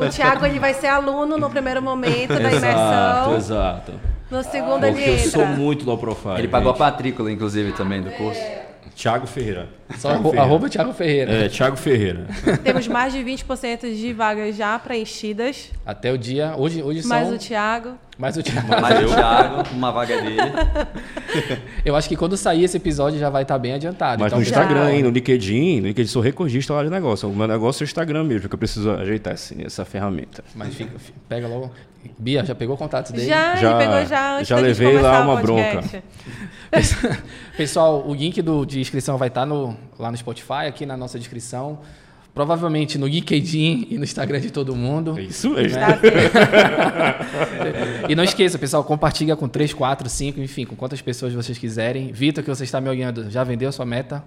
O 0.05 0.09
Thiago 0.09 0.45
ele 0.47 0.59
vai 0.59 0.75
ser 0.75 0.89
aluno 0.89 1.39
no 1.39 1.49
primeiro 1.49 1.81
momento 1.81 2.35
da 2.35 2.53
exato, 2.53 2.57
imersão. 2.57 3.37
exato. 3.37 3.93
No 4.31 4.43
segundo 4.43 4.81
Porque 4.87 5.03
ele 5.03 5.25
eu 5.25 5.31
sou 5.31 5.43
entra. 5.43 5.57
muito 5.57 5.85
low 5.85 5.97
profile. 5.99 6.39
Ele 6.39 6.49
pagou 6.49 6.71
a 6.71 6.75
gente. 6.75 6.81
matrícula, 6.81 7.31
inclusive, 7.31 7.73
também 7.73 8.03
do 8.03 8.11
curso. 8.11 8.41
Thiago 8.97 9.27
Ferreira. 9.27 9.69
Só 9.99 10.09
Thiago 10.09 10.23
Ferreira. 10.25 10.43
arroba 10.43 10.69
Thiago 10.69 10.93
Ferreira. 10.95 11.33
É, 11.33 11.49
Thiago 11.49 11.77
Ferreira. 11.77 12.27
Temos 12.65 12.89
mais 12.89 13.13
de 13.13 13.21
20% 13.21 13.95
de 13.95 14.13
vagas 14.13 14.57
já 14.57 14.79
preenchidas. 14.79 15.71
Até 15.85 16.11
o 16.13 16.19
dia. 16.19 16.55
Hoje, 16.57 16.83
hoje 16.83 17.03
são. 17.03 17.11
Mais 17.11 17.31
o 17.31 17.39
Thiago. 17.39 17.99
Mais 18.19 18.35
o 18.37 18.43
Thiago. 18.43 18.69
Mas 18.81 19.05
o 19.05 19.15
Thiago, 19.15 19.69
uma 19.75 19.93
vaga 19.93 20.21
dele. 20.23 20.41
Eu 21.85 21.95
acho 21.95 22.09
que 22.09 22.17
quando 22.17 22.35
sair 22.37 22.65
esse 22.65 22.77
episódio 22.79 23.19
já 23.19 23.29
vai 23.29 23.43
estar 23.43 23.59
bem 23.59 23.75
adiantado. 23.75 24.21
Mas 24.23 24.29
então, 24.33 24.39
no 24.39 24.43
Instagram, 24.43 24.91
hein, 24.93 25.03
no 25.03 25.11
LinkedIn, 25.11 25.81
no 25.83 25.87
LinkedIn 25.89 26.09
sou 26.11 26.23
recordista 26.23 26.73
lá 26.73 26.83
de 26.83 26.89
negócio. 26.89 27.29
O 27.29 27.37
meu 27.37 27.47
negócio 27.47 27.83
é 27.83 27.85
o 27.85 27.87
Instagram 27.87 28.25
mesmo, 28.25 28.49
que 28.49 28.55
eu 28.55 28.59
preciso 28.59 28.91
ajeitar 28.93 29.35
esse- 29.35 29.63
essa 29.63 29.85
ferramenta. 29.85 30.43
Mas 30.55 30.75
fica, 30.75 30.99
fi- 30.99 31.13
pega 31.29 31.47
logo. 31.47 31.71
Bia, 32.19 32.45
já 32.45 32.55
pegou 32.55 32.77
contatos 32.77 33.11
dele? 33.13 33.27
Já, 33.27 33.57
Já- 33.57 33.71
ele 33.71 33.79
pegou 33.87 34.07
já 34.07 34.37
antes 34.37 34.49
já 34.49 34.57
levei 34.57 34.99
lá 35.01 35.23
uma 35.23 35.41
podcast. 35.41 36.03
Pessoal, 37.57 38.03
o 38.07 38.15
link 38.15 38.41
do, 38.43 38.65
de 38.65 38.81
inscrição 38.81 39.17
vai 39.19 39.29
estar 39.29 39.45
no, 39.47 39.77
lá 39.99 40.11
no 40.11 40.17
Spotify, 40.17 40.67
aqui 40.69 40.87
na 40.87 40.97
nossa 40.97 41.19
descrição. 41.19 41.79
Provavelmente 42.37 42.99
no 42.99 43.07
LinkedIn 43.07 43.89
e 43.91 43.97
no 43.97 44.05
Instagram 44.05 44.41
de 44.41 44.51
todo 44.51 44.77
mundo. 44.77 45.19
É 45.19 45.23
isso 45.23 45.49
mesmo. 45.49 45.71
Certo. 45.71 46.03
E 48.09 48.15
não 48.15 48.23
esqueça, 48.23 48.59
pessoal, 48.59 48.85
compartilha 48.85 49.35
com 49.35 49.49
3, 49.49 49.73
4, 49.73 50.09
5, 50.09 50.41
enfim, 50.41 50.65
com 50.65 50.77
quantas 50.77 51.01
pessoas 51.01 51.33
vocês 51.33 51.59
quiserem. 51.59 52.13
Vitor, 52.13 52.45
que 52.45 52.51
você 52.51 52.63
está 52.63 52.81
me 52.81 52.89
olhando, 52.91 53.31
já 53.31 53.43
vendeu 53.43 53.69
a 53.69 53.73
sua 53.73 53.87
meta? 53.87 54.23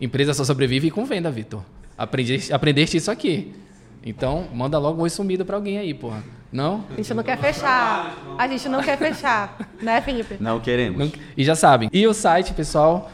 Empresa 0.00 0.32
só 0.32 0.42
sobrevive 0.42 0.90
com 0.90 1.04
venda, 1.04 1.30
Vitor. 1.30 1.62
Aprendeste, 1.96 2.52
aprendeste 2.52 2.96
isso 2.96 3.10
aqui. 3.10 3.52
Então, 4.04 4.46
manda 4.52 4.78
logo 4.78 5.00
um 5.00 5.02
oi 5.02 5.10
sumido 5.10 5.44
pra 5.44 5.56
alguém 5.56 5.78
aí, 5.78 5.94
porra. 5.94 6.24
Não? 6.50 6.84
A 6.90 6.96
gente 6.96 7.14
não 7.14 7.22
quer 7.22 7.38
fechar. 7.38 8.16
A 8.36 8.48
gente 8.48 8.68
não 8.68 8.82
quer 8.82 8.98
fechar. 8.98 9.56
Né, 9.80 10.00
Felipe? 10.00 10.36
Não 10.40 10.60
queremos. 10.60 11.12
E 11.36 11.44
já 11.44 11.54
sabem. 11.54 11.88
E 11.92 12.06
o 12.06 12.12
site, 12.12 12.52
pessoal, 12.52 13.10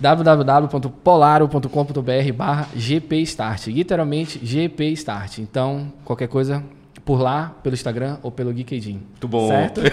www.polaro.com.br 0.00 2.32
barra 2.34 2.66
gpstart. 2.74 3.66
Literalmente 3.68 4.38
gpstart. 4.38 5.38
Então, 5.38 5.92
qualquer 6.04 6.28
coisa 6.28 6.62
por 7.04 7.20
lá, 7.20 7.54
pelo 7.62 7.74
Instagram 7.74 8.16
ou 8.22 8.32
pelo 8.32 8.50
LinkedIn. 8.50 8.94
Muito 8.94 9.28
bom. 9.28 9.48
Certo? 9.48 9.82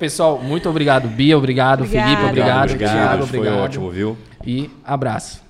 Pessoal, 0.00 0.40
muito 0.42 0.66
obrigado. 0.68 1.08
Bia, 1.08 1.36
obrigado. 1.36 1.82
Obrigada. 1.82 2.08
Felipe, 2.08 2.24
obrigado. 2.24 2.70
Obrigado, 2.70 2.92
Thiago, 2.92 3.26
foi 3.26 3.38
obrigado. 3.38 3.60
ótimo, 3.60 3.90
viu? 3.90 4.16
E 4.46 4.70
abraço. 4.82 5.42